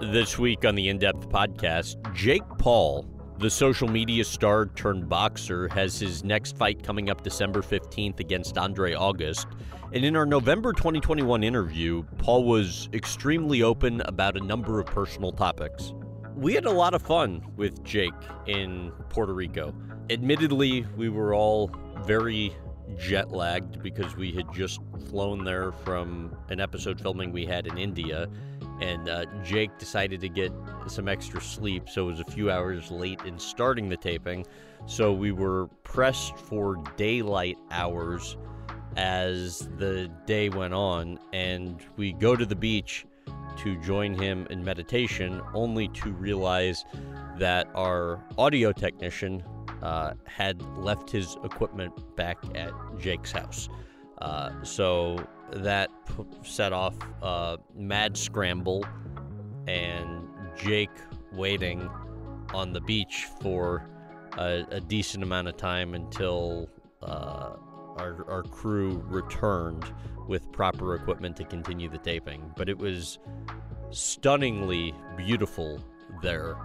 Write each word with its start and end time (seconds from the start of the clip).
This 0.00 0.38
week 0.38 0.64
on 0.64 0.76
the 0.76 0.90
In 0.90 0.98
Depth 0.98 1.28
podcast, 1.28 1.96
Jake 2.14 2.44
Paul, 2.56 3.04
the 3.40 3.50
social 3.50 3.88
media 3.88 4.22
star 4.22 4.66
turned 4.66 5.08
boxer, 5.08 5.66
has 5.70 5.98
his 5.98 6.22
next 6.22 6.56
fight 6.56 6.84
coming 6.84 7.10
up 7.10 7.24
December 7.24 7.62
15th 7.62 8.20
against 8.20 8.56
Andre 8.56 8.94
August. 8.94 9.48
And 9.92 10.04
in 10.04 10.14
our 10.14 10.24
November 10.24 10.72
2021 10.72 11.42
interview, 11.42 12.04
Paul 12.18 12.44
was 12.44 12.88
extremely 12.92 13.64
open 13.64 14.00
about 14.02 14.36
a 14.36 14.40
number 14.40 14.78
of 14.78 14.86
personal 14.86 15.32
topics. 15.32 15.92
We 16.36 16.54
had 16.54 16.66
a 16.66 16.70
lot 16.70 16.94
of 16.94 17.02
fun 17.02 17.44
with 17.56 17.82
Jake 17.82 18.12
in 18.46 18.92
Puerto 19.08 19.34
Rico. 19.34 19.74
Admittedly, 20.10 20.86
we 20.96 21.08
were 21.08 21.34
all 21.34 21.72
very 22.04 22.54
jet 22.96 23.32
lagged 23.32 23.82
because 23.82 24.14
we 24.14 24.30
had 24.30 24.52
just 24.52 24.80
flown 25.10 25.42
there 25.42 25.72
from 25.72 26.36
an 26.50 26.60
episode 26.60 27.00
filming 27.00 27.32
we 27.32 27.44
had 27.44 27.66
in 27.66 27.76
India 27.76 28.28
and 28.80 29.08
uh, 29.08 29.24
Jake 29.42 29.76
decided 29.78 30.20
to 30.20 30.28
get 30.28 30.52
some 30.86 31.08
extra 31.08 31.40
sleep, 31.40 31.88
so 31.88 32.04
it 32.04 32.12
was 32.12 32.20
a 32.20 32.24
few 32.24 32.50
hours 32.50 32.90
late 32.90 33.20
in 33.24 33.38
starting 33.38 33.88
the 33.88 33.96
taping. 33.96 34.46
So 34.86 35.12
we 35.12 35.32
were 35.32 35.68
pressed 35.82 36.36
for 36.36 36.76
daylight 36.96 37.58
hours 37.70 38.36
as 38.96 39.68
the 39.78 40.10
day 40.26 40.48
went 40.48 40.74
on, 40.74 41.18
and 41.32 41.80
we 41.96 42.12
go 42.12 42.36
to 42.36 42.46
the 42.46 42.56
beach 42.56 43.06
to 43.58 43.76
join 43.82 44.14
him 44.14 44.46
in 44.50 44.64
meditation, 44.64 45.42
only 45.54 45.88
to 45.88 46.12
realize 46.12 46.84
that 47.38 47.68
our 47.74 48.24
audio 48.36 48.72
technician 48.72 49.42
uh, 49.82 50.14
had 50.24 50.62
left 50.78 51.10
his 51.10 51.36
equipment 51.44 51.92
back 52.16 52.38
at 52.54 52.72
Jake's 52.98 53.32
house. 53.32 53.68
Uh, 54.18 54.50
so 54.62 55.24
that 55.52 55.90
set 56.42 56.72
off 56.72 56.94
a 57.22 57.58
mad 57.74 58.16
scramble 58.16 58.84
and 59.66 60.28
Jake 60.56 60.90
waiting 61.32 61.88
on 62.54 62.72
the 62.72 62.80
beach 62.80 63.26
for 63.40 63.88
a, 64.38 64.64
a 64.70 64.80
decent 64.80 65.22
amount 65.22 65.48
of 65.48 65.56
time 65.56 65.94
until 65.94 66.68
uh, 67.02 67.52
our, 67.96 68.24
our 68.28 68.42
crew 68.42 69.02
returned 69.06 69.84
with 70.26 70.50
proper 70.52 70.94
equipment 70.94 71.36
to 71.36 71.44
continue 71.44 71.88
the 71.88 71.98
taping. 71.98 72.52
But 72.56 72.68
it 72.68 72.78
was 72.78 73.18
stunningly 73.90 74.94
beautiful 75.16 75.82
there 76.22 76.56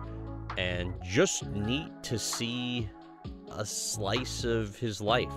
and 0.57 0.93
just 1.03 1.45
neat 1.47 1.91
to 2.03 2.19
see 2.19 2.89
a 3.51 3.65
slice 3.65 4.43
of 4.43 4.77
his 4.77 5.01
life. 5.01 5.33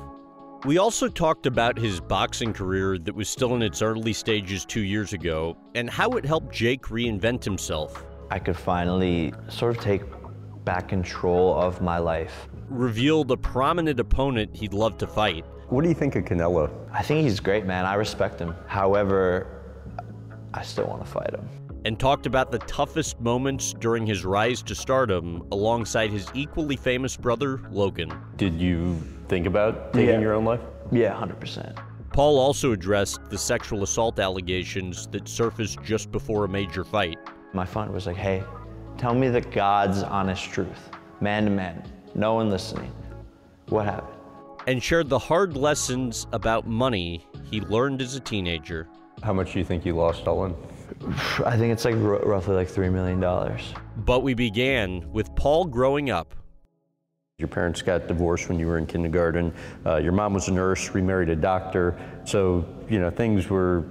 We 0.67 0.79
also 0.79 1.07
talked 1.07 1.47
about 1.47 1.79
his 1.79 2.01
boxing 2.01 2.53
career 2.53 2.99
that 2.99 3.15
was 3.15 3.29
still 3.29 3.55
in 3.55 3.63
its 3.63 3.83
early 3.83 4.13
stages 4.13 4.65
two 4.65 4.81
years 4.81 5.13
ago 5.13 5.57
and 5.77 5.89
how 5.89 6.11
it 6.15 6.25
helped 6.25 6.53
Jake 6.53 6.87
reinvent 6.87 7.45
himself. 7.45 8.05
I 8.33 8.41
could 8.41 8.57
finally 8.57 9.33
sort 9.49 9.77
of 9.77 9.81
take 9.81 10.03
back 10.65 10.89
control 10.89 11.55
of 11.55 11.81
my 11.83 11.99
life. 11.99 12.49
Revealed 12.69 13.31
a 13.31 13.37
prominent 13.37 14.01
opponent 14.01 14.57
he'd 14.57 14.75
love 14.75 14.99
to 14.99 15.07
fight. 15.07 15.45
What 15.69 15.83
do 15.83 15.89
you 15.89 15.95
think 15.95 16.17
of 16.17 16.25
Canelo? 16.25 16.69
I 16.91 17.01
think 17.01 17.23
he's 17.23 17.39
great, 17.39 17.65
man. 17.65 17.87
I 17.87 17.95
respect 17.95 18.41
him. 18.41 18.53
However, 18.67 19.47
I 20.53 20.65
still 20.65 20.89
want 20.89 21.05
to 21.05 21.09
fight 21.09 21.33
him. 21.33 21.49
And 21.85 21.97
talked 21.97 22.27
about 22.27 22.51
the 22.51 22.59
toughest 22.59 23.21
moments 23.21 23.73
during 23.73 24.05
his 24.05 24.25
rise 24.25 24.63
to 24.63 24.75
stardom 24.75 25.47
alongside 25.53 26.11
his 26.11 26.27
equally 26.35 26.75
famous 26.75 27.17
brother, 27.17 27.61
Logan. 27.71 28.13
Did 28.35 28.61
you 28.61 29.01
think 29.29 29.47
about 29.47 29.93
taking 29.93 30.09
Yeah. 30.15 30.21
your 30.21 30.35
own 30.35 30.45
life? 30.45 30.61
Yeah, 30.93 31.13
100%. 31.13 31.77
Paul 32.13 32.39
also 32.39 32.73
addressed 32.73 33.21
the 33.29 33.37
sexual 33.39 33.83
assault 33.83 34.19
allegations 34.19 35.07
that 35.09 35.29
surfaced 35.29 35.83
just 35.83 36.11
before 36.13 36.45
a 36.45 36.49
major 36.49 36.85
fight. 36.85 37.19
My 37.53 37.67
friend 37.67 37.93
was 37.93 38.07
like, 38.07 38.17
hey, 38.17 38.43
tell 38.97 39.15
me 39.15 39.29
the 39.29 39.41
God's 39.41 40.03
honest 40.03 40.45
truth, 40.51 40.91
man 41.21 41.45
to 41.45 41.51
man, 41.51 41.83
no 42.15 42.35
one 42.35 42.49
listening. 42.51 42.93
What 43.69 43.85
happened? 43.87 44.13
and 44.69 44.83
shared 44.83 45.09
the 45.09 45.19
hard 45.19 45.57
lessons 45.57 46.27
about 46.33 46.67
money 46.67 47.25
he 47.49 47.61
learned 47.61 48.03
as 48.03 48.17
a 48.17 48.21
teenager. 48.21 48.89
How 49.23 49.33
much 49.33 49.53
do 49.53 49.61
you 49.61 49.65
think 49.65 49.87
you 49.87 49.95
lost 49.95 50.27
all 50.27 50.45
in? 50.45 50.57
I 51.47 51.57
think 51.57 51.73
it's 51.73 51.85
like 51.85 51.95
r- 51.95 52.19
roughly 52.27 52.57
like 52.57 52.69
$3 52.69 52.91
million. 52.93 53.21
But 53.99 54.25
we 54.25 54.35
began 54.35 55.09
with 55.13 55.33
Paul 55.37 55.67
growing 55.67 56.11
up. 56.11 56.35
Your 57.39 57.49
parents 57.49 57.83
got 57.83 58.09
divorced 58.09 58.49
when 58.49 58.59
you 58.59 58.67
were 58.67 58.79
in 58.79 58.87
kindergarten. 58.87 59.53
Uh, 59.85 59.97
your 59.99 60.13
mom 60.13 60.33
was 60.33 60.49
a 60.49 60.53
nurse, 60.53 60.95
remarried 60.95 61.29
a 61.29 61.37
doctor. 61.37 61.95
So, 62.25 62.65
you 62.89 62.99
know, 62.99 63.11
things 63.11 63.51
were, 63.51 63.85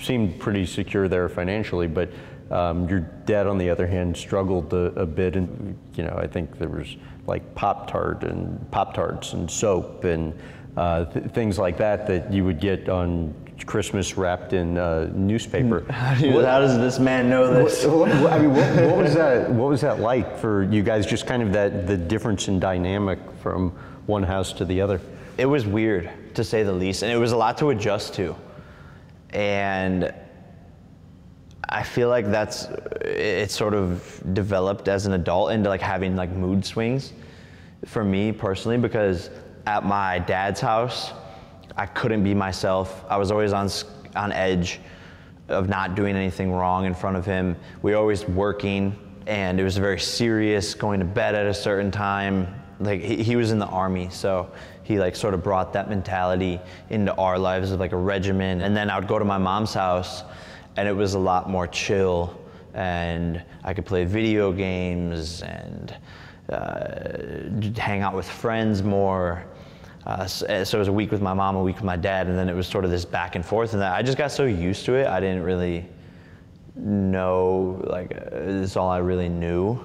seemed 0.00 0.40
pretty 0.40 0.64
secure 0.64 1.08
there 1.08 1.28
financially. 1.28 1.88
But 1.88 2.10
um, 2.50 2.88
your 2.88 3.00
dad, 3.00 3.46
on 3.46 3.58
the 3.58 3.68
other 3.68 3.86
hand, 3.86 4.16
struggled 4.16 4.72
a, 4.72 4.98
a 4.98 5.04
bit. 5.04 5.36
And, 5.36 5.78
you 5.94 6.04
know, 6.04 6.16
I 6.18 6.26
think 6.26 6.56
there 6.56 6.70
was 6.70 6.96
like 7.26 7.54
Pop 7.54 7.90
Tart 7.90 8.24
and 8.24 8.70
Pop 8.70 8.94
Tarts 8.94 9.34
and 9.34 9.50
soap 9.50 10.04
and 10.04 10.32
uh, 10.74 11.04
th- 11.04 11.26
things 11.32 11.58
like 11.58 11.76
that 11.76 12.06
that 12.06 12.32
you 12.32 12.46
would 12.46 12.60
get 12.60 12.88
on 12.88 13.34
Christmas 13.66 14.16
wrapped 14.16 14.52
in 14.52 14.78
uh, 14.78 15.10
newspaper. 15.14 15.84
How 15.92 16.14
does 16.60 16.78
this 16.78 16.98
man 16.98 17.28
know 17.28 17.52
this? 17.52 17.84
What, 17.84 18.08
what- 18.08 18.32
I 18.32 18.38
mean, 18.38 18.50
what, 18.54 18.74
what 18.86 18.96
was 18.98 19.14
that? 19.14 19.50
What 19.58 19.68
was 19.68 19.80
that 19.80 20.00
like 20.00 20.38
for 20.38 20.62
you 20.64 20.82
guys? 20.82 21.06
Just 21.06 21.26
kind 21.26 21.42
of 21.42 21.52
that 21.52 21.86
the 21.86 21.96
difference 21.96 22.48
in 22.48 22.60
dynamic 22.60 23.18
from 23.42 23.70
one 24.06 24.22
house 24.22 24.52
to 24.54 24.64
the 24.64 24.80
other. 24.80 25.00
It 25.36 25.46
was 25.46 25.66
weird, 25.66 26.34
to 26.34 26.44
say 26.44 26.62
the 26.62 26.72
least, 26.72 27.02
and 27.02 27.12
it 27.12 27.16
was 27.16 27.32
a 27.32 27.36
lot 27.36 27.58
to 27.58 27.70
adjust 27.70 28.14
to. 28.14 28.34
And 29.30 30.12
I 31.68 31.82
feel 31.82 32.08
like 32.08 32.26
that's 32.30 32.66
it 33.02 33.50
sort 33.50 33.74
of 33.74 34.22
developed 34.32 34.88
as 34.88 35.06
an 35.06 35.12
adult 35.12 35.50
into 35.52 35.68
like 35.68 35.82
having 35.82 36.16
like 36.16 36.30
mood 36.30 36.64
swings 36.64 37.12
for 37.84 38.02
me 38.02 38.32
personally 38.32 38.78
because 38.78 39.30
at 39.66 39.84
my 39.84 40.18
dad's 40.18 40.60
house 40.60 41.12
I 41.78 41.86
couldn't 41.86 42.24
be 42.24 42.34
myself. 42.34 43.04
I 43.08 43.16
was 43.16 43.30
always 43.30 43.52
on 43.52 43.70
on 44.16 44.32
edge 44.32 44.80
of 45.48 45.68
not 45.68 45.94
doing 45.94 46.16
anything 46.16 46.52
wrong 46.52 46.84
in 46.84 46.92
front 46.92 47.16
of 47.16 47.24
him. 47.24 47.56
We 47.82 47.92
were 47.92 47.98
always 47.98 48.26
working 48.26 48.96
and 49.26 49.60
it 49.60 49.64
was 49.64 49.76
very 49.76 50.00
serious 50.00 50.74
going 50.74 51.00
to 51.00 51.06
bed 51.06 51.34
at 51.34 51.46
a 51.46 51.54
certain 51.54 51.90
time. 51.90 52.54
Like 52.80 53.00
he, 53.00 53.22
he 53.22 53.36
was 53.36 53.50
in 53.50 53.58
the 53.58 53.66
army, 53.66 54.08
so 54.10 54.50
he 54.82 54.98
like 54.98 55.14
sort 55.14 55.34
of 55.34 55.42
brought 55.42 55.72
that 55.74 55.88
mentality 55.88 56.60
into 56.90 57.14
our 57.14 57.38
lives 57.38 57.70
of 57.70 57.80
like 57.80 57.92
a 57.92 57.96
regimen. 57.96 58.62
And 58.62 58.76
then 58.76 58.90
I 58.90 58.98
would 58.98 59.08
go 59.08 59.18
to 59.18 59.24
my 59.24 59.38
mom's 59.38 59.74
house 59.74 60.24
and 60.76 60.88
it 60.88 60.92
was 60.92 61.14
a 61.14 61.18
lot 61.18 61.48
more 61.48 61.66
chill 61.66 62.38
and 62.74 63.42
I 63.64 63.74
could 63.74 63.86
play 63.86 64.04
video 64.04 64.52
games 64.52 65.42
and 65.42 65.94
uh, 66.48 67.80
hang 67.80 68.02
out 68.02 68.14
with 68.14 68.28
friends 68.28 68.82
more. 68.82 69.44
Uh, 70.08 70.26
so, 70.26 70.64
so 70.64 70.78
it 70.78 70.80
was 70.80 70.88
a 70.88 70.92
week 70.92 71.10
with 71.10 71.20
my 71.20 71.34
mom, 71.34 71.54
a 71.54 71.62
week 71.62 71.76
with 71.76 71.84
my 71.84 71.96
dad, 71.96 72.28
and 72.28 72.38
then 72.38 72.48
it 72.48 72.54
was 72.54 72.66
sort 72.66 72.86
of 72.86 72.90
this 72.90 73.04
back 73.04 73.36
and 73.36 73.44
forth. 73.44 73.74
And 73.74 73.82
that 73.82 73.92
I 73.92 74.02
just 74.02 74.16
got 74.16 74.32
so 74.32 74.46
used 74.46 74.86
to 74.86 74.94
it, 74.94 75.06
I 75.06 75.20
didn't 75.20 75.42
really 75.42 75.86
know 76.74 77.82
like 77.84 78.16
uh, 78.16 78.30
it's 78.32 78.76
all 78.76 78.88
I 78.88 78.98
really 78.98 79.28
knew. 79.28 79.78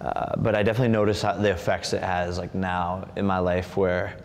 Uh, 0.00 0.34
but 0.36 0.54
I 0.54 0.62
definitely 0.62 0.92
notice 0.92 1.22
how 1.22 1.34
the 1.34 1.50
effects 1.50 1.92
it 1.92 2.02
has 2.02 2.38
like 2.38 2.54
now 2.54 3.08
in 3.16 3.26
my 3.26 3.38
life 3.38 3.76
where 3.76 4.16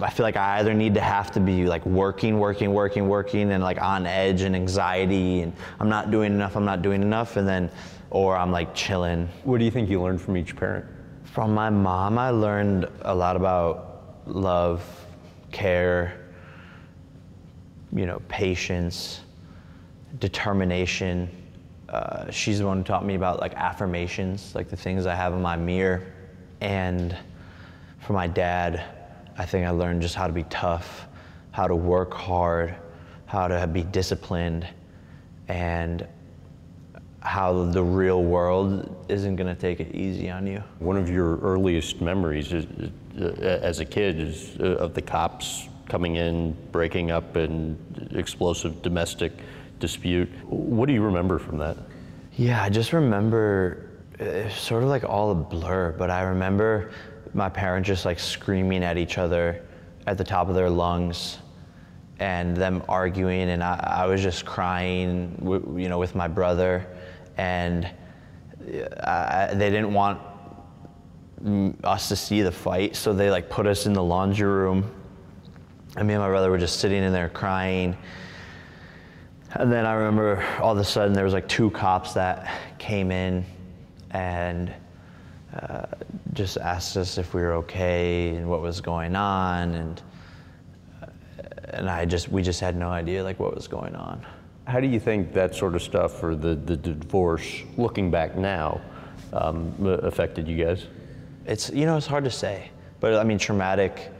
I 0.00 0.10
feel 0.10 0.24
like 0.24 0.36
I 0.36 0.58
either 0.58 0.74
need 0.74 0.94
to 0.94 1.00
have 1.00 1.30
to 1.32 1.40
be 1.40 1.66
like 1.66 1.84
working, 1.86 2.38
working, 2.38 2.72
working, 2.72 3.08
working 3.08 3.52
and 3.52 3.62
like 3.62 3.80
on 3.80 4.06
edge 4.06 4.42
and 4.42 4.54
anxiety 4.54 5.40
and 5.40 5.52
I'm 5.80 5.88
not 5.88 6.12
doing 6.12 6.32
enough, 6.32 6.56
I'm 6.56 6.64
not 6.64 6.82
doing 6.82 7.02
enough 7.02 7.36
and 7.36 7.46
then 7.46 7.70
or 8.10 8.36
I'm 8.36 8.52
like 8.52 8.74
chilling. 8.74 9.28
What 9.42 9.58
do 9.58 9.64
you 9.64 9.72
think 9.72 9.90
you 9.90 10.00
learned 10.00 10.20
from 10.20 10.36
each 10.36 10.54
parent? 10.54 10.84
From 11.24 11.52
my 11.52 11.68
mom 11.68 12.16
I 12.16 12.30
learned 12.30 12.86
a 13.02 13.14
lot 13.14 13.34
about 13.34 13.93
love, 14.26 14.84
care, 15.52 16.20
you 17.92 18.06
know, 18.06 18.20
patience, 18.28 19.20
determination. 20.18 21.28
Uh, 21.88 22.30
she's 22.30 22.58
the 22.58 22.66
one 22.66 22.78
who 22.78 22.84
taught 22.84 23.04
me 23.04 23.14
about 23.14 23.40
like 23.40 23.54
affirmations, 23.54 24.54
like 24.54 24.68
the 24.68 24.76
things 24.76 25.06
I 25.06 25.14
have 25.14 25.32
in 25.32 25.42
my 25.42 25.56
mirror. 25.56 26.02
And 26.60 27.16
for 28.00 28.12
my 28.14 28.26
dad, 28.26 28.84
I 29.36 29.44
think 29.44 29.66
I 29.66 29.70
learned 29.70 30.02
just 30.02 30.14
how 30.14 30.26
to 30.26 30.32
be 30.32 30.44
tough, 30.44 31.06
how 31.50 31.66
to 31.66 31.74
work 31.76 32.14
hard, 32.14 32.74
how 33.26 33.48
to 33.48 33.66
be 33.66 33.82
disciplined, 33.82 34.66
and 35.48 36.06
how 37.20 37.64
the 37.64 37.82
real 37.82 38.22
world 38.22 39.04
isn't 39.08 39.36
gonna 39.36 39.54
take 39.54 39.80
it 39.80 39.94
easy 39.94 40.30
on 40.30 40.46
you. 40.46 40.62
One 40.78 40.96
of 40.96 41.08
your 41.08 41.38
earliest 41.38 42.00
memories 42.00 42.52
is, 42.52 42.66
as 43.16 43.80
a 43.80 43.84
kid 43.84 44.20
is 44.20 44.56
uh, 44.60 44.76
of 44.76 44.94
the 44.94 45.02
cops 45.02 45.68
coming 45.88 46.16
in, 46.16 46.56
breaking 46.72 47.10
up 47.10 47.36
an 47.36 47.78
explosive 48.12 48.82
domestic 48.82 49.32
dispute. 49.78 50.28
What 50.46 50.86
do 50.86 50.92
you 50.92 51.02
remember 51.02 51.38
from 51.38 51.58
that? 51.58 51.76
Yeah, 52.36 52.62
I 52.62 52.68
just 52.68 52.92
remember 52.92 53.90
it's 54.18 54.58
sort 54.58 54.82
of 54.82 54.88
like 54.88 55.04
all 55.04 55.30
a 55.30 55.34
blur, 55.34 55.94
but 55.98 56.10
I 56.10 56.22
remember 56.22 56.90
my 57.32 57.48
parents 57.48 57.86
just 57.86 58.04
like 58.04 58.18
screaming 58.18 58.84
at 58.84 58.96
each 58.96 59.18
other 59.18 59.62
at 60.06 60.18
the 60.18 60.24
top 60.24 60.48
of 60.48 60.54
their 60.54 60.70
lungs 60.70 61.38
and 62.20 62.56
them 62.56 62.82
arguing 62.88 63.50
and 63.50 63.62
I, 63.62 64.02
I 64.02 64.06
was 64.06 64.22
just 64.22 64.44
crying, 64.44 65.36
you 65.76 65.88
know, 65.88 65.98
with 65.98 66.14
my 66.14 66.28
brother 66.28 66.86
and 67.36 67.90
uh, 69.00 69.54
they 69.54 69.70
didn't 69.70 69.92
want 69.92 70.20
us 71.82 72.08
to 72.08 72.16
see 72.16 72.42
the 72.42 72.52
fight, 72.52 72.96
so 72.96 73.12
they 73.12 73.30
like 73.30 73.50
put 73.50 73.66
us 73.66 73.86
in 73.86 73.92
the 73.92 74.02
laundry 74.02 74.48
room, 74.48 74.90
and 75.96 76.08
me 76.08 76.14
and 76.14 76.22
my 76.22 76.28
brother 76.28 76.50
were 76.50 76.58
just 76.58 76.80
sitting 76.80 77.02
in 77.02 77.12
there 77.12 77.28
crying. 77.28 77.96
And 79.52 79.70
then 79.70 79.86
I 79.86 79.92
remember 79.92 80.44
all 80.60 80.72
of 80.72 80.78
a 80.78 80.84
sudden 80.84 81.12
there 81.12 81.24
was 81.24 81.32
like 81.32 81.48
two 81.48 81.70
cops 81.70 82.14
that 82.14 82.50
came 82.78 83.12
in 83.12 83.44
and 84.10 84.72
uh, 85.60 85.86
just 86.32 86.56
asked 86.56 86.96
us 86.96 87.18
if 87.18 87.34
we 87.34 87.42
were 87.42 87.52
okay 87.52 88.30
and 88.30 88.48
what 88.48 88.62
was 88.62 88.80
going 88.80 89.14
on, 89.14 89.74
and 89.74 90.02
uh, 91.02 91.06
and 91.74 91.90
I 91.90 92.04
just 92.04 92.28
we 92.28 92.42
just 92.42 92.60
had 92.60 92.76
no 92.76 92.88
idea 92.88 93.22
like 93.22 93.38
what 93.38 93.54
was 93.54 93.68
going 93.68 93.94
on. 93.94 94.24
How 94.66 94.80
do 94.80 94.86
you 94.86 94.98
think 94.98 95.34
that 95.34 95.54
sort 95.54 95.74
of 95.74 95.82
stuff 95.82 96.22
or 96.22 96.34
the, 96.34 96.54
the 96.54 96.76
divorce, 96.76 97.62
looking 97.76 98.10
back 98.10 98.34
now, 98.34 98.80
um, 99.34 99.74
affected 100.02 100.48
you 100.48 100.64
guys? 100.64 100.86
It's 101.46 101.70
you 101.70 101.86
know 101.86 101.96
it's 101.96 102.06
hard 102.06 102.24
to 102.24 102.30
say, 102.30 102.70
but 103.00 103.14
I 103.14 103.24
mean 103.24 103.38
traumatic 103.38 104.10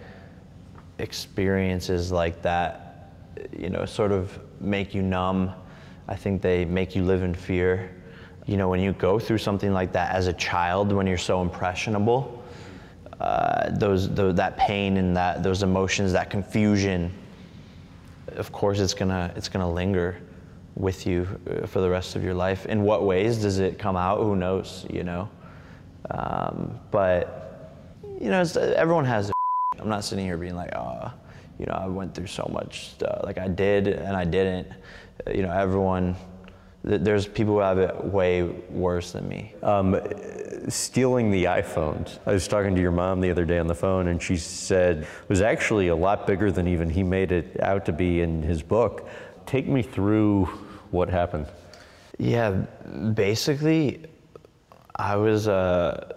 experiences 0.98 2.12
like 2.12 2.42
that, 2.42 3.12
you 3.56 3.70
know, 3.70 3.84
sort 3.84 4.12
of 4.12 4.38
make 4.60 4.94
you 4.94 5.02
numb. 5.02 5.52
I 6.06 6.16
think 6.16 6.42
they 6.42 6.64
make 6.64 6.94
you 6.94 7.04
live 7.04 7.22
in 7.22 7.34
fear. 7.34 7.90
You 8.46 8.56
know, 8.56 8.68
when 8.68 8.80
you 8.80 8.92
go 8.92 9.18
through 9.18 9.38
something 9.38 9.72
like 9.72 9.92
that 9.92 10.14
as 10.14 10.26
a 10.26 10.32
child, 10.34 10.92
when 10.92 11.06
you're 11.06 11.16
so 11.16 11.40
impressionable, 11.40 12.42
uh, 13.20 13.70
those, 13.70 14.12
those 14.14 14.34
that 14.34 14.56
pain 14.58 14.98
and 14.98 15.16
that 15.16 15.42
those 15.42 15.62
emotions, 15.62 16.12
that 16.12 16.28
confusion, 16.28 17.10
of 18.36 18.52
course, 18.52 18.80
it's 18.80 18.94
gonna 18.94 19.32
it's 19.36 19.48
gonna 19.48 19.70
linger 19.70 20.20
with 20.74 21.06
you 21.06 21.26
uh, 21.48 21.66
for 21.66 21.80
the 21.80 21.88
rest 21.88 22.16
of 22.16 22.24
your 22.24 22.34
life. 22.34 22.66
In 22.66 22.82
what 22.82 23.04
ways 23.04 23.38
does 23.38 23.60
it 23.60 23.78
come 23.78 23.96
out? 23.96 24.18
Who 24.18 24.36
knows? 24.36 24.84
You 24.90 25.04
know, 25.04 25.30
um, 26.10 26.78
but 26.90 27.44
you 28.20 28.30
know, 28.30 28.40
everyone 28.76 29.04
has. 29.04 29.32
I'm 29.78 29.88
not 29.88 30.04
sitting 30.04 30.24
here 30.24 30.38
being 30.38 30.56
like, 30.56 30.74
oh, 30.74 31.12
you 31.58 31.66
know, 31.66 31.74
I 31.74 31.86
went 31.86 32.14
through 32.14 32.26
so 32.26 32.48
much 32.52 32.90
stuff. 32.90 33.20
Like 33.24 33.38
I 33.38 33.48
did 33.48 33.88
and 33.88 34.16
I 34.16 34.24
didn't. 34.24 34.68
You 35.32 35.42
know, 35.42 35.52
everyone. 35.52 36.16
There's 36.86 37.26
people 37.26 37.54
who 37.54 37.60
have 37.60 37.78
it 37.78 38.04
way 38.04 38.42
worse 38.42 39.12
than 39.12 39.26
me. 39.26 39.54
Um, 39.62 39.98
stealing 40.68 41.30
the 41.30 41.44
iPhones. 41.44 42.18
I 42.26 42.32
was 42.32 42.46
talking 42.46 42.74
to 42.74 42.80
your 42.80 42.90
mom 42.90 43.22
the 43.22 43.30
other 43.30 43.46
day 43.46 43.58
on 43.58 43.66
the 43.66 43.74
phone, 43.74 44.08
and 44.08 44.20
she 44.20 44.36
said 44.36 44.98
it 44.98 45.28
was 45.28 45.40
actually 45.40 45.88
a 45.88 45.96
lot 45.96 46.26
bigger 46.26 46.52
than 46.52 46.68
even 46.68 46.90
he 46.90 47.02
made 47.02 47.32
it 47.32 47.58
out 47.62 47.86
to 47.86 47.92
be 47.92 48.20
in 48.20 48.42
his 48.42 48.62
book. 48.62 49.08
Take 49.46 49.66
me 49.66 49.80
through 49.80 50.44
what 50.90 51.08
happened. 51.08 51.46
Yeah, 52.18 52.50
basically, 53.14 54.02
I 54.96 55.16
was 55.16 55.46
a, 55.46 56.16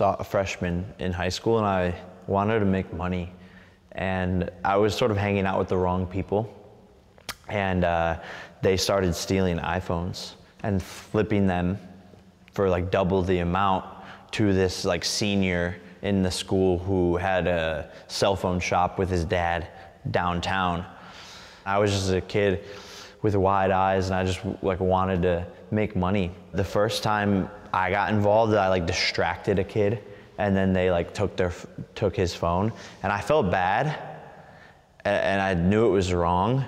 a 0.00 0.24
freshman 0.24 0.92
in 0.98 1.12
high 1.12 1.28
school, 1.28 1.58
and 1.58 1.66
I 1.66 1.94
wanted 2.26 2.60
to 2.60 2.64
make 2.64 2.92
money 2.92 3.32
and 3.94 4.50
I 4.64 4.76
was 4.76 4.94
sort 4.94 5.10
of 5.10 5.16
hanging 5.16 5.46
out 5.46 5.58
with 5.58 5.68
the 5.68 5.76
wrong 5.76 6.06
people, 6.06 6.52
and 7.48 7.84
uh, 7.84 8.20
they 8.62 8.76
started 8.76 9.14
stealing 9.14 9.58
iPhones 9.58 10.32
and 10.62 10.82
flipping 10.82 11.46
them 11.46 11.78
for 12.52 12.68
like 12.68 12.90
double 12.90 13.22
the 13.22 13.38
amount 13.38 13.84
to 14.32 14.52
this 14.54 14.84
like 14.84 15.04
senior 15.04 15.76
in 16.02 16.22
the 16.22 16.30
school 16.30 16.78
who 16.78 17.16
had 17.16 17.46
a 17.46 17.90
cell 18.08 18.34
phone 18.34 18.60
shop 18.60 18.98
with 18.98 19.10
his 19.10 19.24
dad 19.24 19.68
downtown. 20.10 20.84
I 21.66 21.78
was 21.78 21.90
just 21.90 22.10
a 22.10 22.20
kid 22.20 22.64
with 23.20 23.36
wide 23.36 23.70
eyes 23.70 24.06
and 24.06 24.16
I 24.16 24.24
just 24.24 24.40
like 24.62 24.80
wanted 24.80 25.22
to 25.22 25.46
make 25.72 25.96
money. 25.96 26.30
The 26.52 26.64
first 26.64 27.02
time 27.02 27.50
I 27.72 27.90
got 27.90 28.12
involved, 28.12 28.54
I 28.54 28.68
like 28.68 28.86
distracted 28.86 29.58
a 29.58 29.64
kid 29.64 30.02
and 30.38 30.56
then 30.56 30.72
they 30.72 30.90
like 30.90 31.14
took 31.14 31.36
their 31.36 31.52
took 31.94 32.16
his 32.16 32.34
phone, 32.34 32.72
and 33.02 33.12
I 33.12 33.20
felt 33.20 33.50
bad, 33.50 33.96
and 35.04 35.40
I 35.40 35.54
knew 35.54 35.86
it 35.86 35.90
was 35.90 36.12
wrong, 36.12 36.64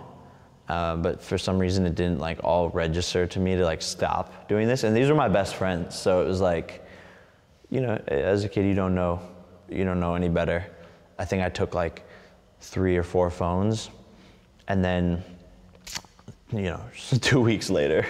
uh, 0.69 0.97
but 0.97 1.23
for 1.23 1.39
some 1.39 1.59
reason 1.59 1.87
it 1.87 1.95
didn't 1.95 2.21
like 2.21 2.39
all 2.45 2.69
register 2.71 3.27
to 3.27 3.41
me 3.41 3.57
to 3.57 3.65
like 3.65 3.83
stop 3.83 4.49
doing 4.49 4.69
this. 4.69 4.85
And 4.85 4.97
these 4.97 5.09
were 5.09 5.15
my 5.15 5.29
best 5.29 5.57
friends, 5.57 5.99
so 5.99 6.23
it 6.23 6.27
was 6.27 6.41
like, 6.41 6.87
you 7.71 7.81
know, 7.81 7.95
as 8.07 8.45
a 8.45 8.49
kid 8.49 8.67
you 8.67 8.75
don't 8.75 8.95
know, 8.95 9.21
you 9.69 9.85
don't 9.85 10.01
know 10.01 10.15
any 10.15 10.29
better. 10.29 10.65
I 11.19 11.25
think 11.25 11.43
I 11.43 11.49
took 11.49 11.75
like 11.75 12.05
three 12.61 12.97
or 12.97 13.03
four 13.03 13.31
phones, 13.31 13.91
and 14.69 14.85
then 14.85 15.25
you 16.53 16.63
know, 16.63 16.81
two 17.21 17.41
weeks 17.41 17.71
later, 17.71 18.07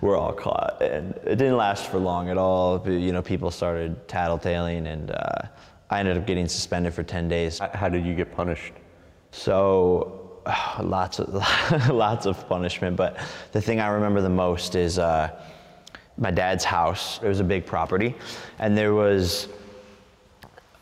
we're 0.00 0.16
all 0.16 0.32
caught. 0.32 0.82
And 0.82 1.14
it 1.24 1.36
didn't 1.36 1.56
last 1.56 1.90
for 1.90 1.98
long 1.98 2.28
at 2.28 2.38
all. 2.38 2.82
You 2.88 3.12
know, 3.12 3.22
people 3.22 3.50
started 3.50 4.06
tattletaling, 4.08 4.86
and 4.86 5.10
uh, 5.10 5.42
I 5.90 6.00
ended 6.00 6.16
up 6.16 6.26
getting 6.26 6.48
suspended 6.48 6.94
for 6.94 7.02
10 7.02 7.28
days. 7.28 7.58
How 7.58 7.88
did 7.88 8.04
you 8.04 8.14
get 8.14 8.34
punished? 8.34 8.72
So, 9.30 10.40
lots 10.82 11.18
of 11.18 11.88
lots 11.88 12.26
of 12.26 12.48
punishment. 12.48 12.96
But 12.96 13.18
the 13.52 13.60
thing 13.60 13.80
I 13.80 13.88
remember 13.88 14.20
the 14.20 14.28
most 14.28 14.74
is 14.74 14.98
uh, 14.98 15.30
my 16.18 16.30
dad's 16.30 16.64
house. 16.64 17.20
It 17.22 17.28
was 17.28 17.40
a 17.40 17.44
big 17.44 17.66
property, 17.66 18.14
and 18.58 18.76
there 18.76 18.94
was. 18.94 19.48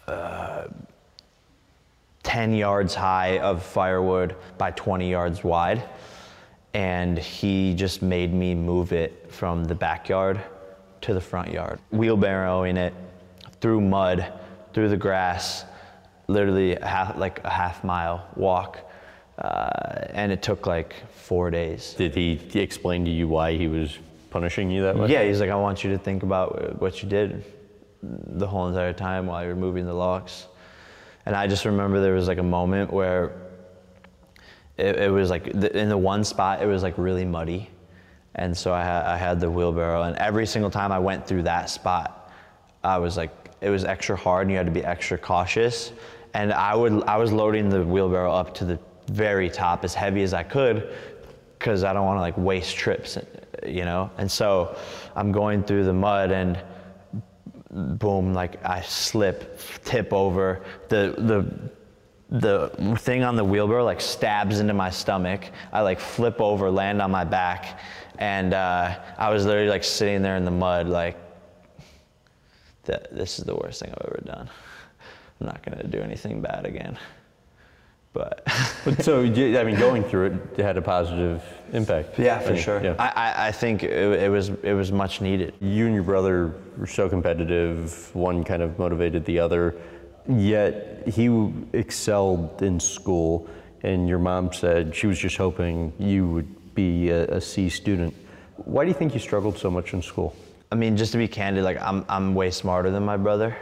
Uh, 0.07 0.67
10 2.23 2.53
yards 2.53 2.95
high 2.95 3.39
of 3.39 3.63
firewood 3.63 4.37
by 4.59 4.71
20 4.73 5.11
yards 5.11 5.43
wide 5.43 5.83
and 6.75 7.19
he 7.19 7.75
just 7.75 8.02
made 8.02 8.32
me 8.32 8.55
move 8.55 8.93
it 8.93 9.32
from 9.32 9.64
the 9.64 9.75
backyard 9.75 10.40
to 11.00 11.14
the 11.14 11.20
front 11.20 11.50
yard, 11.50 11.78
wheelbarrowing 11.93 12.76
it 12.76 12.94
through 13.61 13.81
mud, 13.81 14.32
through 14.72 14.88
the 14.88 14.96
grass, 14.96 15.64
literally 16.28 16.76
half, 16.76 17.17
like 17.17 17.43
a 17.44 17.50
half 17.50 17.82
mile 17.82 18.26
walk. 18.37 18.78
Uh, 19.38 20.06
and 20.11 20.31
it 20.31 20.43
took 20.43 20.67
like 20.67 20.94
four 21.12 21.50
days. 21.50 21.94
Did 21.94 22.14
he 22.14 22.38
explain 22.55 23.06
to 23.06 23.11
you 23.11 23.26
why 23.26 23.56
he 23.56 23.69
was 23.69 23.99
punishing 24.28 24.70
you 24.70 24.82
that 24.82 24.96
way? 24.96 25.08
Yeah, 25.08 25.25
he's 25.25 25.40
like, 25.40 25.50
I 25.50 25.55
want 25.55 25.82
you 25.82 25.90
to 25.93 25.99
think 25.99 26.22
about 26.22 26.78
what 26.81 27.02
you 27.02 27.08
did 27.08 27.44
the 28.02 28.46
whole 28.46 28.69
entire 28.69 28.93
time 28.93 29.26
while 29.26 29.44
you're 29.44 29.56
moving 29.56 29.87
the 29.87 29.94
locks. 29.94 30.46
And 31.25 31.34
I 31.34 31.46
just 31.46 31.64
remember 31.64 32.00
there 32.00 32.14
was 32.14 32.28
like 32.28 32.38
a 32.38 32.43
moment 32.43 32.93
where 32.93 33.32
it, 34.81 34.97
it 34.97 35.11
was 35.11 35.31
like 35.31 35.53
the, 35.53 35.77
in 35.77 35.88
the 35.88 35.99
one 35.99 36.25
spot 36.25 36.62
it 36.62 36.67
was 36.67 36.82
like 36.82 36.97
really 36.97 37.25
muddy. 37.25 37.71
And 38.37 38.56
so 38.56 38.73
I, 38.73 38.85
ha- 38.85 39.05
I 39.05 39.17
had 39.17 39.41
the 39.41 39.50
wheelbarrow 39.50 40.03
and 40.05 40.17
every 40.17 40.47
single 40.47 40.71
time 40.71 40.93
i 40.93 40.99
went 40.99 41.27
through 41.27 41.43
that 41.43 41.69
spot 41.69 42.32
i 42.82 42.96
was 42.96 43.17
like 43.17 43.31
it 43.60 43.70
was 43.70 43.84
extra 43.84 44.17
hard 44.17 44.43
and 44.43 44.51
you 44.51 44.56
had 44.56 44.67
to 44.67 44.72
be 44.72 44.84
extra 44.84 45.19
cautious. 45.19 45.93
And 46.34 46.53
i 46.53 46.75
would 46.75 47.03
i 47.05 47.17
was 47.17 47.32
loading 47.32 47.69
the 47.69 47.84
wheelbarrow 47.84 48.32
up 48.32 48.55
to 48.55 48.65
the 48.65 48.79
very 49.08 49.51
top 49.51 49.84
as 49.84 49.94
heavy 49.94 50.22
as 50.22 50.32
i 50.32 50.43
could 50.43 50.94
because 51.58 51.84
i 51.84 51.93
don't 51.93 52.06
want 52.06 52.17
to 52.17 52.20
like 52.20 52.39
waste 52.39 52.77
trips 52.77 53.19
you 53.67 53.84
know? 53.84 54.10
And 54.17 54.31
so 54.31 54.77
i'm 55.17 55.32
going 55.32 55.63
through 55.65 55.84
the 55.84 55.93
mud 55.93 56.31
and 56.31 56.58
boom 57.70 58.34
like 58.34 58.65
i 58.65 58.81
slip 58.81 59.60
tip 59.84 60.13
over. 60.13 60.63
The 60.89 61.15
the 61.19 61.70
the 62.31 62.69
thing 62.99 63.25
on 63.25 63.34
the 63.37 63.44
wheelbarrow 63.44 63.84
like 63.84 64.01
stabs 64.01 64.60
into 64.60 64.72
my 64.72 64.91
stomach. 64.91 65.44
I 65.72 65.81
like 65.81 65.99
flip 65.99 66.41
over, 66.41 66.70
land 66.70 67.03
on 67.03 67.10
my 67.10 67.25
back, 67.25 67.81
and 68.19 68.55
uh, 68.55 68.99
I 69.19 69.31
was 69.31 69.46
literally 69.46 69.69
like 69.69 69.84
sitting 69.84 70.22
there 70.22 70.37
in 70.37 70.44
the 70.44 70.51
mud, 70.51 70.87
like, 70.87 71.17
this 72.84 73.39
is 73.39 73.44
the 73.44 73.55
worst 73.55 73.81
thing 73.81 73.91
I've 73.91 74.06
ever 74.06 74.20
done. 74.25 74.51
I'm 75.41 75.46
not 75.46 75.63
gonna 75.63 75.84
do 75.84 76.01
anything 76.01 76.41
bad 76.41 76.67
again. 76.67 76.99
But, 78.13 78.43
but 78.84 79.03
so 79.03 79.20
I 79.22 79.65
mean, 79.65 79.79
going 79.79 80.03
through 80.03 80.41
it, 80.56 80.60
had 80.60 80.77
a 80.77 80.82
positive 80.82 81.43
impact. 81.72 82.19
Yeah, 82.19 82.39
for 82.41 82.51
I 82.51 82.53
mean, 82.53 82.63
sure. 82.63 82.82
Yeah. 82.82 82.96
I, 82.99 83.49
I 83.49 83.53
think 83.53 83.84
it, 83.84 83.91
it, 83.93 84.31
was 84.31 84.49
it 84.63 84.75
was 84.75 84.91
much 84.91 85.20
needed. 85.20 85.55
You 85.60 85.87
and 85.87 85.94
your 85.94 86.03
brother 86.03 86.55
were 86.77 86.87
so 86.87 87.08
competitive. 87.08 88.15
One 88.15 88.43
kind 88.43 88.63
of 88.63 88.79
motivated 88.79 89.25
the 89.25 89.39
other 89.39 89.77
Yet 90.31 91.08
he 91.08 91.53
excelled 91.72 92.63
in 92.63 92.79
school, 92.79 93.49
and 93.82 94.08
your 94.08 94.20
mom 94.20 94.53
said 94.53 94.94
she 94.94 95.08
was 95.08 95.19
just 95.19 95.37
hoping 95.37 95.93
you 95.99 96.29
would 96.29 96.75
be 96.75 97.10
a, 97.10 97.25
a 97.25 97.41
C 97.41 97.69
student. 97.69 98.15
Why 98.56 98.84
do 98.84 98.89
you 98.89 98.94
think 98.94 99.13
you 99.13 99.19
struggled 99.19 99.58
so 99.58 99.70
much 99.70 99.93
in 99.93 100.03
school? 100.03 100.37
I 100.70 100.77
mean, 100.77 100.96
just 100.96 101.10
to 101.13 101.19
be 101.19 101.27
candid, 101.27 101.65
like 101.65 101.81
I'm, 101.81 102.05
I'm 102.08 102.37
way 102.37 102.53
smarter 102.53 102.93
than 102.93 103.05
my 103.05 103.17
brother. 103.17 103.56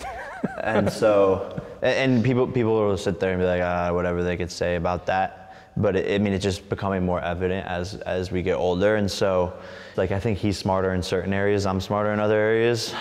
and 0.62 0.90
so, 0.90 1.62
and 1.82 2.24
people, 2.24 2.46
people 2.46 2.72
will 2.72 2.96
sit 2.96 3.20
there 3.20 3.32
and 3.32 3.38
be 3.38 3.44
like, 3.44 3.60
ah, 3.60 3.92
whatever 3.92 4.22
they 4.22 4.38
could 4.38 4.50
say 4.50 4.76
about 4.76 5.04
that. 5.06 5.54
But 5.76 5.94
it, 5.94 6.14
I 6.14 6.24
mean, 6.24 6.32
it's 6.32 6.44
just 6.44 6.70
becoming 6.70 7.04
more 7.04 7.20
evident 7.20 7.66
as, 7.66 7.96
as 7.96 8.30
we 8.30 8.40
get 8.40 8.54
older. 8.54 8.96
And 8.96 9.10
so, 9.10 9.52
like, 9.96 10.10
I 10.10 10.20
think 10.20 10.38
he's 10.38 10.56
smarter 10.56 10.94
in 10.94 11.02
certain 11.02 11.34
areas, 11.34 11.66
I'm 11.66 11.82
smarter 11.82 12.14
in 12.14 12.20
other 12.20 12.38
areas. 12.38 12.94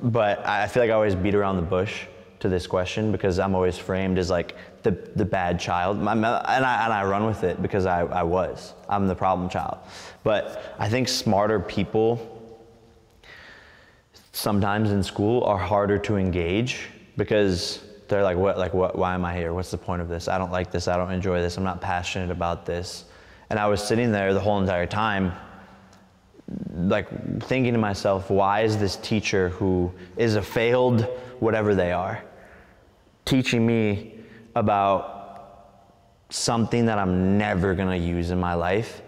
But 0.00 0.46
I 0.46 0.68
feel 0.68 0.82
like 0.84 0.90
I 0.90 0.94
always 0.94 1.16
beat 1.16 1.34
around 1.34 1.56
the 1.56 1.62
bush 1.62 2.04
to 2.40 2.48
this 2.48 2.66
question 2.66 3.10
because 3.12 3.38
I'm 3.38 3.54
always 3.54 3.76
framed 3.76 4.18
as 4.18 4.30
like 4.30 4.56
the, 4.82 4.92
the 5.16 5.24
bad 5.24 5.58
child. 5.58 5.98
and, 5.98 6.08
I, 6.08 6.14
and 6.54 6.64
I 6.64 7.04
run 7.04 7.26
with 7.26 7.44
it 7.44 7.60
because 7.60 7.86
I, 7.86 8.00
I 8.00 8.22
was. 8.22 8.74
I'm 8.88 9.06
the 9.06 9.14
problem 9.14 9.48
child. 9.48 9.78
But 10.22 10.74
I 10.78 10.88
think 10.88 11.08
smarter 11.08 11.60
people 11.60 12.34
sometimes 14.32 14.92
in 14.92 15.02
school 15.02 15.42
are 15.44 15.58
harder 15.58 15.98
to 15.98 16.16
engage 16.16 16.88
because 17.16 17.82
they're 18.06 18.22
like, 18.22 18.36
what, 18.36 18.56
like, 18.56 18.72
what, 18.72 18.96
why 18.96 19.14
am 19.14 19.24
I 19.24 19.36
here? 19.36 19.52
What's 19.52 19.70
the 19.70 19.78
point 19.78 20.00
of 20.00 20.08
this? 20.08 20.28
I 20.28 20.38
don't 20.38 20.52
like 20.52 20.70
this. 20.70 20.86
I 20.88 20.96
don't 20.96 21.10
enjoy 21.10 21.40
this. 21.42 21.56
I'm 21.56 21.64
not 21.64 21.80
passionate 21.80 22.30
about 22.30 22.64
this. 22.64 23.04
And 23.50 23.58
I 23.58 23.66
was 23.66 23.82
sitting 23.82 24.12
there 24.12 24.32
the 24.32 24.40
whole 24.40 24.60
entire 24.60 24.86
time 24.86 25.32
like 26.74 27.42
thinking 27.42 27.74
to 27.74 27.78
myself, 27.78 28.30
why 28.30 28.62
is 28.62 28.78
this 28.78 28.96
teacher 28.96 29.50
who 29.50 29.92
is 30.16 30.36
a 30.36 30.42
failed 30.42 31.02
whatever 31.40 31.74
they 31.74 31.92
are 31.92 32.22
teaching 33.28 33.66
me 33.66 34.14
about 34.54 36.24
something 36.30 36.86
that 36.86 36.98
I'm 36.98 37.36
never 37.36 37.74
gonna 37.74 37.96
use 37.96 38.30
in 38.30 38.40
my 38.40 38.54
life? 38.54 39.02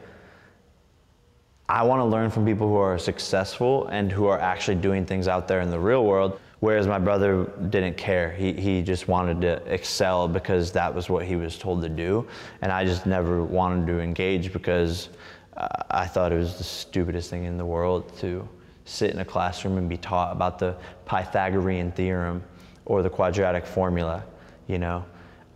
I 1.71 1.85
wanna 1.85 2.07
learn 2.07 2.31
from 2.31 2.45
people 2.45 2.69
who 2.69 2.77
are 2.77 2.99
successful 2.99 3.87
and 3.87 4.13
who 4.13 4.27
are 4.27 4.39
actually 4.39 4.75
doing 4.75 5.07
things 5.07 5.27
out 5.27 5.49
there 5.49 5.63
in 5.63 5.71
the 5.71 5.79
real 5.79 6.05
world. 6.05 6.39
Whereas 6.59 6.87
my 6.87 6.99
brother 6.99 7.45
didn't 7.71 7.97
care. 7.97 8.31
He, 8.33 8.53
he 8.53 8.83
just 8.83 9.09
wanted 9.09 9.41
to 9.41 9.63
excel 9.73 10.29
because 10.29 10.71
that 10.73 10.95
was 10.95 11.09
what 11.09 11.25
he 11.25 11.37
was 11.37 11.57
told 11.57 11.81
to 11.81 11.89
do. 11.89 12.29
And 12.61 12.71
I 12.71 12.85
just 12.85 13.07
never 13.07 13.43
wanted 13.43 13.87
to 13.87 14.01
engage 14.01 14.53
because 14.53 15.09
uh, 15.57 15.67
I 15.91 16.07
thought 16.07 16.33
it 16.33 16.39
was 16.39 16.59
the 16.59 16.65
stupidest 16.65 17.31
thing 17.31 17.45
in 17.45 17.57
the 17.57 17.65
world 17.65 18.15
to 18.19 18.47
sit 18.85 19.13
in 19.13 19.21
a 19.21 19.25
classroom 19.25 19.79
and 19.79 19.89
be 19.89 19.97
taught 19.97 20.33
about 20.33 20.59
the 20.59 20.77
Pythagorean 21.07 21.93
theorem 21.93 22.45
or 22.87 23.03
the 23.03 23.11
quadratic 23.11 23.67
formula, 23.67 24.25
you 24.67 24.79
know, 24.79 25.05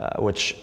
uh, 0.01 0.21
which 0.21 0.57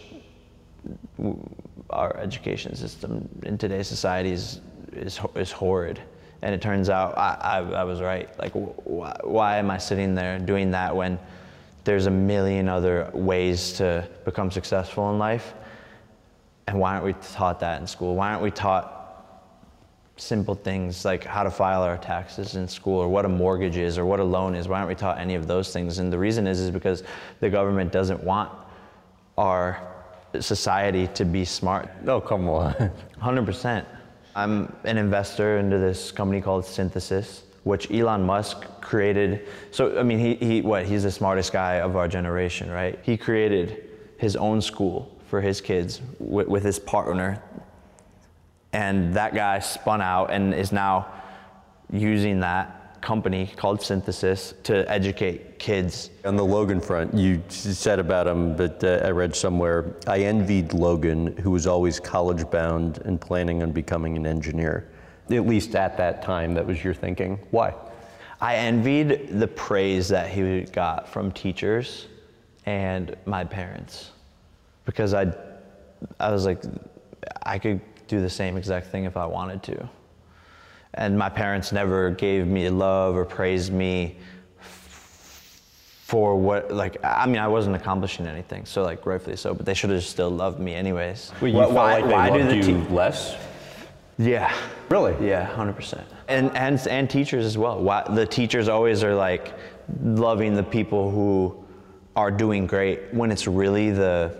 our 1.90 2.16
education 2.18 2.76
system 2.76 3.28
in 3.44 3.58
today's 3.58 3.88
society 3.88 4.32
is, 4.32 4.62
is, 4.94 5.20
is 5.36 5.52
horrid. 5.52 6.02
And 6.42 6.56
it 6.56 6.62
turns 6.62 6.90
out 6.90 7.18
I, 7.18 7.38
I, 7.42 7.58
I 7.82 7.84
was 7.84 8.02
right. 8.02 8.28
Like, 8.40 8.54
why, 8.54 9.16
why 9.24 9.58
am 9.58 9.70
I 9.70 9.78
sitting 9.78 10.16
there 10.16 10.40
doing 10.40 10.72
that 10.72 10.96
when 10.96 11.20
there's 11.84 12.08
a 12.08 12.12
million 12.12 12.68
other 12.68 13.10
ways 13.14 13.74
to 13.74 14.08
become 14.26 14.50
successful 14.50 15.12
in 15.12 15.20
life? 15.20 15.54
And 16.68 16.80
why 16.80 16.94
aren't 16.94 17.06
we 17.06 17.14
taught 17.14 17.60
that 17.60 17.82
in 17.82 17.88
school? 17.88 18.16
Why 18.16 18.32
aren't 18.32 18.42
we 18.42 18.52
taught 18.52 19.01
simple 20.22 20.54
things 20.54 21.04
like 21.04 21.24
how 21.24 21.42
to 21.42 21.50
file 21.50 21.82
our 21.82 21.98
taxes 21.98 22.56
in 22.56 22.68
school 22.68 23.00
or 23.00 23.10
what 23.10 23.26
a 23.26 23.30
mortgage 23.30 23.76
is 23.76 23.98
or 23.98 24.06
what 24.06 24.20
a 24.20 24.24
loan 24.24 24.54
is. 24.54 24.68
Why 24.68 24.78
aren't 24.78 24.88
we 24.88 24.96
taught 24.96 25.18
any 25.18 25.34
of 25.34 25.48
those 25.48 25.74
things? 25.74 25.98
And 25.98 26.14
the 26.14 26.20
reason 26.20 26.46
is, 26.46 26.60
is 26.60 26.70
because 26.70 27.04
the 27.40 27.50
government 27.50 27.92
doesn't 27.92 28.24
want 28.24 28.52
our 29.38 29.82
society 30.40 31.08
to 31.08 31.26
be 31.26 31.44
smart. 31.44 31.90
Oh, 32.06 32.22
come 32.22 32.48
on. 32.48 32.74
100%. 33.20 33.86
I'm 34.36 34.74
an 34.84 34.98
investor 34.98 35.58
into 35.58 35.80
this 35.80 36.12
company 36.12 36.40
called 36.40 36.66
Synthesis, 36.66 37.44
which 37.64 37.92
Elon 37.92 38.24
Musk 38.24 38.64
created. 38.80 39.48
So, 39.72 40.00
I 40.00 40.04
mean, 40.04 40.20
he, 40.20 40.36
he 40.36 40.62
what? 40.62 40.86
He's 40.86 41.04
the 41.04 41.12
smartest 41.12 41.52
guy 41.52 41.76
of 41.76 41.96
our 41.96 42.08
generation, 42.08 42.70
right? 42.70 42.98
He 43.02 43.18
created 43.18 43.90
his 44.18 44.36
own 44.36 44.62
school 44.62 45.12
for 45.28 45.42
his 45.42 45.60
kids 45.60 46.00
with, 46.20 46.48
with 46.48 46.64
his 46.64 46.78
partner 46.78 47.42
and 48.74 49.14
that 49.14 49.34
guy 49.34 49.60
spun 49.60 50.02
out 50.02 50.32
and 50.32 50.54
is 50.54 50.72
now 50.72 51.08
using 51.92 52.40
that 52.40 52.82
company 53.02 53.52
called 53.58 53.82
Synthesis 53.82 54.54
to 54.64 54.90
educate 54.90 55.60
kids. 55.60 56.12
On 56.24 56.36
the 56.36 56.46
Logan 56.46 56.80
front, 56.80 57.14
you 57.14 57.42
said 57.50 58.00
about 58.00 58.28
him, 58.28 58.56
but 58.56 58.84
uh, 58.84 59.02
I 59.04 59.10
read 59.10 59.36
somewhere, 59.36 59.96
I 60.08 60.20
envied 60.20 60.74
Logan, 60.74 61.36
who 61.38 61.52
was 61.52 61.68
always 61.68 62.00
college 62.00 62.50
bound 62.50 63.00
and 63.06 63.20
planning 63.20 63.64
on 63.64 63.72
becoming 63.72 64.16
an 64.18 64.26
engineer. 64.26 64.88
At 65.32 65.48
least 65.48 65.76
at 65.76 65.98
that 65.98 66.22
time, 66.22 66.54
that 66.54 66.66
was 66.66 66.84
your 66.84 66.94
thinking. 66.94 67.40
Why? 67.52 67.74
I 68.40 68.56
envied 68.56 69.40
the 69.40 69.48
praise 69.48 70.08
that 70.10 70.30
he 70.30 70.62
got 70.62 71.08
from 71.08 71.32
teachers 71.32 72.08
and 72.66 73.16
my 73.26 73.44
parents 73.44 74.12
because 74.86 75.14
I, 75.14 75.34
I 76.20 76.32
was 76.32 76.46
like, 76.46 76.64
I 77.44 77.60
could 77.60 77.82
do 78.12 78.22
the 78.22 78.30
same 78.30 78.58
exact 78.58 78.88
thing 78.88 79.06
if 79.06 79.16
I 79.16 79.26
wanted 79.26 79.64
to. 79.64 79.90
And 80.94 81.18
my 81.18 81.30
parents 81.30 81.72
never 81.72 82.12
gave 82.12 82.46
me 82.46 82.70
love 82.70 83.16
or 83.16 83.24
praised 83.24 83.72
me 83.72 84.18
for 84.60 86.36
what, 86.36 86.74
like, 86.74 86.98
I 87.06 87.26
mean, 87.26 87.38
I 87.38 87.48
wasn't 87.48 87.78
accomplishing 87.78 88.28
anything, 88.28 88.66
so, 88.66 88.84
like, 88.84 89.06
rightfully 89.06 89.38
so, 89.38 89.54
but 89.54 89.66
they 89.66 89.74
should 89.74 89.92
have 89.92 90.04
still 90.04 90.30
loved 90.30 90.60
me 90.60 90.74
anyways. 90.76 91.32
Well, 91.40 91.50
you 91.50 91.58
why, 91.58 91.64
felt 91.64 91.76
like 91.76 92.04
they 92.04 92.12
why 92.12 92.30
loved 92.30 92.56
you 92.56 92.62
te- 92.64 92.94
less? 92.94 93.38
Yeah. 94.18 94.54
Really? 94.90 95.16
Yeah, 95.26 95.50
100%. 95.56 96.04
And, 96.28 96.54
and, 96.58 96.86
and 96.90 97.10
teachers 97.10 97.46
as 97.46 97.58
well. 97.58 97.82
Why, 97.82 98.04
the 98.10 98.26
teachers 98.26 98.68
always 98.68 99.06
are, 99.06 99.16
like, 99.16 99.54
loving 100.04 100.54
the 100.54 100.64
people 100.64 101.10
who 101.12 101.64
are 102.18 102.30
doing 102.30 102.68
great 102.68 103.14
when 103.14 103.32
it's 103.32 103.48
really 103.48 103.92
the, 103.92 104.36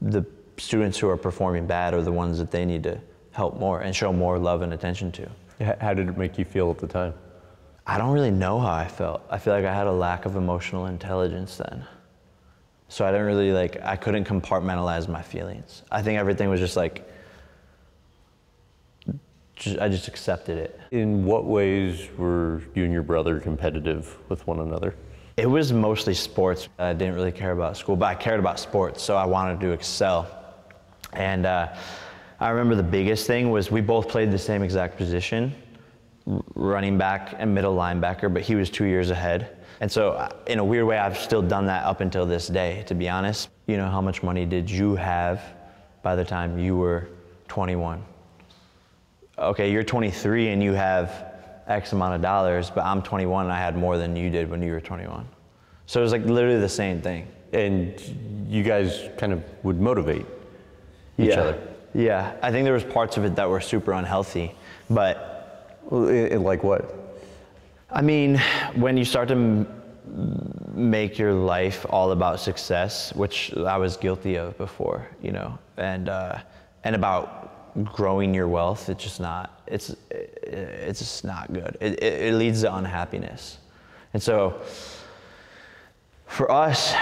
the 0.00 0.24
students 0.58 0.98
who 0.98 1.08
are 1.08 1.16
performing 1.16 1.66
bad 1.66 1.94
are 1.94 2.02
the 2.02 2.12
ones 2.12 2.38
that 2.38 2.50
they 2.50 2.64
need 2.64 2.82
to 2.82 3.00
help 3.32 3.58
more 3.58 3.80
and 3.80 3.94
show 3.94 4.12
more 4.12 4.38
love 4.38 4.62
and 4.62 4.74
attention 4.74 5.12
to. 5.12 5.28
How 5.80 5.94
did 5.94 6.08
it 6.08 6.16
make 6.16 6.38
you 6.38 6.44
feel 6.44 6.70
at 6.70 6.78
the 6.78 6.86
time? 6.86 7.14
I 7.86 7.96
don't 7.98 8.12
really 8.12 8.30
know 8.30 8.60
how 8.60 8.72
I 8.72 8.86
felt. 8.86 9.22
I 9.30 9.38
feel 9.38 9.54
like 9.54 9.64
I 9.64 9.74
had 9.74 9.86
a 9.86 9.92
lack 9.92 10.26
of 10.26 10.36
emotional 10.36 10.86
intelligence 10.86 11.56
then. 11.56 11.84
So 12.88 13.04
I 13.06 13.10
didn't 13.10 13.26
really 13.26 13.52
like, 13.52 13.78
I 13.82 13.96
couldn't 13.96 14.24
compartmentalize 14.24 15.08
my 15.08 15.22
feelings. 15.22 15.82
I 15.90 16.02
think 16.02 16.18
everything 16.18 16.48
was 16.48 16.60
just 16.60 16.76
like, 16.76 17.08
just, 19.56 19.78
I 19.78 19.88
just 19.88 20.08
accepted 20.08 20.58
it. 20.58 20.80
In 20.90 21.24
what 21.24 21.44
ways 21.44 22.08
were 22.16 22.62
you 22.74 22.84
and 22.84 22.92
your 22.92 23.02
brother 23.02 23.40
competitive 23.40 24.16
with 24.28 24.46
one 24.46 24.60
another? 24.60 24.94
It 25.36 25.46
was 25.46 25.72
mostly 25.72 26.14
sports. 26.14 26.68
I 26.78 26.92
didn't 26.92 27.14
really 27.14 27.32
care 27.32 27.52
about 27.52 27.76
school, 27.76 27.96
but 27.96 28.06
I 28.06 28.14
cared 28.14 28.40
about 28.40 28.58
sports, 28.58 29.02
so 29.02 29.16
I 29.16 29.26
wanted 29.26 29.60
to 29.60 29.70
excel. 29.72 30.37
And 31.12 31.46
uh, 31.46 31.74
I 32.40 32.50
remember 32.50 32.74
the 32.74 32.82
biggest 32.82 33.26
thing 33.26 33.50
was 33.50 33.70
we 33.70 33.80
both 33.80 34.08
played 34.08 34.30
the 34.30 34.38
same 34.38 34.62
exact 34.62 34.96
position, 34.96 35.54
running 36.54 36.98
back 36.98 37.34
and 37.38 37.54
middle 37.54 37.74
linebacker, 37.74 38.32
but 38.32 38.42
he 38.42 38.54
was 38.54 38.70
two 38.70 38.84
years 38.84 39.10
ahead. 39.10 39.56
And 39.80 39.90
so, 39.90 40.10
uh, 40.10 40.28
in 40.46 40.58
a 40.58 40.64
weird 40.64 40.86
way, 40.86 40.98
I've 40.98 41.18
still 41.18 41.42
done 41.42 41.66
that 41.66 41.84
up 41.84 42.00
until 42.00 42.26
this 42.26 42.48
day, 42.48 42.84
to 42.86 42.94
be 42.94 43.08
honest. 43.08 43.48
You 43.66 43.76
know, 43.76 43.88
how 43.88 44.00
much 44.00 44.22
money 44.22 44.44
did 44.44 44.70
you 44.70 44.96
have 44.96 45.42
by 46.02 46.16
the 46.16 46.24
time 46.24 46.58
you 46.58 46.76
were 46.76 47.08
21? 47.48 48.02
Okay, 49.38 49.70
you're 49.70 49.84
23 49.84 50.48
and 50.48 50.62
you 50.62 50.72
have 50.72 51.26
X 51.68 51.92
amount 51.92 52.14
of 52.14 52.22
dollars, 52.22 52.70
but 52.70 52.84
I'm 52.84 53.02
21 53.02 53.44
and 53.44 53.52
I 53.52 53.58
had 53.58 53.76
more 53.76 53.98
than 53.98 54.16
you 54.16 54.30
did 54.30 54.50
when 54.50 54.62
you 54.62 54.72
were 54.72 54.80
21. 54.80 55.28
So 55.86 56.00
it 56.00 56.02
was 56.02 56.12
like 56.12 56.24
literally 56.24 56.60
the 56.60 56.68
same 56.68 57.00
thing. 57.00 57.28
And 57.52 58.00
you 58.48 58.62
guys 58.62 59.08
kind 59.16 59.32
of 59.32 59.42
would 59.62 59.80
motivate 59.80 60.26
each 61.18 61.30
yeah. 61.30 61.40
other. 61.40 61.68
Yeah, 61.94 62.36
I 62.42 62.50
think 62.52 62.64
there 62.64 62.74
was 62.74 62.84
parts 62.84 63.16
of 63.16 63.24
it 63.24 63.34
that 63.36 63.48
were 63.48 63.60
super 63.60 63.92
unhealthy, 63.92 64.54
but 64.88 65.28
like 65.90 66.62
what? 66.62 66.94
I 67.90 68.02
mean, 68.02 68.38
when 68.74 68.96
you 68.96 69.04
start 69.04 69.28
to 69.28 69.34
m- 69.34 69.66
make 70.74 71.18
your 71.18 71.32
life 71.32 71.86
all 71.88 72.12
about 72.12 72.40
success, 72.40 73.12
which 73.14 73.54
I 73.56 73.78
was 73.78 73.96
guilty 73.96 74.36
of 74.36 74.56
before, 74.58 75.08
you 75.22 75.32
know, 75.32 75.58
and 75.76 76.08
uh, 76.08 76.38
and 76.84 76.94
about 76.94 77.84
growing 77.84 78.34
your 78.34 78.48
wealth, 78.48 78.88
it's 78.88 79.02
just 79.02 79.20
not. 79.20 79.62
It's 79.66 79.96
it's 80.10 80.98
just 80.98 81.24
not 81.24 81.52
good. 81.52 81.76
It, 81.80 82.02
it, 82.02 82.22
it 82.24 82.34
leads 82.34 82.62
to 82.62 82.74
unhappiness, 82.74 83.58
and 84.12 84.22
so 84.22 84.60
for 86.26 86.52
us 86.52 86.94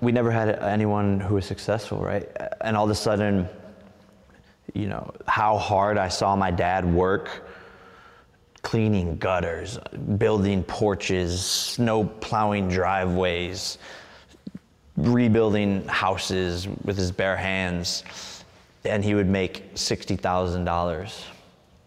we 0.00 0.12
never 0.12 0.30
had 0.30 0.50
anyone 0.60 1.20
who 1.20 1.36
was 1.36 1.46
successful, 1.46 1.98
right? 1.98 2.28
And 2.60 2.76
all 2.76 2.84
of 2.84 2.90
a 2.90 2.94
sudden, 2.94 3.48
you 4.74 4.88
know, 4.88 5.12
how 5.26 5.56
hard 5.56 5.96
I 5.98 6.08
saw 6.08 6.36
my 6.36 6.50
dad 6.50 6.84
work 6.84 7.48
cleaning 8.62 9.16
gutters, 9.16 9.78
building 10.18 10.62
porches, 10.64 11.40
snow 11.40 12.04
plowing 12.04 12.68
driveways, 12.68 13.78
rebuilding 14.96 15.86
houses 15.86 16.66
with 16.84 16.96
his 16.96 17.12
bare 17.12 17.36
hands. 17.36 18.02
And 18.84 19.04
he 19.04 19.14
would 19.14 19.28
make 19.28 19.74
$60,000 19.74 21.22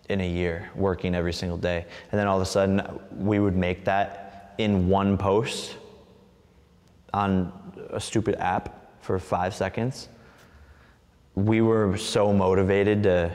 in 0.07 0.21
a 0.21 0.27
year 0.27 0.69
working 0.73 1.15
every 1.15 1.33
single 1.33 1.57
day. 1.57 1.85
And 2.11 2.19
then 2.19 2.27
all 2.27 2.37
of 2.37 2.43
a 2.43 2.49
sudden, 2.49 2.81
we 3.11 3.39
would 3.39 3.57
make 3.57 3.83
that 3.85 4.55
in 4.57 4.87
one 4.87 5.17
post 5.17 5.75
on 7.13 7.51
a 7.89 8.00
stupid 8.00 8.36
app 8.36 9.01
for 9.01 9.19
five 9.19 9.53
seconds. 9.55 10.09
We 11.36 11.62
were 11.62 11.98
so 11.98 12.33
motivated 12.33 13.03
to 13.03 13.31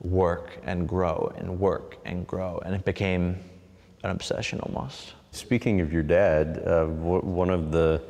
work 0.00 0.58
and 0.64 0.88
grow 0.88 1.32
and 1.36 1.58
work 1.58 1.96
and 2.04 2.26
grow. 2.26 2.60
And 2.64 2.74
it 2.74 2.84
became 2.84 3.38
an 4.04 4.10
obsession 4.10 4.60
almost. 4.60 5.14
Speaking 5.32 5.80
of 5.80 5.92
your 5.92 6.02
dad, 6.02 6.62
uh, 6.64 6.86
w- 6.86 7.20
one 7.20 7.50
of 7.50 7.72
the 7.72 8.02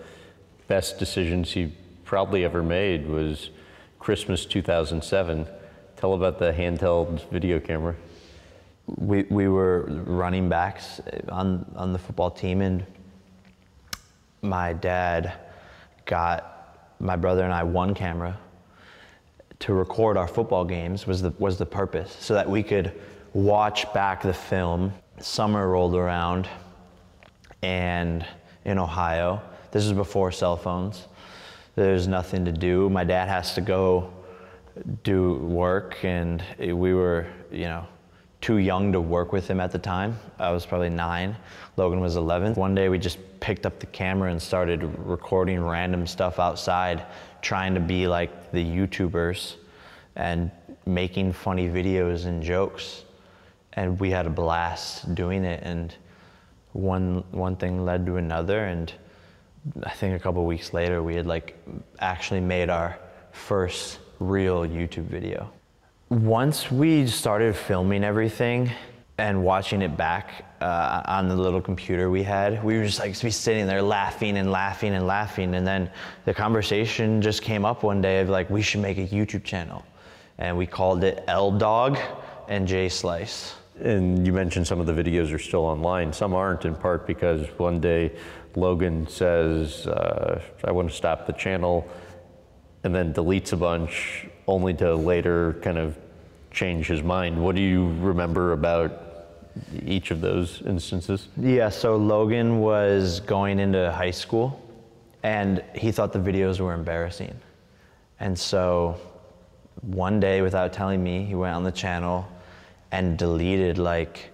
best 0.67 0.99
decisions 0.99 1.53
he 1.53 1.73
probably 2.05 2.45
ever 2.45 2.63
made 2.63 3.09
was 3.09 3.51
Christmas 3.99 4.45
2007. 4.47 5.47
Tell 5.97 6.15
about 6.15 6.39
the 6.39 6.53
handheld 6.53 7.29
video 7.31 7.59
camera. 7.59 7.95
We, 8.87 9.25
we 9.25 9.49
were 9.49 9.85
running 10.07 10.49
backs 10.49 11.01
on, 11.29 11.71
on 11.77 11.93
the 11.93 11.99
football 11.99 12.31
team, 12.31 12.63
and 12.63 12.87
my 14.43 14.73
dad 14.73 15.33
got 16.05 16.95
my 17.01 17.17
brother 17.17 17.45
and 17.45 17.53
I 17.53 17.63
one 17.63 17.95
camera 17.95 18.39
to 19.61 19.75
record 19.75 20.17
our 20.17 20.29
football 20.29 20.65
games 20.65 21.07
was 21.07 21.23
the, 21.23 21.31
was 21.39 21.59
the 21.59 21.67
purpose 21.67 22.17
so 22.21 22.35
that 22.35 22.49
we 22.49 22.63
could 22.63 22.93
watch 23.33 23.93
back 23.93 24.23
the 24.23 24.33
film. 24.33 24.93
Summer 25.21 25.69
rolled 25.69 25.95
around 25.95 26.49
and 27.63 28.25
in 28.65 28.79
Ohio, 28.79 29.43
this 29.73 29.85
is 29.85 29.93
before 29.93 30.31
cell 30.31 30.57
phones. 30.57 31.09
There's 31.75 32.07
nothing 32.07 32.45
to 32.45 32.53
do. 32.53 32.89
My 32.89 33.05
dad 33.05 33.29
has 33.29 33.55
to 33.55 33.61
go 33.61 34.13
do 35.03 35.35
work 35.35 36.05
and 36.05 36.43
we 36.59 36.95
were, 36.95 37.27
you 37.51 37.65
know, 37.65 37.87
too 38.41 38.59
young 38.59 38.93
to 38.93 39.01
work 39.01 39.33
with 39.33 39.49
him 39.49 39.61
at 39.61 39.73
the 39.73 39.79
time. 39.79 40.19
I 40.39 40.51
was 40.53 40.65
probably 40.65 40.91
nine. 40.91 41.37
Logan 41.77 42.01
was 42.01 42.17
11. 42.17 42.55
One 42.55 42.75
day 42.75 42.89
we 42.89 42.99
just 42.99 43.19
picked 43.41 43.67
up 43.67 43.79
the 43.81 43.87
camera 43.87 44.31
and 44.31 44.41
started 44.41 44.83
recording 44.99 45.65
random 45.65 46.07
stuff 46.07 46.39
outside, 46.39 47.05
trying 47.43 47.75
to 47.75 47.81
be 47.81 48.07
like 48.07 48.53
the 48.53 48.65
YouTubers 48.65 49.57
and 50.17 50.51
making 50.87 51.33
funny 51.33 51.69
videos 51.69 52.27
and 52.27 52.43
jokes. 52.43 53.05
And 53.73 53.99
we 53.99 54.11
had 54.11 54.27
a 54.27 54.31
blast 54.31 55.15
doing 55.15 55.45
it. 55.45 55.63
And 55.65 55.95
one, 56.73 57.25
one 57.33 57.57
thing 57.57 57.85
led 57.85 58.07
to 58.07 58.17
another. 58.17 58.65
And 58.67 58.93
I 59.83 59.91
think 59.91 60.15
a 60.17 60.19
couple 60.19 60.45
weeks 60.45 60.73
later, 60.73 61.03
we 61.03 61.15
had 61.17 61.27
like 61.27 61.57
actually 61.99 62.41
made 62.41 62.71
our 62.71 62.99
first 63.33 63.99
real 64.21 64.63
YouTube 64.63 65.07
video. 65.07 65.51
Once 66.11 66.71
we 66.71 67.07
started 67.07 67.55
filming 67.55 68.03
everything 68.03 68.71
and 69.19 69.45
watching 69.45 69.83
it 69.83 69.95
back 69.95 70.47
uh, 70.63 71.03
on 71.05 71.29
the 71.29 71.37
little 71.37 71.61
computer 71.61 72.09
we 72.09 72.23
had, 72.23 72.65
we 72.65 72.79
were 72.79 72.85
just 72.85 72.99
like 72.99 73.21
be 73.21 73.31
sitting 73.31 73.67
there 73.67 73.83
laughing 73.83 74.39
and 74.39 74.51
laughing 74.51 74.95
and 74.95 75.07
laughing. 75.07 75.55
And 75.55 75.67
then 75.67 75.91
the 76.25 76.33
conversation 76.33 77.21
just 77.21 77.43
came 77.43 77.67
up 77.67 77.83
one 77.83 78.01
day 78.01 78.21
of 78.21 78.31
like, 78.31 78.49
we 78.49 78.63
should 78.63 78.81
make 78.81 78.97
a 78.97 79.07
YouTube 79.07 79.45
channel. 79.45 79.85
And 80.39 80.57
we 80.57 80.67
called 80.67 81.05
it 81.05 81.25
L 81.29 81.51
Dog 81.51 81.99
and 82.49 82.67
J 82.67 82.89
Slice. 82.89 83.57
And 83.79 84.27
you 84.27 84.33
mentioned 84.33 84.67
some 84.67 84.81
of 84.81 84.87
the 84.87 84.95
videos 84.95 85.31
are 85.31 85.39
still 85.39 85.67
online. 85.67 86.11
Some 86.15 86.33
aren't, 86.33 86.65
in 86.65 86.75
part 86.75 87.07
because 87.07 87.47
one 87.59 87.81
day 87.81 88.17
Logan 88.57 89.07
says, 89.09 89.87
uh, 89.87 90.41
I 90.65 90.71
want 90.71 90.89
to 90.89 90.97
stop 90.97 91.27
the 91.27 91.35
channel, 91.35 91.87
and 92.83 92.95
then 92.95 93.13
deletes 93.13 93.53
a 93.53 93.57
bunch, 93.57 94.27
only 94.49 94.75
to 94.75 94.97
later 94.97 95.53
kind 95.63 95.79
of 95.79 95.97
change 96.51 96.87
his 96.87 97.03
mind. 97.03 97.41
What 97.41 97.55
do 97.55 97.61
you 97.61 97.95
remember 98.01 98.53
about 98.53 99.05
each 99.85 100.11
of 100.11 100.21
those 100.21 100.63
instances? 100.63 101.29
Yeah, 101.37 101.69
so 101.69 101.97
Logan 101.97 102.59
was 102.61 103.21
going 103.21 103.61
into 103.61 103.93
high 103.93 104.11
school 104.11 104.61
and 105.23 105.63
he 105.75 105.93
thought 105.93 106.13
the 106.13 106.19
videos 106.19 106.61
were 106.61 106.73
embarrassing. 106.73 107.39
And 108.21 108.37
so 108.37 108.99
one 109.83 110.19
day, 110.19 110.43
without 110.43 110.73
telling 110.73 111.03
me, 111.03 111.25
he 111.25 111.35
went 111.35 111.55
on 111.55 111.63
the 111.63 111.73
channel 111.73 112.27
and 112.91 113.19
deleted 113.19 113.79
like 113.79 114.31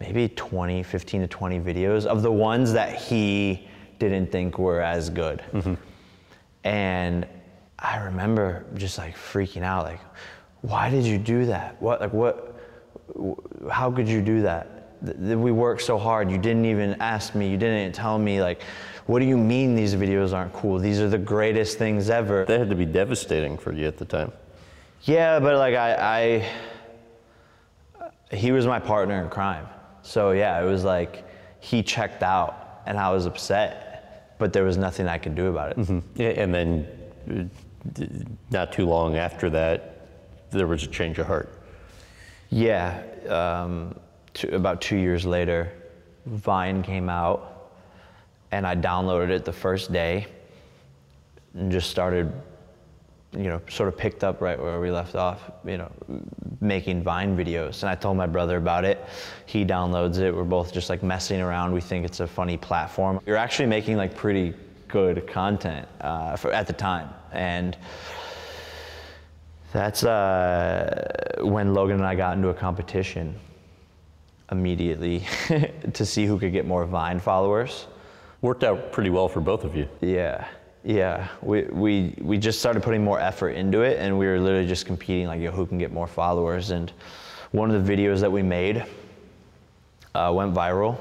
maybe 0.00 0.28
20, 0.28 0.82
15 0.82 1.20
to 1.22 1.28
20 1.28 1.60
videos 1.60 2.06
of 2.06 2.22
the 2.22 2.32
ones 2.32 2.72
that 2.72 2.94
he 2.96 3.68
didn't 3.98 4.32
think 4.32 4.58
were 4.58 4.80
as 4.80 5.10
good. 5.10 5.42
Mm-hmm. 5.52 5.74
And 6.64 7.26
I 7.78 7.98
remember 7.98 8.64
just 8.74 8.98
like 8.98 9.16
freaking 9.16 9.62
out, 9.62 9.84
like, 9.84 10.00
why 10.62 10.90
did 10.90 11.04
you 11.04 11.18
do 11.18 11.46
that? 11.46 11.80
What, 11.80 12.00
like, 12.00 12.12
what, 12.12 12.58
how 13.70 13.90
could 13.90 14.08
you 14.08 14.20
do 14.20 14.42
that? 14.42 14.74
We 15.00 15.52
worked 15.52 15.82
so 15.82 15.96
hard. 15.96 16.30
You 16.30 16.38
didn't 16.38 16.64
even 16.64 17.00
ask 17.00 17.36
me. 17.36 17.48
You 17.48 17.56
didn't 17.56 17.94
tell 17.94 18.18
me, 18.18 18.42
like, 18.42 18.62
what 19.06 19.20
do 19.20 19.26
you 19.26 19.36
mean 19.38 19.76
these 19.76 19.94
videos 19.94 20.32
aren't 20.32 20.52
cool? 20.52 20.78
These 20.78 21.00
are 21.00 21.08
the 21.08 21.18
greatest 21.18 21.78
things 21.78 22.10
ever. 22.10 22.44
That 22.44 22.58
had 22.58 22.70
to 22.70 22.76
be 22.76 22.84
devastating 22.84 23.56
for 23.56 23.72
you 23.72 23.86
at 23.86 23.96
the 23.96 24.04
time. 24.04 24.32
Yeah, 25.02 25.38
but 25.38 25.56
like, 25.56 25.76
I, 25.76 25.94
I 25.94 26.48
he 28.34 28.52
was 28.52 28.66
my 28.66 28.78
partner 28.78 29.22
in 29.22 29.30
crime. 29.30 29.66
So 30.02 30.32
yeah, 30.32 30.60
it 30.60 30.64
was 30.64 30.84
like 30.84 31.24
he 31.60 31.82
checked 31.82 32.22
out 32.22 32.82
and 32.86 32.98
I 32.98 33.10
was 33.10 33.26
upset, 33.26 34.34
but 34.38 34.52
there 34.52 34.64
was 34.64 34.76
nothing 34.76 35.08
I 35.08 35.18
could 35.18 35.34
do 35.34 35.46
about 35.46 35.70
it. 35.70 35.78
Mm-hmm. 35.78 35.98
Yeah, 36.20 36.28
and 36.28 36.54
then 36.54 36.88
uh, 37.30 37.44
not 38.50 38.72
too 38.72 38.86
long 38.86 39.16
after 39.16 39.50
that, 39.50 40.06
there 40.50 40.66
was 40.66 40.82
a 40.82 40.86
change 40.86 41.18
of 41.18 41.26
heart. 41.26 41.52
Yeah, 42.50 43.02
um, 43.28 43.98
two, 44.34 44.48
about 44.48 44.80
two 44.80 44.96
years 44.96 45.26
later, 45.26 45.72
Vine 46.26 46.82
came 46.82 47.08
out, 47.08 47.72
and 48.50 48.66
I 48.66 48.74
downloaded 48.74 49.30
it 49.30 49.44
the 49.44 49.52
first 49.52 49.92
day, 49.92 50.26
and 51.54 51.70
just 51.70 51.90
started, 51.90 52.32
you 53.32 53.44
know, 53.44 53.60
sort 53.68 53.88
of 53.88 53.98
picked 53.98 54.24
up 54.24 54.40
right 54.40 54.58
where 54.58 54.80
we 54.80 54.90
left 54.90 55.14
off, 55.14 55.50
you 55.66 55.76
know, 55.76 55.90
making 56.60 57.02
Vine 57.02 57.36
videos. 57.36 57.82
And 57.82 57.90
I 57.90 57.94
told 57.94 58.16
my 58.16 58.26
brother 58.26 58.56
about 58.56 58.84
it. 58.84 59.04
He 59.46 59.64
downloads 59.64 60.18
it. 60.18 60.34
We're 60.34 60.44
both 60.44 60.72
just 60.72 60.88
like 60.88 61.02
messing 61.02 61.40
around. 61.40 61.72
We 61.72 61.80
think 61.80 62.04
it's 62.04 62.20
a 62.20 62.26
funny 62.26 62.56
platform. 62.56 63.20
You're 63.26 63.36
actually 63.36 63.66
making 63.66 63.96
like 63.96 64.14
pretty 64.14 64.54
good 64.88 65.26
content 65.26 65.86
uh, 66.00 66.36
for, 66.36 66.52
at 66.52 66.66
the 66.66 66.72
time, 66.72 67.10
and 67.32 67.76
that's 69.72 70.02
uh, 70.02 71.36
when 71.40 71.74
Logan 71.74 71.96
and 71.96 72.06
I 72.06 72.14
got 72.14 72.36
into 72.36 72.48
a 72.48 72.54
competition 72.54 73.38
immediately 74.50 75.24
to 75.92 76.06
see 76.06 76.26
who 76.26 76.38
could 76.38 76.52
get 76.52 76.66
more 76.66 76.84
Vine 76.86 77.20
followers. 77.20 77.86
Worked 78.40 78.64
out 78.64 78.92
pretty 78.92 79.10
well 79.10 79.28
for 79.28 79.40
both 79.40 79.64
of 79.64 79.76
you. 79.76 79.88
Yeah, 80.00 80.46
yeah. 80.84 81.28
We, 81.42 81.62
we, 81.64 82.14
we 82.20 82.38
just 82.38 82.60
started 82.60 82.82
putting 82.82 83.04
more 83.04 83.20
effort 83.20 83.50
into 83.50 83.82
it 83.82 83.98
and 83.98 84.18
we 84.18 84.26
were 84.26 84.40
literally 84.40 84.66
just 84.66 84.86
competing 84.86 85.26
like, 85.26 85.40
yo, 85.40 85.50
who 85.50 85.66
can 85.66 85.76
get 85.76 85.92
more 85.92 86.06
followers? 86.06 86.70
And 86.70 86.92
one 87.50 87.70
of 87.70 87.84
the 87.84 87.92
videos 87.92 88.20
that 88.20 88.30
we 88.30 88.42
made 88.42 88.84
uh, 90.14 90.32
went 90.34 90.54
viral 90.54 90.98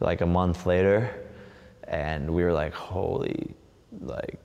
like 0.00 0.20
a 0.20 0.26
month 0.26 0.66
later. 0.66 1.21
And 1.92 2.34
we 2.34 2.42
were 2.42 2.52
like, 2.52 2.74
holy, 2.74 3.54
like, 4.00 4.38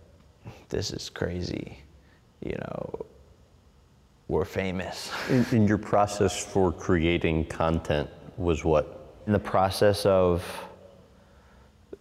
this 0.70 0.92
is 0.92 1.10
crazy 1.10 1.80
you 2.42 2.56
know, 2.56 3.06
we're 4.28 4.46
famous. 4.46 5.12
In, 5.30 5.46
in, 5.52 5.68
your 5.68 5.78
process 5.78 6.44
for 6.44 6.72
creating 6.72 7.46
content 7.46 8.10
was 8.38 8.64
what? 8.64 9.16
In 9.26 9.34
the 9.34 9.40
process 9.40 10.06
of 10.06 10.44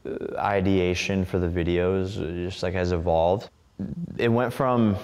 uh, 0.05 0.37
ideation 0.37 1.25
for 1.25 1.39
the 1.39 1.49
videos, 1.49 2.17
just 2.45 2.63
like 2.63 2.75
has 2.75 2.93
evolved. 2.93 3.51
It 4.17 4.29
went 4.29 4.53
from, 4.53 4.97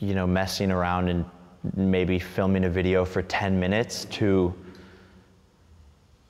you 0.00 0.14
know, 0.14 0.26
messing 0.26 0.70
around 0.70 1.08
and 1.08 1.24
maybe 1.74 2.18
filming 2.18 2.64
a 2.64 2.70
video 2.70 3.04
for 3.04 3.22
10 3.22 3.58
minutes 3.58 4.04
to 4.06 4.54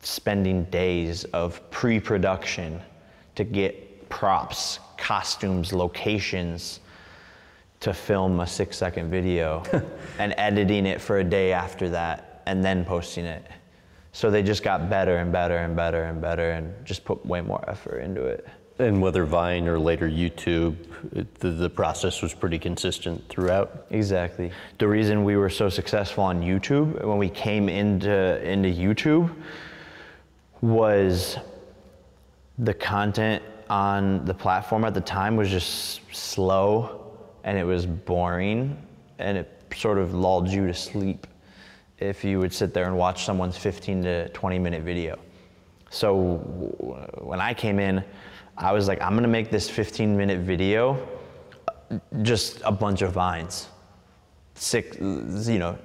spending 0.07 0.63
days 0.67 1.25
of 1.25 1.69
pre-production 1.73 2.81
to 3.35 3.43
get 3.43 4.09
props, 4.09 4.79
costumes, 4.97 5.73
locations, 5.73 6.79
to 7.81 7.93
film 7.93 8.39
a 8.39 8.47
six 8.47 8.77
second 8.77 9.11
video 9.11 9.65
and 10.19 10.33
editing 10.39 10.87
it 10.87 11.01
for 11.01 11.19
a 11.19 11.25
day 11.25 11.53
after 11.53 11.89
that 11.89 12.43
and 12.47 12.65
then 12.65 12.85
posting 12.85 13.25
it. 13.25 13.45
So 14.13 14.31
they 14.31 14.45
just 14.45 14.63
got 14.63 14.89
better 14.89 15.17
and 15.17 15.33
better 15.33 15.59
and 15.59 15.75
better 15.75 16.05
and 16.05 16.21
better 16.21 16.53
and 16.53 16.73
just 16.87 17.05
put 17.05 17.27
way 17.27 17.41
more 17.41 17.69
effort 17.69 17.99
into 17.99 18.25
it. 18.25 18.47
And 18.79 19.03
whether 19.03 19.25
Vine 19.25 19.67
or 19.67 19.79
later 19.79 20.09
YouTube, 20.09 20.77
it, 21.17 21.35
the, 21.41 21.51
the 21.51 21.69
process 21.69 22.23
was 22.23 22.33
pretty 22.33 22.61
consistent 22.61 23.29
throughout. 23.29 23.87
Exactly. 23.91 24.53
The 24.79 24.87
reason 24.87 25.25
we 25.25 25.37
were 25.37 25.51
so 25.51 25.69
successful 25.69 26.23
on 26.25 26.43
YouTube 26.43 27.05
when 27.05 27.19
we 27.19 27.29
came 27.29 27.69
into 27.69 28.41
into 28.49 28.69
YouTube 28.69 29.35
was 30.61 31.39
the 32.59 32.75
content 32.75 33.43
on 33.69 34.25
the 34.25 34.35
platform 34.35 34.85
at 34.85 34.95
the 34.95 35.01
time 35.01 35.37
was 35.37 35.51
just 35.51 36.01
slow 36.13 37.13
and 37.45 37.59
it 37.59 37.65
was 37.65 37.87
boring 37.87 38.77
and 39.19 39.37
it 39.39 39.63
sort 39.75 39.99
of 39.99 40.15
lulled 40.15 40.49
you 40.49 40.67
to 40.67 40.75
sleep 40.75 41.27
if 41.99 42.25
you 42.25 42.39
would 42.39 42.53
sit 42.53 42.75
there 42.75 42.87
and 42.87 42.97
watch 42.97 43.25
someone's 43.25 43.57
15 43.57 44.03
to 44.03 44.29
20 44.31 44.59
minute 44.59 44.83
video. 44.83 45.19
So 45.91 46.37
when 47.21 47.41
I 47.41 47.55
came 47.55 47.79
in, 47.79 48.05
I 48.59 48.73
was 48.73 48.89
like, 48.89 49.01
I'm 49.01 49.15
gonna 49.15 49.29
make 49.29 49.51
this 49.51 49.69
15 49.69 50.17
minute 50.17 50.41
video 50.41 51.07
uh, 51.69 51.99
just 52.23 52.61
a 52.65 52.73
bunch 52.73 53.03
of 53.03 53.13
vines. 53.13 53.69
Six, 54.55 54.97
you 54.99 55.59
know, 55.59 55.79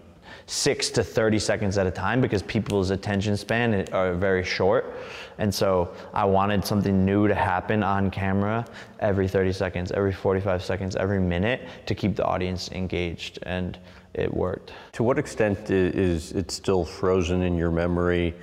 six 0.46 0.90
to 0.92 1.04
30 1.04 1.40
seconds 1.40 1.78
at 1.78 1.88
a 1.88 1.92
time 1.92 2.22
because 2.22 2.42
people's 2.42 2.90
attention 2.90 3.38
span 3.38 3.88
are 3.94 4.14
very 4.14 4.44
short. 4.44 4.98
And 5.38 5.54
so 5.54 5.94
I 6.14 6.26
wanted 6.26 6.66
something 6.66 7.06
new 7.06 7.28
to 7.28 7.36
happen 7.36 7.84
on 7.84 8.12
camera 8.12 8.66
every 9.00 9.28
30 9.28 9.54
seconds, 9.54 9.92
every 9.92 10.14
45 10.14 10.64
seconds, 10.64 10.96
every 10.96 11.20
minute 11.20 11.68
to 11.86 11.96
keep 11.96 12.16
the 12.16 12.26
audience 12.26 12.70
engaged. 12.72 13.40
And 13.44 13.78
it 14.14 14.34
worked. 14.34 14.74
To 14.94 15.04
what 15.04 15.18
extent 15.18 15.70
is 15.70 16.34
it 16.34 16.52
still 16.52 16.84
frozen 16.84 17.44
in 17.44 17.58
your 17.58 17.72
memory, 17.72 18.36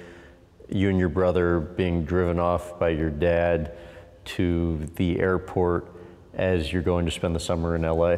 you 0.69 0.89
and 0.89 0.99
your 0.99 1.09
brother 1.09 1.61
being 1.61 2.05
driven 2.05 2.39
off 2.39 2.79
by 2.79 2.91
your 2.91 3.11
dad 3.11 3.77
to 4.25 4.79
the 4.97 5.21
airport 5.21 5.93
as 6.35 6.73
you're 6.73 6.83
going 6.83 7.05
to 7.05 7.11
spend 7.11 7.35
the 7.35 7.41
summer 7.41 7.77
in 7.77 7.83
LA? 7.83 8.17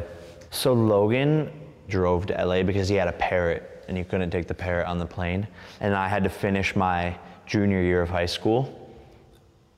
So 0.49 0.73
Logan 0.73 1.51
drove 1.87 2.25
to 2.27 2.45
LA 2.45 2.63
because 2.63 2.87
he 2.87 2.95
had 2.95 3.07
a 3.07 3.13
parrot 3.13 3.70
and 3.91 3.97
you 3.97 4.05
couldn't 4.05 4.31
take 4.31 4.47
the 4.47 4.53
parrot 4.53 4.87
on 4.87 4.99
the 4.99 5.05
plane. 5.05 5.45
And 5.81 5.93
I 5.93 6.07
had 6.07 6.23
to 6.23 6.29
finish 6.29 6.77
my 6.77 7.13
junior 7.45 7.81
year 7.81 8.01
of 8.01 8.09
high 8.09 8.25
school. 8.25 8.89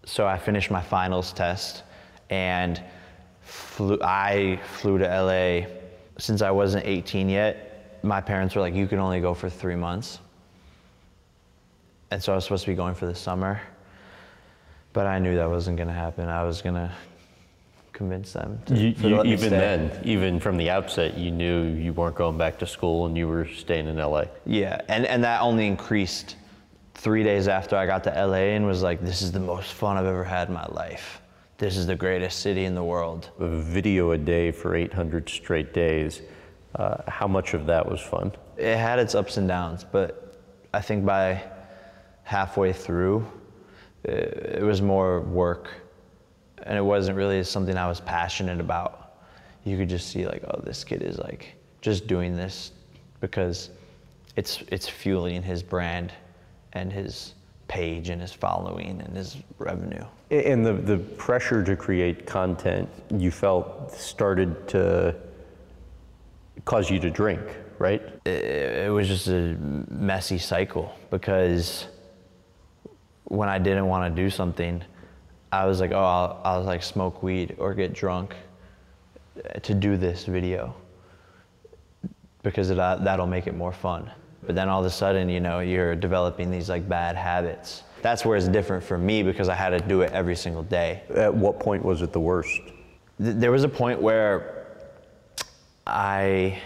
So 0.05 0.27
I 0.27 0.37
finished 0.37 0.69
my 0.69 0.83
finals 0.83 1.33
test 1.33 1.81
and 2.29 2.79
flew, 3.41 3.97
I 4.03 4.59
flew 4.73 4.99
to 4.99 5.05
LA 5.05 5.65
since 6.19 6.43
I 6.43 6.51
wasn't 6.51 6.85
18 6.85 7.27
yet. 7.27 7.97
My 8.03 8.21
parents 8.21 8.53
were 8.53 8.61
like, 8.61 8.75
you 8.75 8.85
can 8.85 8.99
only 8.99 9.19
go 9.19 9.33
for 9.33 9.49
three 9.49 9.75
months. 9.75 10.19
And 12.11 12.21
so 12.21 12.33
I 12.33 12.35
was 12.35 12.43
supposed 12.43 12.65
to 12.65 12.69
be 12.69 12.75
going 12.75 12.93
for 12.93 13.07
the 13.07 13.15
summer. 13.15 13.59
But 14.93 15.07
I 15.07 15.17
knew 15.17 15.33
that 15.33 15.49
wasn't 15.49 15.77
to 15.87 15.95
happen. 15.95 16.29
I 16.29 16.43
was 16.43 16.61
to 16.75 16.91
convince 17.93 18.33
them. 18.33 18.59
To, 18.65 18.75
you, 18.75 18.93
you, 18.97 19.23
even 19.23 19.51
then, 19.51 20.01
even 20.03 20.39
from 20.39 20.57
the 20.57 20.69
outset, 20.69 21.17
you 21.17 21.31
knew 21.31 21.63
you 21.63 21.93
weren't 21.93 22.15
going 22.15 22.37
back 22.37 22.59
to 22.59 22.67
school 22.67 23.05
and 23.05 23.17
you 23.17 23.27
were 23.27 23.47
staying 23.47 23.87
in 23.87 23.97
LA. 23.97 24.25
Yeah, 24.45 24.81
and, 24.89 25.05
and 25.05 25.23
that 25.23 25.41
only 25.41 25.67
increased 25.67 26.35
three 26.95 27.23
days 27.23 27.47
after 27.47 27.75
I 27.75 27.85
got 27.85 28.03
to 28.05 28.09
LA 28.09 28.55
and 28.55 28.65
was 28.65 28.81
like, 28.81 29.01
this 29.01 29.21
is 29.21 29.31
the 29.31 29.39
most 29.39 29.73
fun 29.73 29.97
I've 29.97 30.05
ever 30.05 30.23
had 30.23 30.47
in 30.47 30.53
my 30.53 30.65
life. 30.67 31.21
This 31.57 31.77
is 31.77 31.87
the 31.87 31.95
greatest 31.95 32.39
city 32.39 32.65
in 32.65 32.75
the 32.75 32.83
world. 32.83 33.29
A 33.39 33.47
video 33.47 34.11
a 34.11 34.17
day 34.17 34.51
for 34.51 34.75
800 34.75 35.29
straight 35.29 35.73
days. 35.73 36.21
Uh, 36.75 36.97
how 37.07 37.27
much 37.27 37.53
of 37.53 37.67
that 37.67 37.87
was 37.87 38.01
fun? 38.01 38.31
It 38.57 38.77
had 38.77 38.99
its 38.99 39.13
ups 39.13 39.37
and 39.37 39.47
downs, 39.47 39.85
but 39.89 40.39
I 40.73 40.81
think 40.81 41.05
by 41.05 41.43
halfway 42.23 42.73
through, 42.73 43.25
it, 44.03 44.57
it 44.59 44.63
was 44.63 44.81
more 44.81 45.21
work 45.21 45.69
and 46.65 46.77
it 46.77 46.81
wasn't 46.81 47.17
really 47.17 47.43
something 47.43 47.77
I 47.77 47.87
was 47.87 47.99
passionate 47.99 48.59
about. 48.59 49.15
You 49.63 49.77
could 49.77 49.89
just 49.89 50.09
see 50.09 50.25
like, 50.25 50.43
oh, 50.47 50.61
this 50.61 50.83
kid 50.83 51.01
is 51.01 51.17
like 51.17 51.55
just 51.81 52.07
doing 52.07 52.35
this 52.35 52.71
because 53.19 53.69
it's 54.35 54.63
it's 54.67 54.87
fueling 54.87 55.43
his 55.43 55.63
brand 55.63 56.11
and 56.73 56.91
his 56.91 57.35
page 57.67 58.09
and 58.09 58.21
his 58.21 58.33
following 58.33 59.01
and 59.01 59.15
his 59.15 59.37
revenue. 59.57 60.03
And 60.31 60.65
the 60.65 60.73
the 60.73 60.97
pressure 60.97 61.63
to 61.63 61.75
create 61.75 62.25
content 62.25 62.89
you 63.15 63.31
felt 63.31 63.91
started 63.93 64.67
to 64.69 65.15
cause 66.65 66.89
you 66.89 66.99
to 66.99 67.09
drink, 67.09 67.41
right? 67.79 68.01
It, 68.25 68.85
it 68.85 68.91
was 68.91 69.07
just 69.07 69.27
a 69.27 69.55
messy 69.89 70.37
cycle 70.37 70.93
because 71.09 71.87
when 73.25 73.49
I 73.49 73.57
didn't 73.57 73.87
want 73.87 74.13
to 74.13 74.21
do 74.21 74.29
something, 74.29 74.83
I 75.53 75.65
was 75.65 75.79
like, 75.79 75.91
oh, 75.91 76.03
I'll, 76.03 76.41
I'll 76.43 76.63
like 76.63 76.81
smoke 76.81 77.21
weed 77.21 77.55
or 77.59 77.75
get 77.75 77.93
drunk 77.93 78.35
to 79.61 79.73
do 79.75 79.97
this 79.97 80.25
video 80.25 80.73
because 82.41 82.71
it, 82.71 82.79
uh, 82.79 82.95
that'll 82.95 83.27
make 83.27 83.45
it 83.45 83.55
more 83.55 83.71
fun. 83.71 84.11
But 84.41 84.55
then 84.55 84.67
all 84.67 84.79
of 84.79 84.85
a 84.85 84.89
sudden, 84.89 85.29
you 85.29 85.39
know, 85.39 85.59
you're 85.59 85.95
developing 85.95 86.49
these 86.49 86.69
like 86.69 86.89
bad 86.89 87.15
habits. 87.15 87.83
That's 88.01 88.25
where 88.25 88.35
it's 88.35 88.47
different 88.47 88.83
for 88.83 88.97
me 88.97 89.21
because 89.21 89.47
I 89.47 89.53
had 89.53 89.69
to 89.69 89.79
do 89.79 90.01
it 90.01 90.11
every 90.11 90.35
single 90.35 90.63
day. 90.63 91.03
At 91.15 91.33
what 91.33 91.59
point 91.59 91.85
was 91.85 92.01
it 92.01 92.11
the 92.11 92.19
worst? 92.19 92.59
Th- 93.21 93.35
there 93.35 93.51
was 93.51 93.63
a 93.63 93.69
point 93.69 94.01
where 94.01 94.65
I 95.85 96.59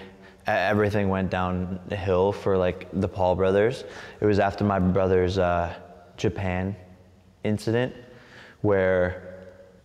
everything 0.48 1.10
went 1.10 1.30
downhill 1.30 2.32
for 2.32 2.58
like 2.58 2.88
the 2.94 3.08
Paul 3.08 3.36
brothers. 3.36 3.84
It 4.22 4.26
was 4.26 4.40
after 4.40 4.64
my 4.64 4.80
brother's 4.80 5.38
uh, 5.38 5.76
Japan 6.16 6.74
incident 7.44 7.94
where 8.68 9.24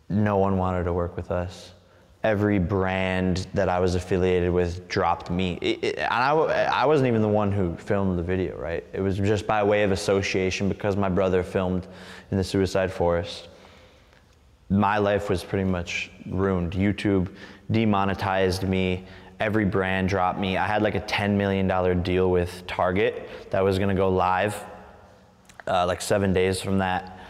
no 0.09 0.38
one 0.38 0.59
wanted 0.59 0.83
to 0.83 0.92
work 0.92 1.14
with 1.16 1.31
us. 1.31 1.71
Every 2.25 2.59
brand 2.59 3.47
that 3.55 3.68
I 3.68 3.79
was 3.79 3.95
affiliated 3.95 4.51
with 4.51 4.88
dropped 4.88 5.31
me. 5.31 5.57
It, 5.62 5.85
it, 5.85 5.99
and 5.99 6.12
I, 6.12 6.33
I 6.33 6.85
wasn't 6.87 7.07
even 7.07 7.23
the 7.23 7.29
one 7.29 7.53
who 7.53 7.77
filmed 7.77 8.18
the 8.18 8.25
video, 8.25 8.57
right? 8.57 8.85
It 8.92 9.01
was 9.01 9.18
just 9.18 9.47
by 9.47 9.62
way 9.62 9.85
of 9.85 9.92
association 9.92 10.68
because 10.68 10.97
my 10.97 11.09
brother 11.09 11.45
filmed 11.45 11.87
in 12.33 12.38
the 12.38 12.42
suicide 12.42 12.92
forest. 12.92 13.47
My 14.68 14.99
life 14.99 15.31
was 15.31 15.45
pretty 15.45 15.68
much 15.68 16.11
ruined. 16.27 16.73
YouTube 16.73 17.29
demonetized 17.71 18.64
me. 18.64 19.05
Every 19.38 19.64
brand 19.64 20.09
dropped 20.09 20.40
me. 20.40 20.57
I 20.57 20.66
had 20.66 20.83
like 20.83 20.97
a 20.97 21.01
$10 21.01 21.37
million 21.37 22.03
deal 22.03 22.33
with 22.33 22.66
Target 22.66 23.29
that 23.51 23.62
was 23.62 23.79
gonna 23.79 23.95
go 23.95 24.09
live 24.09 24.61
uh, 25.68 25.87
like 25.87 26.01
seven 26.01 26.33
days 26.33 26.61
from 26.61 26.79
that 26.79 27.21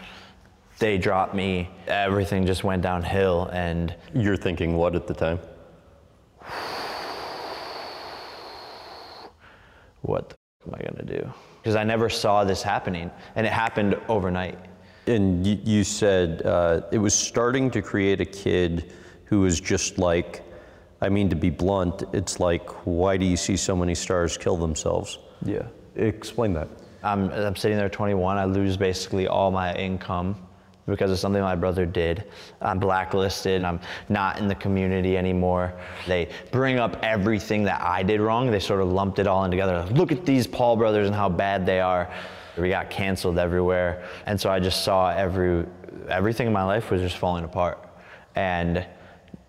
they 0.82 0.98
dropped 0.98 1.32
me, 1.32 1.70
everything 1.86 2.44
just 2.44 2.64
went 2.64 2.82
downhill. 2.82 3.48
And 3.52 3.94
you're 4.14 4.36
thinking 4.36 4.76
what 4.76 4.96
at 4.96 5.06
the 5.06 5.14
time? 5.14 5.38
What 10.00 10.30
the 10.30 10.34
am 10.66 10.74
I 10.74 10.82
gonna 10.82 11.04
do? 11.04 11.32
Because 11.60 11.76
I 11.76 11.84
never 11.84 12.10
saw 12.10 12.42
this 12.42 12.64
happening, 12.64 13.12
and 13.36 13.46
it 13.46 13.52
happened 13.52 13.94
overnight. 14.08 14.58
And 15.06 15.46
you, 15.46 15.56
you 15.62 15.84
said 15.84 16.42
uh, 16.44 16.80
it 16.90 16.98
was 16.98 17.14
starting 17.14 17.70
to 17.70 17.80
create 17.80 18.20
a 18.20 18.24
kid 18.24 18.92
who 19.26 19.38
was 19.38 19.60
just 19.60 19.98
like, 19.98 20.42
I 21.00 21.08
mean, 21.08 21.30
to 21.30 21.36
be 21.36 21.50
blunt, 21.50 22.02
it's 22.12 22.40
like, 22.40 22.68
why 22.84 23.16
do 23.16 23.24
you 23.24 23.36
see 23.36 23.56
so 23.56 23.76
many 23.76 23.94
stars 23.94 24.36
kill 24.36 24.56
themselves? 24.56 25.20
Yeah. 25.44 25.68
Explain 25.94 26.52
that. 26.54 26.68
I'm, 27.04 27.30
I'm 27.30 27.54
sitting 27.54 27.76
there 27.76 27.88
21. 27.88 28.36
I 28.36 28.44
lose 28.46 28.76
basically 28.76 29.28
all 29.28 29.52
my 29.52 29.72
income 29.76 30.36
because 30.92 31.10
of 31.10 31.18
something 31.18 31.40
my 31.40 31.54
brother 31.54 31.86
did. 31.86 32.24
I'm 32.60 32.78
blacklisted. 32.78 33.64
I'm 33.64 33.80
not 34.10 34.38
in 34.38 34.46
the 34.46 34.54
community 34.54 35.16
anymore. 35.16 35.72
They 36.06 36.28
bring 36.50 36.78
up 36.78 36.98
everything 37.02 37.64
that 37.64 37.80
I 37.80 38.02
did 38.02 38.20
wrong. 38.20 38.50
They 38.50 38.60
sort 38.60 38.82
of 38.82 38.88
lumped 38.88 39.18
it 39.18 39.26
all 39.26 39.44
in 39.44 39.50
together. 39.50 39.86
Look 39.92 40.12
at 40.12 40.26
these 40.26 40.46
Paul 40.46 40.76
brothers 40.76 41.06
and 41.06 41.16
how 41.16 41.30
bad 41.30 41.64
they 41.64 41.80
are. 41.80 42.12
We 42.58 42.68
got 42.68 42.90
canceled 42.90 43.38
everywhere. 43.38 44.06
And 44.26 44.38
so 44.38 44.50
I 44.50 44.60
just 44.60 44.84
saw 44.84 45.08
every 45.10 45.66
everything 46.08 46.46
in 46.46 46.52
my 46.52 46.64
life 46.64 46.90
was 46.90 47.00
just 47.00 47.16
falling 47.16 47.44
apart. 47.44 47.88
And 48.34 48.86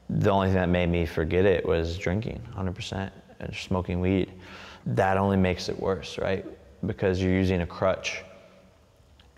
the 0.10 0.29
only 0.29 0.47
thing 0.47 0.56
that 0.56 0.69
made 0.69 0.89
me 0.89 1.06
forget 1.06 1.45
it 1.45 1.65
was 1.65 1.97
drinking 1.97 2.41
100% 2.56 3.12
and 3.41 3.56
smoking 3.56 3.99
weed. 3.99 4.32
That 4.86 5.17
only 5.17 5.38
makes 5.38 5.67
it 5.67 5.77
worse, 5.77 6.17
right? 6.17 6.45
Because 6.86 7.21
you're 7.21 7.34
using 7.34 7.62
a 7.62 7.67
crutch 7.67 8.23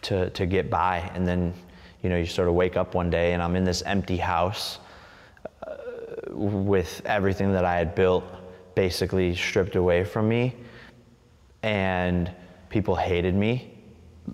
to, 0.03 0.29
to 0.31 0.45
get 0.45 0.69
by. 0.69 0.97
And 1.15 1.27
then 1.27 1.53
you 2.05 2.09
know, 2.09 2.17
you 2.17 2.25
sort 2.27 2.47
of 2.47 2.53
wake 2.53 2.77
up 2.77 2.93
one 2.93 3.09
day 3.09 3.33
and 3.33 3.41
I'm 3.41 3.55
in 3.55 3.63
this 3.63 3.81
empty 3.81 4.17
house 4.17 4.77
uh, 5.65 5.73
with 6.29 7.01
everything 7.03 7.51
that 7.53 7.65
I 7.65 7.77
had 7.77 7.95
built 7.95 8.23
basically 8.75 9.35
stripped 9.35 9.75
away 9.75 10.03
from 10.03 10.29
me. 10.29 10.53
And 11.63 12.31
people 12.69 12.95
hated 12.95 13.33
me. 13.33 13.73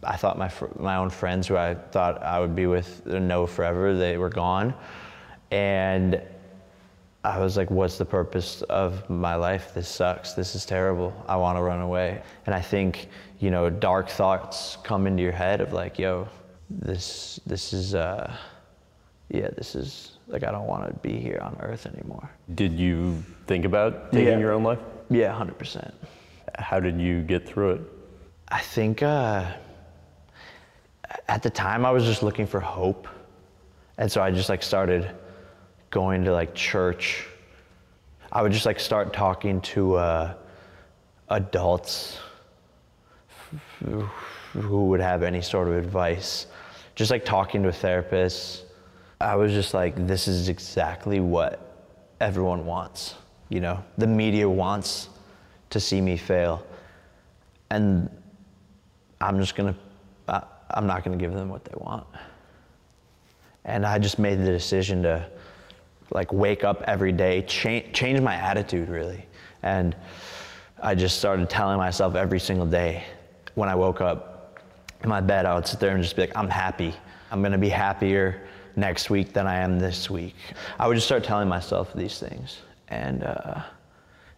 I 0.03 0.17
thought 0.17 0.37
my, 0.37 0.51
my 0.77 0.97
own 0.97 1.09
friends 1.09 1.47
who 1.47 1.55
I 1.55 1.75
thought 1.75 2.21
I 2.21 2.41
would 2.41 2.57
be 2.57 2.67
with 2.67 3.05
know 3.05 3.47
forever, 3.47 3.95
they 3.95 4.17
were 4.17 4.29
gone. 4.29 4.73
And 5.49 6.21
I 7.23 7.39
was 7.39 7.55
like, 7.55 7.71
what's 7.71 7.97
the 7.97 8.03
purpose 8.03 8.63
of 8.63 9.09
my 9.09 9.35
life? 9.35 9.73
This 9.73 9.87
sucks. 9.87 10.33
This 10.33 10.55
is 10.55 10.65
terrible. 10.65 11.13
I 11.25 11.37
want 11.37 11.57
to 11.57 11.61
run 11.61 11.79
away. 11.79 12.21
And 12.47 12.53
I 12.53 12.59
think, 12.59 13.07
you 13.39 13.49
know, 13.49 13.69
dark 13.69 14.09
thoughts 14.09 14.77
come 14.83 15.07
into 15.07 15.23
your 15.23 15.31
head 15.31 15.61
of 15.61 15.71
like, 15.71 15.97
yo, 15.97 16.27
this 16.79 17.39
this 17.45 17.73
is 17.73 17.95
uh, 17.95 18.33
yeah 19.29 19.49
this 19.57 19.75
is 19.75 20.17
like 20.27 20.43
I 20.43 20.51
don't 20.51 20.67
want 20.67 20.87
to 20.87 20.93
be 21.07 21.19
here 21.19 21.39
on 21.41 21.57
Earth 21.59 21.85
anymore. 21.85 22.29
Did 22.55 22.79
you 22.79 23.23
think 23.47 23.65
about 23.65 24.11
taking 24.11 24.27
yeah. 24.27 24.39
your 24.39 24.51
own 24.53 24.63
life? 24.63 24.79
Yeah, 25.09 25.33
hundred 25.33 25.57
percent. 25.57 25.93
How 26.57 26.79
did 26.79 26.99
you 26.99 27.21
get 27.21 27.47
through 27.47 27.71
it? 27.71 27.81
I 28.47 28.59
think 28.59 29.03
uh, 29.03 29.51
at 31.27 31.43
the 31.43 31.49
time 31.49 31.85
I 31.85 31.91
was 31.91 32.05
just 32.05 32.23
looking 32.23 32.47
for 32.47 32.59
hope, 32.59 33.07
and 33.97 34.11
so 34.11 34.21
I 34.21 34.31
just 34.31 34.49
like 34.49 34.63
started 34.63 35.13
going 35.89 36.23
to 36.25 36.31
like 36.31 36.55
church. 36.55 37.27
I 38.31 38.41
would 38.41 38.53
just 38.53 38.65
like 38.65 38.79
start 38.79 39.11
talking 39.11 39.59
to 39.61 39.95
uh, 39.95 40.33
adults 41.29 42.19
who 44.53 44.85
would 44.85 45.01
have 45.01 45.23
any 45.23 45.41
sort 45.41 45.67
of 45.67 45.75
advice 45.75 46.47
just 47.01 47.09
like 47.09 47.25
talking 47.25 47.63
to 47.63 47.69
a 47.69 47.73
therapist, 47.73 48.65
I 49.19 49.35
was 49.35 49.53
just 49.53 49.73
like, 49.73 50.05
this 50.05 50.27
is 50.27 50.49
exactly 50.49 51.19
what 51.19 51.89
everyone 52.19 52.63
wants. 52.63 53.15
You 53.49 53.59
know, 53.59 53.83
the 53.97 54.05
media 54.05 54.47
wants 54.47 55.09
to 55.71 55.79
see 55.79 55.99
me 55.99 56.15
fail. 56.15 56.63
and 57.71 58.07
I'm 59.19 59.39
just 59.39 59.55
gonna, 59.55 59.75
I, 60.27 60.43
I'm 60.69 60.85
not 60.85 61.03
gonna 61.03 61.17
give 61.17 61.33
them 61.33 61.49
what 61.49 61.65
they 61.65 61.73
want. 61.77 62.05
And 63.65 63.83
I 63.83 63.97
just 63.97 64.19
made 64.19 64.37
the 64.37 64.51
decision 64.51 65.01
to 65.01 65.25
like 66.11 66.31
wake 66.31 66.63
up 66.63 66.83
every 66.83 67.11
day, 67.11 67.41
change, 67.47 67.93
change 67.93 68.21
my 68.21 68.35
attitude 68.35 68.89
really. 68.89 69.25
And 69.63 69.95
I 70.83 70.93
just 70.93 71.17
started 71.17 71.49
telling 71.49 71.77
myself 71.77 72.13
every 72.13 72.39
single 72.39 72.67
day 72.67 73.05
when 73.55 73.69
I 73.69 73.73
woke 73.73 74.01
up 74.01 74.30
in 75.03 75.09
my 75.09 75.21
bed, 75.21 75.45
I 75.45 75.55
would 75.55 75.67
sit 75.67 75.79
there 75.79 75.93
and 75.93 76.03
just 76.03 76.15
be 76.15 76.23
like, 76.23 76.35
I'm 76.35 76.49
happy. 76.49 76.93
I'm 77.31 77.41
gonna 77.41 77.57
be 77.57 77.69
happier 77.69 78.41
next 78.75 79.09
week 79.09 79.33
than 79.33 79.47
I 79.47 79.57
am 79.57 79.79
this 79.79 80.09
week. 80.09 80.35
I 80.79 80.87
would 80.87 80.95
just 80.95 81.07
start 81.07 81.23
telling 81.23 81.47
myself 81.47 81.93
these 81.93 82.19
things. 82.19 82.59
And 82.87 83.23
uh, 83.23 83.61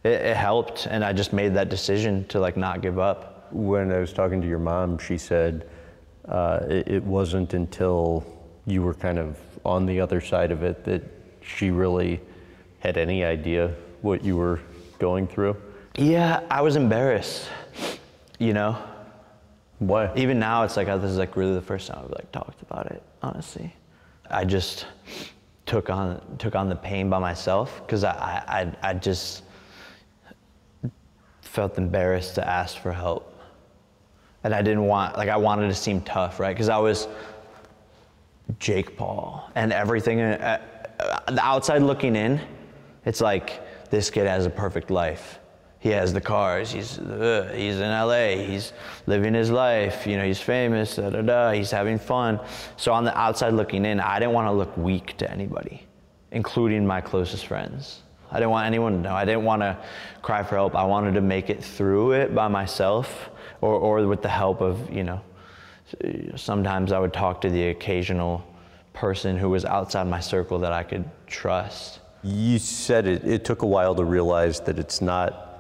it, 0.04 0.22
it 0.22 0.38
helped. 0.38 0.88
And 0.88 1.04
I 1.04 1.14
just 1.14 1.34
made 1.34 1.54
that 1.56 1.70
decision 1.70 2.26
to 2.28 2.40
like 2.40 2.58
not 2.58 2.82
give 2.82 3.00
up. 3.00 3.52
When 3.52 3.92
I 3.92 4.00
was 4.00 4.14
talking 4.14 4.42
to 4.42 4.48
your 4.48 4.60
mom, 4.60 4.98
she 4.98 5.18
said 5.18 5.70
uh, 6.28 6.60
it, 6.68 6.88
it 6.88 7.04
wasn't 7.04 7.54
until 7.54 8.26
you 8.66 8.82
were 8.82 8.94
kind 8.94 9.20
of 9.20 9.38
on 9.66 9.86
the 9.86 10.00
other 10.00 10.22
side 10.22 10.52
of 10.52 10.64
it 10.64 10.84
that 10.86 11.04
she 11.42 11.70
really 11.72 12.20
had 12.80 12.98
any 12.98 13.24
idea 13.24 13.74
what 14.02 14.24
you 14.24 14.36
were 14.36 14.60
going 15.00 15.28
through. 15.28 15.56
Yeah, 15.98 16.42
I 16.50 16.62
was 16.62 16.76
embarrassed, 16.76 17.48
you 18.40 18.54
know? 18.54 18.78
Why? 19.80 20.12
Even 20.16 20.40
now, 20.40 20.64
it's 20.64 20.78
like, 20.78 20.88
oh, 20.88 20.98
this 20.98 21.12
is 21.12 21.18
like 21.18 21.36
really 21.36 21.54
the 21.54 21.62
first 21.62 21.88
time 21.88 22.02
I've 22.04 22.12
like 22.12 22.32
talked 22.32 22.62
about 22.62 22.88
it, 22.88 23.04
honestly. 23.22 23.74
I 24.30 24.46
just 24.46 24.86
took 25.66 25.90
on, 25.90 26.22
took 26.38 26.56
on 26.56 26.70
the 26.70 26.76
pain 26.76 27.10
by 27.10 27.20
myself 27.20 27.82
because 27.86 28.04
I, 28.04 28.44
I, 28.82 28.90
I 28.90 28.94
just 28.94 29.44
felt 31.42 31.78
embarrassed 31.78 32.36
to 32.36 32.48
ask 32.48 32.78
for 32.78 32.92
help. 32.92 33.30
And 34.44 34.54
I 34.54 34.62
didn't 34.62 34.86
want, 34.86 35.18
like, 35.18 35.30
I 35.30 35.38
wanted 35.38 35.68
to 35.68 35.76
seem 35.76 36.02
tough, 36.02 36.40
right? 36.40 36.54
Because 36.54 36.68
I 36.68 36.78
was 36.78 37.08
Jake 38.60 38.98
Paul 38.98 39.50
and 39.56 39.72
everything, 39.72 40.20
uh, 40.20 40.62
uh, 41.00 41.32
the 41.32 41.44
outside 41.44 41.82
looking 41.82 42.16
in, 42.16 42.42
it's 43.06 43.22
like 43.22 43.62
this 43.90 44.10
kid 44.10 44.28
has 44.28 44.46
a 44.46 44.50
perfect 44.50 44.90
life. 44.90 45.40
He 45.84 45.90
has 45.90 46.14
the 46.14 46.22
cars. 46.22 46.72
He's 46.72 46.98
uh, 46.98 47.52
he's 47.54 47.76
in 47.76 47.90
LA. 47.92 48.38
He's 48.38 48.72
living 49.06 49.34
his 49.34 49.52
life. 49.52 50.08
You 50.08 50.16
know, 50.16 50.24
he's 50.24 50.40
famous. 50.40 50.96
Da 50.96 51.10
da 51.10 51.22
da. 51.22 51.52
He's 51.52 51.72
having 51.72 52.00
fun. 52.00 52.40
So 52.78 52.94
on 52.94 53.04
the 53.04 53.14
outside 53.18 53.52
looking 53.52 53.84
in, 53.84 54.00
I 54.00 54.18
didn't 54.18 54.32
want 54.32 54.48
to 54.48 54.54
look 54.54 54.78
weak 54.78 55.18
to 55.18 55.30
anybody, 55.30 55.86
including 56.32 56.88
my 56.88 57.02
closest 57.02 57.48
friends. 57.48 58.04
I 58.32 58.36
didn't 58.36 58.52
want 58.52 58.66
anyone 58.66 58.94
to 58.94 59.00
know. 59.00 59.14
I 59.14 59.26
didn't 59.26 59.44
want 59.44 59.62
to 59.62 59.78
cry 60.22 60.42
for 60.42 60.56
help. 60.56 60.74
I 60.74 60.86
wanted 60.86 61.16
to 61.16 61.22
make 61.22 61.50
it 61.50 61.62
through 61.62 62.14
it 62.14 62.34
by 62.34 62.48
myself, 62.48 63.30
or 63.60 63.74
or 63.74 64.08
with 64.08 64.22
the 64.22 64.30
help 64.30 64.62
of 64.62 64.90
you 64.90 65.04
know. 65.04 65.20
Sometimes 66.38 66.94
I 66.94 67.00
would 67.00 67.12
talk 67.12 67.42
to 67.42 67.50
the 67.50 67.68
occasional 67.68 68.42
person 68.94 69.38
who 69.38 69.50
was 69.50 69.66
outside 69.66 70.08
my 70.08 70.22
circle 70.22 70.60
that 70.60 70.72
I 70.72 70.84
could 70.84 71.04
trust. 71.28 72.00
You 72.24 72.58
said 72.58 73.06
it, 73.06 73.26
it 73.26 73.44
took 73.44 73.64
a 73.64 73.68
while 73.68 73.94
to 73.96 74.06
realize 74.06 74.62
that 74.62 74.80
it's 74.80 75.02
not 75.02 75.53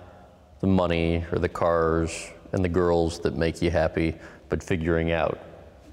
the 0.63 0.67
money 0.67 1.25
or 1.33 1.39
the 1.39 1.49
cars 1.49 2.31
and 2.53 2.63
the 2.63 2.69
girls 2.69 3.19
that 3.19 3.35
make 3.35 3.61
you 3.61 3.69
happy, 3.69 4.15
but 4.47 4.63
figuring 4.63 5.11
out 5.11 5.37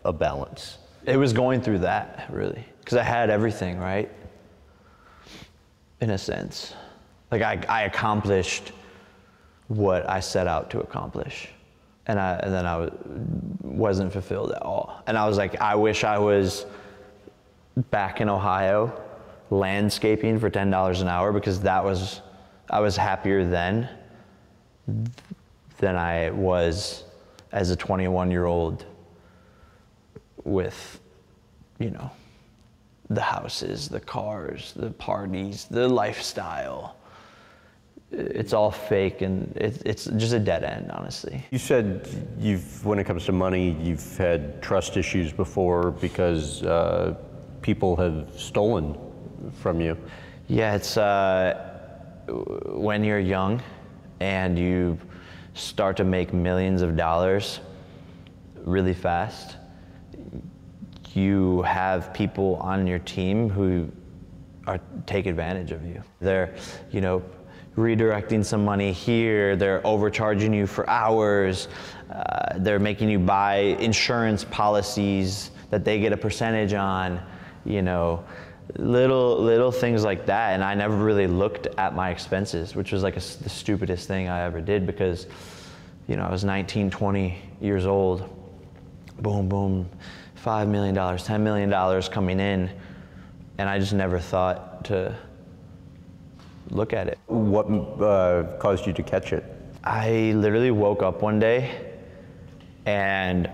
a 0.04 0.12
balance. 0.12 0.78
It 1.06 1.16
was 1.16 1.32
going 1.32 1.60
through 1.60 1.80
that, 1.80 2.28
really, 2.30 2.64
because 2.78 2.96
I 2.96 3.02
had 3.02 3.30
everything, 3.30 3.80
right? 3.80 4.08
In 6.00 6.10
a 6.10 6.18
sense. 6.18 6.74
Like 7.32 7.42
I, 7.42 7.60
I 7.68 7.82
accomplished 7.82 8.70
what 9.66 10.08
I 10.08 10.20
set 10.20 10.46
out 10.46 10.70
to 10.70 10.78
accomplish. 10.78 11.48
And, 12.06 12.20
I, 12.20 12.34
and 12.36 12.54
then 12.54 12.64
I 12.64 12.76
was, 12.76 12.92
wasn't 13.62 14.12
fulfilled 14.12 14.52
at 14.52 14.62
all. 14.62 15.02
And 15.08 15.18
I 15.18 15.26
was 15.26 15.36
like, 15.36 15.60
I 15.60 15.74
wish 15.74 16.04
I 16.04 16.18
was 16.20 16.64
back 17.90 18.20
in 18.20 18.28
Ohio 18.28 19.02
landscaping 19.50 20.38
for 20.38 20.48
$10 20.48 21.00
an 21.00 21.08
hour 21.08 21.32
because 21.32 21.60
that 21.62 21.82
was, 21.82 22.20
I 22.70 22.78
was 22.78 22.96
happier 22.96 23.44
then 23.44 23.88
than 25.78 25.96
I 25.96 26.30
was 26.30 27.04
as 27.52 27.70
a 27.70 27.76
21 27.76 28.30
year 28.30 28.44
old 28.44 28.84
with, 30.44 31.00
you 31.78 31.90
know, 31.90 32.10
the 33.08 33.20
houses, 33.20 33.88
the 33.88 34.00
cars, 34.00 34.72
the 34.76 34.90
parties, 34.90 35.66
the 35.70 35.88
lifestyle. 35.88 36.96
It's 38.12 38.52
all 38.52 38.70
fake 38.70 39.22
and 39.22 39.56
it, 39.56 39.82
it's 39.84 40.04
just 40.04 40.32
a 40.32 40.38
dead 40.38 40.64
end, 40.64 40.90
honestly. 40.90 41.44
You 41.50 41.58
said 41.58 42.08
you've, 42.38 42.84
when 42.84 42.98
it 42.98 43.04
comes 43.04 43.24
to 43.26 43.32
money, 43.32 43.76
you've 43.80 44.16
had 44.16 44.62
trust 44.62 44.96
issues 44.96 45.32
before 45.32 45.92
because 45.92 46.62
uh, 46.64 47.16
people 47.62 47.96
have 47.96 48.28
stolen 48.36 48.96
from 49.60 49.80
you. 49.80 49.96
Yeah, 50.48 50.74
it's 50.74 50.96
uh, 50.96 51.70
when 52.66 53.04
you're 53.04 53.20
young 53.20 53.62
and 54.20 54.58
you 54.58 54.98
start 55.54 55.96
to 55.96 56.04
make 56.04 56.32
millions 56.32 56.82
of 56.82 56.96
dollars 56.96 57.60
really 58.64 58.94
fast, 58.94 59.56
you 61.14 61.62
have 61.62 62.12
people 62.12 62.56
on 62.56 62.86
your 62.86 63.00
team 63.00 63.48
who 63.48 63.90
are 64.66 64.78
take 65.06 65.26
advantage 65.26 65.72
of 65.72 65.84
you. 65.84 66.02
They're, 66.20 66.54
you 66.92 67.00
know, 67.00 67.22
redirecting 67.76 68.44
some 68.44 68.64
money 68.64 68.92
here. 68.92 69.56
They're 69.56 69.84
overcharging 69.86 70.52
you 70.52 70.66
for 70.66 70.88
hours. 70.88 71.68
Uh, 72.12 72.58
they're 72.58 72.78
making 72.78 73.08
you 73.08 73.18
buy 73.18 73.56
insurance 73.80 74.44
policies 74.44 75.50
that 75.70 75.84
they 75.84 75.98
get 75.98 76.12
a 76.12 76.16
percentage 76.16 76.74
on. 76.74 77.20
You 77.64 77.82
know, 77.82 78.24
little 78.76 79.40
little 79.40 79.72
things 79.72 80.04
like 80.04 80.26
that. 80.26 80.54
And 80.54 80.64
i 80.64 80.74
never 80.74 80.96
really 80.96 81.26
looked 81.26 81.66
at 81.78 81.94
my 81.94 82.10
expenses 82.10 82.74
which 82.74 82.92
was 82.92 83.02
like 83.02 83.16
a, 83.16 83.20
the 83.20 83.48
stupidest 83.48 84.06
thing 84.08 84.28
i 84.28 84.42
ever 84.42 84.60
did 84.60 84.86
because 84.86 85.26
you 86.06 86.16
know 86.16 86.24
i 86.24 86.30
was 86.30 86.44
19 86.44 86.90
20 86.90 87.38
years 87.60 87.86
old. 87.86 88.28
Boom 89.20 89.48
boom. 89.48 89.88
$5 90.42 90.68
million 90.68 90.94
$10 90.94 91.40
million 91.40 92.02
coming 92.10 92.40
in. 92.40 92.70
And 93.58 93.68
i 93.68 93.78
just 93.78 93.92
never 93.92 94.18
thought 94.18 94.84
to 94.86 95.14
look 96.70 96.92
at 96.92 97.08
it. 97.08 97.18
What 97.26 97.66
uh, 97.66 98.56
caused 98.58 98.86
you 98.86 98.92
to 98.92 99.02
catch 99.02 99.32
it? 99.32 99.44
I 99.82 100.32
literally 100.36 100.70
woke 100.70 101.02
up 101.02 101.22
one 101.22 101.38
day 101.38 101.90
and 102.86 103.50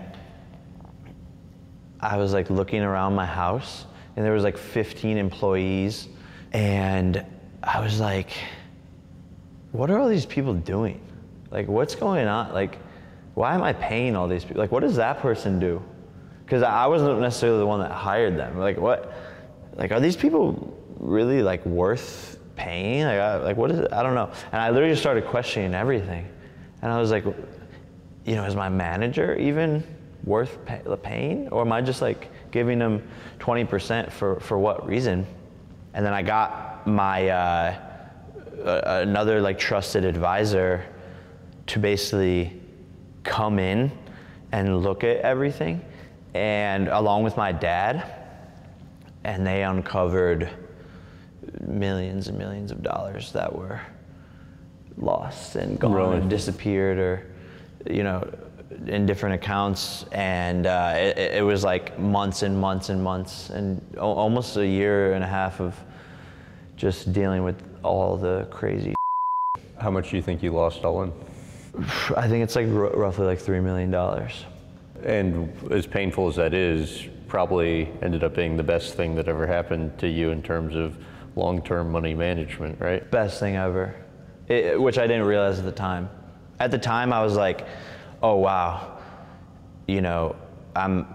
i 1.99 2.17
was 2.17 2.33
like 2.33 2.49
looking 2.49 2.81
around 2.81 3.13
my 3.13 3.25
house 3.25 3.85
and 4.17 4.25
there 4.25 4.33
was 4.33 4.43
like 4.43 4.57
15 4.57 5.17
employees. 5.17 6.09
And 6.51 7.23
i 7.63 7.79
was 7.79 7.99
like 7.99 8.31
what 9.71 9.91
are 9.91 9.99
all 9.99 10.07
these 10.07 10.25
people 10.25 10.53
doing? 10.53 10.99
Like 11.51 11.67
what's 11.67 11.93
going 11.93 12.27
on? 12.27 12.53
Like 12.53 12.79
why 13.35 13.53
am 13.53 13.61
i 13.61 13.71
paying 13.71 14.15
all 14.15 14.27
these 14.27 14.43
people 14.43 14.59
like 14.59 14.71
what 14.71 14.81
does 14.81 14.95
that 14.95 15.19
person 15.19 15.59
do? 15.59 15.81
Because 16.43 16.63
i 16.63 16.87
wasn't 16.87 17.19
necessarily 17.21 17.59
the 17.59 17.65
one 17.67 17.79
that 17.79 17.91
hired 17.91 18.37
them. 18.37 18.57
Like 18.57 18.77
what 18.77 19.13
like 19.75 19.91
are 19.91 19.99
these 19.99 20.17
people 20.17 20.75
really 20.99 21.43
like 21.43 21.63
worth 21.65 22.39
paying? 22.55 23.03
Like, 23.03 23.19
I, 23.19 23.35
like 23.37 23.57
what 23.57 23.69
is 23.71 23.79
it 23.79 23.93
i 23.93 24.01
don't 24.01 24.15
know. 24.15 24.31
And 24.51 24.61
i 24.61 24.71
literally 24.71 24.95
started 24.95 25.25
questioning 25.25 25.75
everything. 25.75 26.27
And 26.81 26.91
i 26.91 26.99
was 26.99 27.11
like 27.11 27.23
you 28.25 28.35
know 28.35 28.45
is 28.45 28.55
my 28.55 28.69
manager 28.69 29.35
even 29.35 29.83
worth 30.23 30.65
pay, 30.65 30.81
paying? 31.03 31.49
Or 31.49 31.61
am 31.61 31.71
i 31.71 31.81
just 31.81 32.01
like 32.01 32.29
giving 32.51 32.79
them 32.79 33.07
20% 33.39 34.11
for, 34.11 34.39
for 34.39 34.57
what 34.57 34.85
reason? 34.87 35.25
And 35.93 36.05
then 36.05 36.13
I 36.13 36.21
got 36.21 36.87
my, 36.87 37.29
uh, 37.29 37.87
another 38.63 39.41
like 39.41 39.59
trusted 39.59 40.05
advisor 40.05 40.85
to 41.67 41.79
basically 41.79 42.59
come 43.23 43.59
in 43.59 43.91
and 44.51 44.81
look 44.81 45.03
at 45.03 45.17
everything 45.17 45.83
and 46.33 46.87
along 46.87 47.23
with 47.23 47.35
my 47.37 47.51
dad 47.51 48.13
and 49.23 49.45
they 49.45 49.63
uncovered 49.63 50.49
millions 51.61 52.27
and 52.27 52.37
millions 52.37 52.71
of 52.71 52.81
dollars 52.81 53.31
that 53.33 53.53
were 53.53 53.81
lost 54.97 55.55
and 55.55 55.79
gone 55.79 56.13
and 56.13 56.29
disappeared 56.29 56.97
or 56.97 57.27
you 57.89 58.03
know 58.03 58.27
in 58.87 59.05
different 59.05 59.35
accounts, 59.35 60.03
and 60.11 60.65
uh, 60.65 60.93
it, 60.95 61.17
it, 61.17 61.43
was 61.43 61.63
like 61.63 61.97
months 61.97 62.43
and 62.43 62.59
months 62.59 62.89
and 62.89 63.01
months, 63.01 63.49
and 63.49 63.81
almost 63.97 64.57
a 64.57 64.67
year 64.67 65.13
and 65.13 65.23
a 65.23 65.27
half 65.27 65.61
of 65.61 65.75
just 66.75 67.13
dealing 67.13 67.43
with 67.43 67.61
all 67.83 68.17
the 68.17 68.47
crazy. 68.51 68.93
How 69.79 69.89
much 69.89 70.09
do 70.09 70.17
you 70.17 70.21
think 70.21 70.43
you 70.43 70.51
lost 70.51 70.83
all 70.83 71.03
in? 71.03 71.13
I 72.15 72.27
think 72.27 72.43
it's 72.43 72.55
like 72.55 72.67
r- 72.67 72.91
roughly 72.91 73.25
like 73.25 73.39
three 73.39 73.59
million 73.59 73.91
dollars. 73.91 74.45
And 75.03 75.53
as 75.71 75.85
painful 75.85 76.27
as 76.27 76.35
that 76.35 76.53
is, 76.53 77.07
probably 77.27 77.89
ended 78.01 78.23
up 78.23 78.35
being 78.35 78.57
the 78.57 78.63
best 78.63 78.95
thing 78.95 79.15
that 79.15 79.27
ever 79.27 79.45
happened 79.45 79.97
to 79.99 80.07
you 80.07 80.31
in 80.31 80.41
terms 80.41 80.75
of 80.75 80.97
long-term 81.35 81.91
money 81.91 82.15
management, 82.15 82.79
right? 82.79 83.09
Best 83.11 83.39
thing 83.39 83.55
ever, 83.55 83.95
it, 84.47 84.81
which 84.81 84.97
I 84.97 85.05
didn't 85.05 85.25
realize 85.25 85.59
at 85.59 85.65
the 85.65 85.71
time. 85.71 86.09
At 86.59 86.71
the 86.71 86.79
time, 86.79 87.13
I 87.13 87.23
was 87.23 87.35
like, 87.35 87.67
oh 88.27 88.35
wow, 88.35 88.99
you 89.87 90.01
know, 90.01 90.35
I'm 90.75 91.07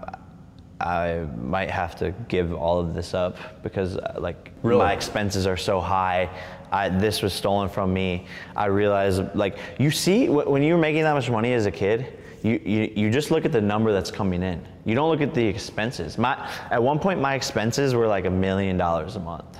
I 0.79 1.25
might 1.37 1.69
have 1.69 1.95
to 1.97 2.11
give 2.27 2.53
all 2.53 2.79
of 2.79 2.93
this 2.93 3.13
up 3.13 3.37
because 3.61 3.97
uh, 3.97 4.15
like 4.19 4.51
Really? 4.63 4.79
my 4.79 4.93
expenses 4.93 5.45
are 5.47 5.55
so 5.55 5.79
high. 5.79 6.29
I, 6.71 6.89
this 6.89 7.21
was 7.21 7.31
stolen 7.31 7.69
from 7.69 7.93
me. 7.93 8.25
I 8.55 8.65
realized 8.65 9.21
like 9.35 9.57
you 9.79 9.91
see 9.91 10.27
when 10.27 10.63
you're 10.63 10.77
making 10.77 11.03
that 11.03 11.13
much 11.13 11.29
money 11.29 11.53
as 11.53 11.67
a 11.67 11.71
kid, 11.71 12.19
you, 12.41 12.59
you, 12.65 12.91
you 12.95 13.09
just 13.11 13.29
look 13.31 13.45
at 13.45 13.51
the 13.51 13.61
number 13.61 13.93
that's 13.93 14.11
coming 14.11 14.41
in. 14.41 14.65
You 14.83 14.95
don't 14.95 15.09
look 15.09 15.21
at 15.21 15.33
the 15.33 15.45
expenses. 15.45 16.17
My 16.17 16.49
at 16.71 16.81
one 16.81 16.99
point 16.99 17.21
my 17.21 17.35
expenses 17.35 17.93
were 17.93 18.07
like 18.07 18.25
a 18.25 18.31
million 18.31 18.75
dollars 18.75 19.15
a 19.15 19.19
month, 19.19 19.57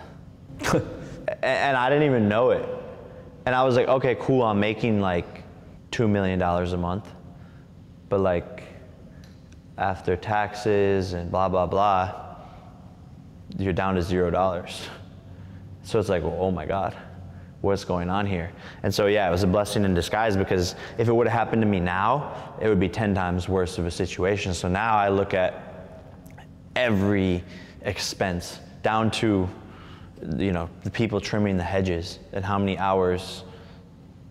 and 1.44 1.78
I 1.78 1.90
didn't 1.90 2.06
even 2.06 2.28
know 2.28 2.50
it. 2.50 2.68
And 3.46 3.54
I 3.54 3.64
was 3.64 3.76
like, 3.76 3.88
okay, 3.88 4.16
cool. 4.20 4.42
I'm 4.42 4.60
making 4.60 5.00
like 5.00 5.44
two 5.92 6.08
million 6.08 6.40
dollars 6.40 6.74
a 6.74 6.78
month, 6.78 7.08
but 8.14 8.20
like 8.20 8.62
after 9.80 10.16
taxes 10.16 11.14
and 11.14 11.32
blah 11.32 11.50
blah 11.50 11.66
blah, 11.66 12.36
you're 13.58 13.74
down 13.74 13.96
to 13.96 14.04
zero 14.04 14.30
dollars. 14.30 14.88
So 15.82 15.98
it's 15.98 16.10
like, 16.10 16.22
well, 16.22 16.38
oh 16.40 16.52
my 16.52 16.68
God, 16.68 16.96
what's 17.62 17.84
going 17.84 18.12
on 18.12 18.28
here? 18.28 18.52
And 18.84 18.94
so 18.94 19.08
yeah, 19.08 19.28
it 19.28 19.32
was 19.32 19.42
a 19.42 19.48
blessing 19.48 19.84
in 19.84 19.96
disguise 19.96 20.38
because 20.38 20.76
if 21.00 21.08
it 21.08 21.12
would 21.12 21.26
have 21.28 21.40
happened 21.40 21.64
to 21.64 21.68
me 21.68 21.80
now, 21.80 22.54
it 22.62 22.68
would 22.68 22.80
be 22.80 22.88
ten 22.88 23.16
times 23.16 23.50
worse 23.50 23.80
of 23.80 23.88
a 23.88 23.92
situation. 23.92 24.54
So 24.54 24.68
now 24.68 24.96
I 24.96 25.10
look 25.10 25.34
at 25.34 25.90
every 26.76 27.44
expense 27.82 28.60
down 28.84 29.10
to 29.10 29.50
you 30.38 30.52
know 30.52 30.70
the 30.84 30.92
people 30.92 31.20
trimming 31.20 31.58
the 31.58 31.64
hedges 31.64 32.20
and 32.32 32.46
how 32.46 32.60
many 32.60 32.78
hours 32.78 33.44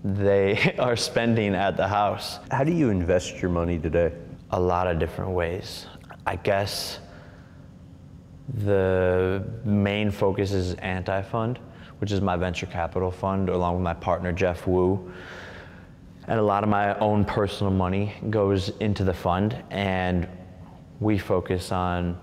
they 0.05 0.75
are 0.79 0.97
spending 0.97 1.55
at 1.55 1.77
the 1.77 1.87
house 1.89 2.39
How 2.51 2.65
do 2.65 2.73
you 2.73 2.91
invest 2.91 3.41
your 3.41 3.51
money 3.51 3.79
today? 3.79 4.13
a 4.53 4.61
lot 4.61 4.87
of 4.87 4.99
different 4.99 5.31
ways. 5.31 5.87
I 6.27 6.37
guess 6.37 6.99
the 8.53 9.43
main 9.65 10.11
focus 10.11 10.53
is 10.53 10.75
Anti 10.75 11.23
Fund, 11.23 11.59
which 11.99 12.13
is 12.13 12.21
my 12.21 12.37
venture 12.37 12.67
capital 12.67 13.11
fund, 13.11 13.49
along 13.49 13.77
with 13.77 13.83
my 13.83 13.95
partner 13.95 14.31
Jeff 14.31 14.67
Woo. 14.67 15.11
And 16.29 16.39
a 16.39 16.43
lot 16.43 16.63
of 16.63 16.69
my 16.69 16.97
own 16.99 17.25
personal 17.25 17.73
money 17.73 18.15
goes 18.31 18.69
into 18.81 19.05
the 19.05 19.15
fund, 19.15 19.57
and 19.71 20.29
we 21.01 21.19
focus 21.19 21.73
on 21.73 22.21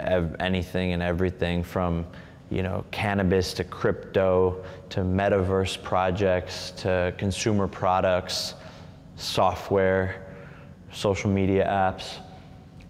ev- 0.00 0.34
anything 0.40 0.92
and 0.94 1.02
everything 1.02 1.62
from 1.62 2.06
you 2.50 2.62
know 2.62 2.84
cannabis 2.90 3.52
to 3.54 3.64
crypto 3.64 4.64
to 4.90 5.00
metaverse 5.00 5.82
projects 5.82 6.70
to 6.72 7.12
consumer 7.18 7.68
products 7.68 8.54
software 9.16 10.24
social 10.92 11.30
media 11.30 11.66
apps. 11.66 12.18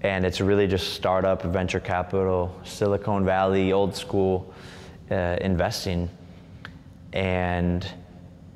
And 0.02 0.24
it's 0.24 0.40
really 0.40 0.68
just 0.68 0.92
startup 0.92 1.42
venture 1.42 1.80
capital 1.80 2.54
silicon 2.64 3.24
valley 3.24 3.72
old 3.72 3.96
school 3.96 4.54
uh, 5.10 5.36
investing. 5.40 6.08
And 7.12 7.86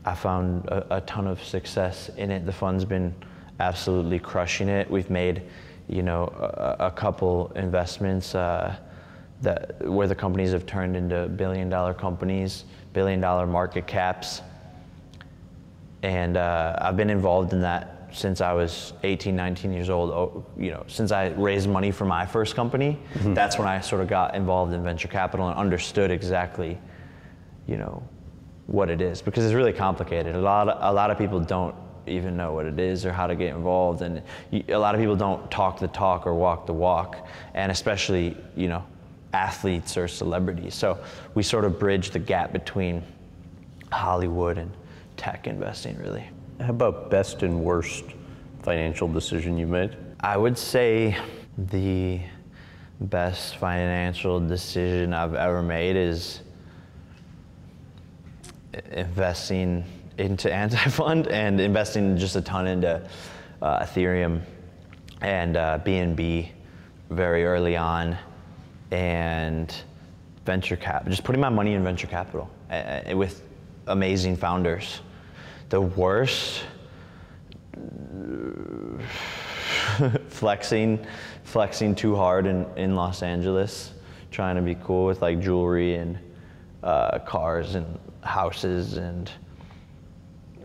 i 0.05 0.15
found 0.15 0.67
a, 0.67 0.97
a 0.97 1.01
ton 1.03 1.27
of 1.27 1.43
success 1.43 2.11
in 2.17 2.31
it. 2.31 2.45
The 2.45 2.53
fund's 2.53 2.85
been 2.85 3.15
absolutely 3.61 4.19
crushing 4.19 4.69
it. 4.69 4.91
We've 4.91 5.11
made 5.11 5.43
you 5.89 6.03
know 6.03 6.33
a, 6.39 6.87
a 6.87 6.91
couple 6.91 7.53
investments 7.57 8.35
uh, 8.35 8.77
that 9.43 9.87
where 9.87 10.07
the 10.07 10.15
companies 10.15 10.53
have 10.53 10.67
turned 10.67 10.97
into 10.97 11.29
billion 11.29 11.69
dollar 11.69 11.93
companies 11.93 12.65
billion 12.93 13.21
dollar 13.21 13.47
market 13.47 13.87
caps 13.87 14.43
and 16.03 16.37
uh, 16.37 16.77
I've 16.81 16.97
been 16.97 17.11
involved 17.11 17.53
in 17.53 17.61
that 17.63 18.09
since 18.13 18.41
I 18.41 18.53
was 18.53 18.93
18, 19.05 19.35
19 19.35 19.73
years 19.73 19.89
old. 19.89 20.11
Oh, 20.11 20.45
You 20.59 20.73
know, 20.73 20.85
since 20.87 21.13
I 21.13 21.29
raised 21.29 21.69
money 21.69 21.91
for 21.91 22.05
my 22.05 22.27
first 22.27 22.55
company, 22.55 22.99
that's 23.15 23.59
when 23.59 23.67
I 23.67 23.81
sort 23.81 24.03
of 24.03 24.09
got 24.09 24.35
involved 24.35 24.75
in 24.75 24.83
venture 24.83 25.09
capital 25.09 25.49
and 25.49 25.59
understood 25.59 26.11
exactly, 26.11 26.79
you 27.67 27.77
know, 27.79 28.03
what 28.67 28.91
it 28.91 29.01
is 29.01 29.23
because 29.23 29.45
it's 29.45 29.55
really 29.55 29.73
complicated. 29.73 30.35
A 30.35 30.41
lot 30.41 30.69
of, 30.69 30.79
a 30.81 30.93
lot 30.93 31.11
of 31.11 31.19
people 31.19 31.41
don't 31.41 31.75
even 32.07 32.37
know 32.37 32.53
what 32.53 32.67
it 32.67 32.79
is 32.81 33.07
or 33.07 33.13
how 33.13 33.27
to 33.27 33.35
get 33.35 33.55
involved, 33.55 34.03
and 34.03 34.23
you, 34.51 34.65
a 34.69 34.79
lot 34.79 34.95
of 34.95 35.01
people 35.01 35.17
don't 35.17 35.51
talk 35.51 35.79
the 35.79 35.89
talk 35.89 36.27
or 36.27 36.35
walk 36.35 36.67
the 36.67 36.73
walk, 36.73 37.27
and 37.55 37.71
especially 37.73 38.37
you 38.57 38.69
know, 38.69 38.85
athletes 39.33 39.97
or 39.97 40.09
celebrities. 40.09 40.75
So 40.75 40.99
we 41.35 41.43
sort 41.43 41.65
of 41.65 41.79
bridge 41.79 42.11
the 42.11 42.19
gap 42.19 42.53
between 42.53 43.03
Hollywood 43.91 44.59
and 44.59 44.71
tech 45.17 45.47
investing, 45.47 45.97
really. 45.99 46.25
How 46.61 46.71
about 46.71 47.11
best 47.11 47.43
and 47.43 47.63
worst 47.63 48.05
financial 48.63 49.09
decision 49.09 49.59
you 49.59 49.67
made? 49.67 49.97
I 50.21 50.37
would 50.37 50.57
say 50.57 51.17
the 51.57 52.21
best 53.01 53.57
financial 53.57 54.41
decision 54.41 55.13
I've 55.13 55.35
ever 55.35 55.63
made 55.63 55.97
is 55.97 56.41
investing 58.93 59.85
into 60.19 60.53
anti-fund 60.63 61.29
and 61.29 61.61
investing 61.61 62.17
just 62.17 62.37
a 62.37 62.41
ton 62.41 62.67
into 62.67 63.03
uh, 63.61 63.81
Ethereum 63.81 64.43
and 65.21 65.57
uh, 65.57 65.79
BNB 65.85 66.49
very 67.11 67.45
early 67.45 67.77
on 67.77 68.17
and 68.93 69.75
venture 70.45 70.77
cap, 70.77 71.09
just 71.09 71.25
putting 71.25 71.41
my 71.41 71.49
money 71.49 71.73
in 71.73 71.83
venture 71.83 72.07
capital 72.07 72.51
uh, 72.71 73.01
with 73.15 73.43
amazing 73.87 74.37
founders. 74.37 75.01
The 75.71 75.81
worst, 75.81 76.65
flexing, 80.29 81.05
flexing 81.45 81.95
too 81.95 82.15
hard 82.15 82.47
in, 82.47 82.67
in 82.77 82.95
Los 82.95 83.23
Angeles, 83.23 83.95
trying 84.31 84.57
to 84.57 84.63
be 84.63 84.75
cool 84.75 85.07
with 85.07 85.23
like 85.23 85.41
jewelry 85.41 85.97
and 85.97 86.19
uh, 86.83 87.19
cars 87.21 87.75
and 87.75 87.99
houses 88.23 88.99
and 88.99 89.31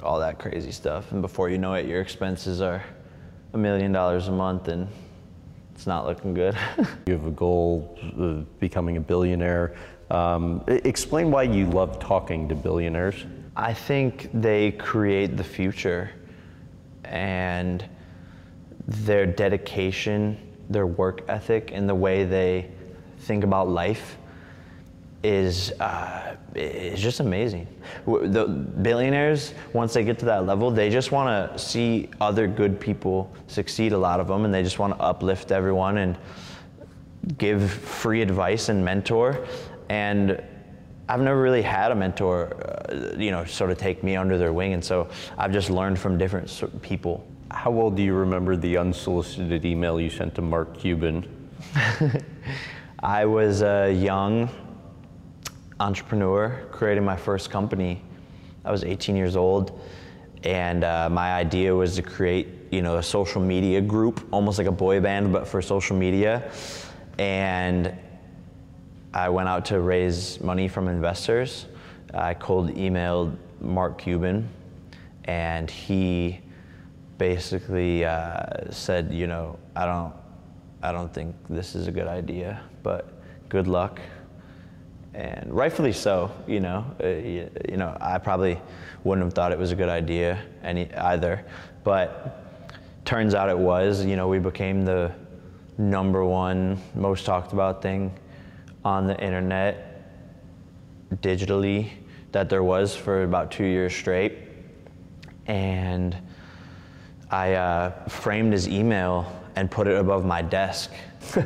all 0.03 0.19
that 0.19 0.37
crazy 0.37 0.71
stuff. 0.71 1.13
And 1.13 1.21
before 1.21 1.49
you 1.49 1.57
know 1.57 1.75
it, 1.75 1.85
your 1.85 2.01
expenses 2.01 2.59
are 2.59 2.83
a 3.53 3.57
million 3.57 3.93
dollars 3.93 4.27
a 4.27 4.31
month 4.31 4.67
and 4.67 4.89
it's 5.77 5.85
not 5.85 6.07
looking 6.07 6.33
good. 6.33 6.57
You 7.05 7.13
have 7.13 7.27
a 7.27 7.31
goal 7.31 7.99
of 8.17 8.59
becoming 8.59 8.97
a 8.97 8.99
billionaire. 8.99 9.75
Um, 10.09 10.63
explain 10.67 11.29
why 11.29 11.43
you 11.43 11.67
love 11.67 11.99
talking 11.99 12.49
to 12.49 12.55
billionaires. 12.55 13.25
I 13.55 13.73
think 13.73 14.29
they 14.33 14.71
create 14.71 15.37
the 15.37 15.43
future 15.43 16.09
and 17.03 17.85
their 18.87 19.27
dedication, 19.27 20.37
their 20.67 20.87
work 20.87 21.21
ethic, 21.29 21.69
and 21.71 21.87
the 21.87 21.95
way 21.95 22.23
they 22.25 22.71
think 23.19 23.43
about 23.43 23.69
life 23.69 24.17
is 25.23 25.71
uh, 25.79 26.35
is 26.55 26.99
just 26.99 27.19
amazing. 27.19 27.67
The 28.05 28.45
billionaires, 28.45 29.53
once 29.73 29.93
they 29.93 30.03
get 30.03 30.19
to 30.19 30.25
that 30.25 30.45
level, 30.45 30.71
they 30.71 30.89
just 30.89 31.11
want 31.11 31.51
to 31.51 31.59
see 31.59 32.09
other 32.21 32.47
good 32.47 32.79
people 32.79 33.31
succeed. 33.47 33.93
A 33.93 33.97
lot 33.97 34.19
of 34.19 34.27
them, 34.27 34.45
and 34.45 34.53
they 34.53 34.63
just 34.63 34.79
want 34.79 34.95
to 34.95 35.01
uplift 35.01 35.51
everyone 35.51 35.97
and 35.97 36.17
give 37.37 37.69
free 37.69 38.21
advice 38.21 38.69
and 38.69 38.83
mentor. 38.83 39.45
And 39.89 40.41
I've 41.09 41.21
never 41.21 41.41
really 41.41 41.61
had 41.61 41.91
a 41.91 41.95
mentor, 41.95 42.53
uh, 42.89 43.17
you 43.17 43.31
know, 43.31 43.45
sort 43.45 43.71
of 43.71 43.77
take 43.77 44.03
me 44.03 44.15
under 44.15 44.37
their 44.37 44.53
wing, 44.53 44.73
and 44.73 44.83
so 44.83 45.09
I've 45.37 45.51
just 45.51 45.69
learned 45.69 45.99
from 45.99 46.17
different 46.17 46.81
people. 46.81 47.25
How 47.49 47.71
well 47.71 47.89
do 47.89 48.03
you 48.03 48.13
remember 48.13 48.55
the 48.57 48.77
unsolicited 48.77 49.65
email 49.65 50.01
you 50.01 50.09
sent 50.09 50.35
to 50.35 50.41
Mark 50.41 50.77
Cuban? 50.77 51.49
I 53.03 53.25
was 53.25 53.61
a 53.61 53.91
young 53.91 54.49
entrepreneur 55.79 56.65
creating 56.71 57.05
my 57.05 57.15
first 57.15 57.49
company. 57.49 58.01
I 58.65 58.71
was 58.71 58.83
18 58.83 59.15
years 59.15 59.35
old, 59.35 59.79
and 60.43 60.83
uh, 60.83 61.09
my 61.09 61.33
idea 61.33 61.73
was 61.73 61.95
to 61.95 62.01
create, 62.01 62.47
you 62.71 62.81
know, 62.81 62.97
a 62.97 63.03
social 63.03 63.41
media 63.41 63.81
group, 63.81 64.27
almost 64.31 64.57
like 64.57 64.67
a 64.67 64.71
boy 64.71 64.99
band, 64.99 65.31
but 65.31 65.47
for 65.47 65.61
social 65.61 65.95
media. 65.95 66.51
And 67.17 67.93
I 69.13 69.29
went 69.29 69.49
out 69.49 69.65
to 69.65 69.79
raise 69.79 70.39
money 70.41 70.67
from 70.67 70.87
investors. 70.87 71.65
I 72.13 72.33
cold 72.33 72.73
emailed 72.75 73.35
Mark 73.61 73.97
Cuban, 73.97 74.47
and 75.25 75.69
he 75.69 76.39
basically 77.17 78.05
uh, 78.05 78.71
said, 78.71 79.11
you 79.11 79.27
know, 79.27 79.57
I 79.75 79.85
don't, 79.85 80.13
I 80.83 80.91
don't 80.91 81.13
think 81.13 81.35
this 81.49 81.75
is 81.75 81.87
a 81.87 81.91
good 81.91 82.07
idea, 82.07 82.61
but 82.83 83.21
good 83.49 83.67
luck. 83.67 83.99
And 85.17 85.51
rightfully 85.51 85.93
so, 85.93 86.31
you 86.45 86.59
know, 86.59 86.85
uh, 87.03 87.07
you, 87.07 87.49
you 87.67 87.75
know, 87.75 87.97
I 87.99 88.19
probably 88.19 88.61
wouldn't 89.03 89.25
have 89.25 89.33
thought 89.33 89.51
it 89.51 89.57
was 89.57 89.71
a 89.71 89.75
good 89.75 89.89
idea 89.89 90.39
any 90.61 90.93
either, 90.93 91.43
but 91.83 92.45
turns 93.03 93.33
out 93.33 93.49
it 93.49 93.57
was. 93.57 94.05
You 94.05 94.15
know, 94.15 94.27
we 94.27 94.37
became 94.37 94.85
the 94.85 95.11
number 95.79 96.23
one 96.23 96.79
most 96.93 97.25
talked 97.25 97.51
about 97.51 97.81
thing 97.81 98.13
on 98.85 99.07
the 99.07 99.19
internet 99.19 100.03
digitally 101.15 101.89
that 102.31 102.47
there 102.47 102.61
was 102.61 102.95
for 102.95 103.23
about 103.23 103.49
two 103.49 103.65
years 103.65 103.95
straight. 103.95 104.37
And 105.47 106.15
I 107.31 107.55
uh, 107.55 108.07
framed 108.07 108.53
his 108.53 108.67
email 108.67 109.35
and 109.55 109.71
put 109.71 109.87
it 109.87 109.97
above 109.97 110.25
my 110.25 110.43
desk 110.43 110.93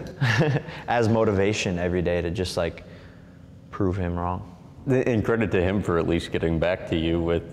as 0.89 1.07
motivation 1.07 1.79
every 1.79 2.01
day 2.01 2.21
to 2.21 2.29
just 2.29 2.57
like 2.57 2.83
prove 3.71 3.97
him 3.97 4.17
wrong. 4.17 4.47
And 4.87 5.23
credit 5.23 5.51
to 5.51 5.61
him 5.61 5.81
for 5.81 5.97
at 5.97 6.07
least 6.07 6.31
getting 6.31 6.59
back 6.59 6.89
to 6.89 6.97
you 6.97 7.21
with 7.21 7.43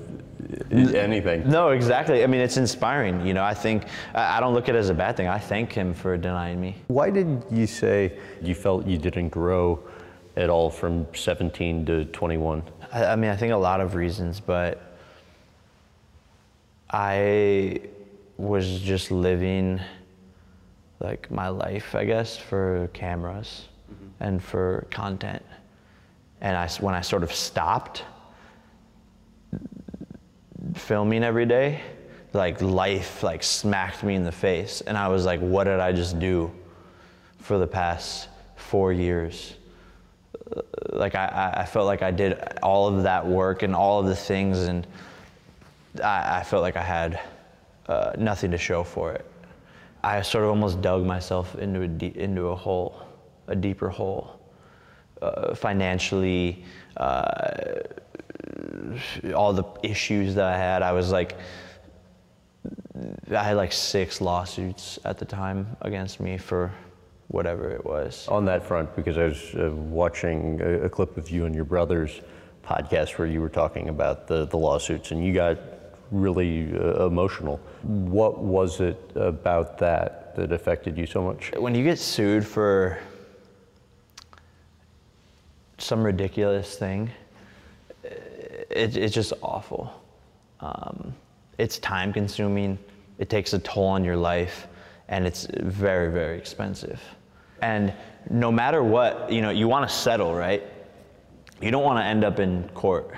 anything. 0.70 1.48
No, 1.48 1.70
exactly. 1.70 2.22
I 2.22 2.26
mean, 2.26 2.40
it's 2.40 2.56
inspiring. 2.56 3.26
You 3.26 3.34
know, 3.34 3.44
I 3.44 3.54
think 3.54 3.84
I 4.14 4.40
don't 4.40 4.54
look 4.54 4.68
at 4.68 4.74
it 4.74 4.78
as 4.78 4.88
a 4.88 4.94
bad 4.94 5.16
thing. 5.16 5.28
I 5.28 5.38
thank 5.38 5.72
him 5.72 5.92
for 5.92 6.16
denying 6.16 6.60
me. 6.60 6.76
Why 6.88 7.10
did 7.10 7.44
you 7.50 7.66
say 7.66 8.18
you 8.42 8.54
felt 8.54 8.86
you 8.86 8.98
didn't 8.98 9.28
grow 9.28 9.80
at 10.36 10.48
all 10.48 10.70
from 10.70 11.06
17 11.14 11.86
to 11.86 12.04
21? 12.06 12.62
I, 12.92 13.04
I 13.06 13.16
mean, 13.16 13.30
I 13.30 13.36
think 13.36 13.52
a 13.52 13.56
lot 13.56 13.80
of 13.80 13.94
reasons, 13.94 14.40
but 14.40 14.96
I 16.90 17.80
was 18.38 18.80
just 18.80 19.10
living 19.10 19.80
like 21.00 21.30
my 21.30 21.48
life, 21.48 21.94
I 21.94 22.04
guess, 22.04 22.36
for 22.36 22.88
cameras 22.92 23.68
mm-hmm. 23.92 24.06
and 24.20 24.42
for 24.42 24.86
content. 24.90 25.44
And 26.40 26.56
I, 26.56 26.68
when 26.80 26.94
I 26.94 27.00
sort 27.00 27.22
of 27.22 27.32
stopped 27.32 28.04
filming 30.74 31.24
every 31.24 31.46
day, 31.46 31.80
like 32.32 32.60
life 32.60 33.22
like 33.22 33.42
smacked 33.42 34.02
me 34.02 34.14
in 34.14 34.24
the 34.24 34.32
face, 34.32 34.80
and 34.82 34.96
I 34.96 35.08
was 35.08 35.24
like, 35.24 35.40
"What 35.40 35.64
did 35.64 35.80
I 35.80 35.92
just 35.92 36.18
do 36.18 36.52
for 37.38 37.58
the 37.58 37.66
past 37.66 38.28
four 38.56 38.92
years?" 38.92 39.54
like 40.92 41.14
I, 41.14 41.52
I- 41.58 41.64
felt 41.66 41.86
like 41.86 42.02
I 42.02 42.10
did 42.10 42.38
all 42.62 42.88
of 42.88 43.02
that 43.02 43.26
work 43.26 43.62
and 43.62 43.74
all 43.74 44.00
of 44.00 44.06
the 44.06 44.16
things, 44.16 44.60
and 44.62 44.86
I, 46.02 46.38
I 46.38 46.42
felt 46.42 46.62
like 46.62 46.76
I 46.76 46.82
had 46.82 47.20
uh, 47.86 48.12
nothing 48.18 48.50
to 48.52 48.58
show 48.58 48.82
for 48.82 49.12
it. 49.12 49.24
I 50.02 50.22
sort 50.22 50.44
of 50.44 50.50
almost 50.50 50.80
dug 50.80 51.04
myself 51.04 51.54
into 51.56 51.82
a 51.82 52.22
into 52.22 52.48
a 52.48 52.54
hole, 52.54 53.02
a 53.46 53.56
deeper 53.56 53.88
hole, 53.88 54.37
uh, 55.22 55.54
financially. 55.54 56.64
Uh, 56.96 57.80
all 59.34 59.52
the 59.52 59.64
issues 59.82 60.34
that 60.34 60.46
I 60.46 60.56
had, 60.56 60.82
I 60.82 60.92
was 60.92 61.10
like, 61.12 61.36
I 63.30 63.42
had 63.42 63.56
like 63.56 63.72
six 63.72 64.20
lawsuits 64.20 64.98
at 65.04 65.18
the 65.18 65.24
time 65.24 65.76
against 65.82 66.20
me 66.20 66.38
for 66.38 66.72
whatever 67.28 67.70
it 67.70 67.84
was. 67.84 68.26
On 68.28 68.44
that 68.46 68.64
front, 68.64 68.94
because 68.96 69.18
I 69.18 69.24
was 69.24 69.54
uh, 69.54 69.70
watching 69.74 70.60
a, 70.60 70.84
a 70.84 70.88
clip 70.88 71.16
of 71.16 71.30
you 71.30 71.44
and 71.46 71.54
your 71.54 71.64
brother's 71.64 72.20
podcast 72.64 73.18
where 73.18 73.28
you 73.28 73.40
were 73.40 73.48
talking 73.48 73.88
about 73.88 74.26
the, 74.26 74.46
the 74.46 74.56
lawsuits 74.56 75.10
and 75.10 75.24
you 75.24 75.32
got 75.32 75.58
really 76.10 76.74
uh, 76.74 77.06
emotional. 77.06 77.60
What 77.82 78.38
was 78.38 78.80
it 78.80 78.98
about 79.14 79.78
that 79.78 80.34
that 80.36 80.52
affected 80.52 80.96
you 80.96 81.06
so 81.06 81.22
much? 81.22 81.52
when 81.56 81.74
you 81.74 81.84
get 81.84 81.98
sued 81.98 82.46
for 82.46 82.98
some 85.78 86.02
ridiculous 86.02 86.76
thing, 86.76 87.10
it, 88.02 88.96
it's 88.96 89.14
just 89.14 89.32
awful. 89.42 89.92
Um, 90.60 91.14
it's 91.58 91.78
time 91.78 92.12
consuming, 92.12 92.78
it 93.18 93.28
takes 93.28 93.52
a 93.52 93.58
toll 93.58 93.86
on 93.86 94.04
your 94.04 94.16
life, 94.16 94.68
and 95.08 95.26
it's 95.26 95.46
very, 95.60 96.12
very 96.12 96.36
expensive. 96.36 97.00
And 97.62 97.92
no 98.30 98.52
matter 98.52 98.82
what, 98.82 99.32
you 99.32 99.40
know, 99.40 99.50
you 99.50 99.66
want 99.68 99.88
to 99.88 99.94
settle, 99.94 100.34
right? 100.34 100.62
You 101.60 101.70
don't 101.70 101.82
want 101.82 101.98
to 101.98 102.04
end 102.04 102.24
up 102.24 102.38
in 102.38 102.68
court. 102.70 103.14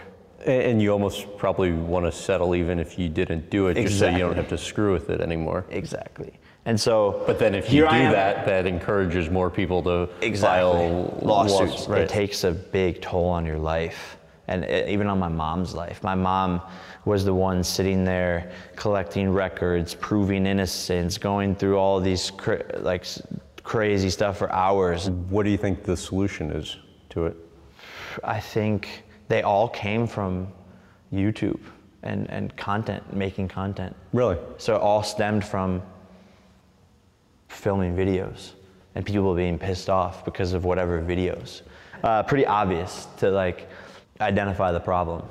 And 0.46 0.80
you 0.80 0.90
almost 0.90 1.36
probably 1.36 1.72
want 1.72 2.06
to 2.06 2.12
settle 2.12 2.54
even 2.54 2.78
if 2.78 2.98
you 2.98 3.10
didn't 3.10 3.50
do 3.50 3.66
it, 3.66 3.74
just 3.74 3.98
so 3.98 4.08
you 4.08 4.18
don't 4.18 4.36
have 4.36 4.48
to 4.48 4.56
screw 4.56 4.94
with 4.94 5.10
it 5.10 5.20
anymore. 5.20 5.66
Exactly. 5.68 6.32
And 6.66 6.78
so, 6.78 7.22
But 7.26 7.38
then 7.38 7.54
if 7.54 7.72
you 7.72 7.82
do 7.82 7.88
that, 7.88 8.44
that 8.46 8.66
encourages 8.66 9.30
more 9.30 9.50
people 9.50 9.82
to 9.84 10.08
exactly. 10.20 10.38
file 10.70 11.18
lawsuits. 11.22 11.60
lawsuits. 11.60 11.88
Right. 11.88 12.02
It 12.02 12.08
takes 12.08 12.44
a 12.44 12.52
big 12.52 13.00
toll 13.00 13.26
on 13.30 13.46
your 13.46 13.58
life, 13.58 14.18
and 14.46 14.64
it, 14.64 14.88
even 14.88 15.06
on 15.06 15.18
my 15.18 15.28
mom's 15.28 15.74
life. 15.74 16.02
My 16.02 16.14
mom 16.14 16.60
was 17.06 17.24
the 17.24 17.32
one 17.32 17.64
sitting 17.64 18.04
there 18.04 18.52
collecting 18.76 19.30
records, 19.30 19.94
proving 19.94 20.44
innocence, 20.46 21.16
going 21.16 21.54
through 21.54 21.78
all 21.78 21.98
these 21.98 22.30
cra- 22.30 22.64
like 22.80 23.06
crazy 23.62 24.10
stuff 24.10 24.36
for 24.36 24.52
hours. 24.52 25.08
What 25.08 25.44
do 25.44 25.50
you 25.50 25.56
think 25.56 25.82
the 25.82 25.96
solution 25.96 26.50
is 26.50 26.76
to 27.10 27.26
it? 27.26 27.36
I 28.22 28.38
think 28.38 29.04
they 29.28 29.42
all 29.42 29.68
came 29.68 30.06
from 30.06 30.48
YouTube 31.12 31.60
and, 32.02 32.28
and 32.30 32.54
content, 32.56 33.14
making 33.14 33.48
content. 33.48 33.96
Really? 34.12 34.36
So 34.58 34.76
it 34.76 34.80
all 34.82 35.02
stemmed 35.02 35.44
from 35.44 35.82
filming 37.50 37.96
videos 37.96 38.52
and 38.94 39.04
people 39.04 39.34
being 39.34 39.58
pissed 39.58 39.90
off 39.90 40.24
because 40.24 40.52
of 40.52 40.64
whatever 40.64 41.02
videos. 41.02 41.62
Uh, 42.02 42.22
pretty 42.22 42.46
obvious 42.46 43.06
to 43.18 43.30
like 43.30 43.68
identify 44.20 44.72
the 44.72 44.80
problem. 44.80 45.22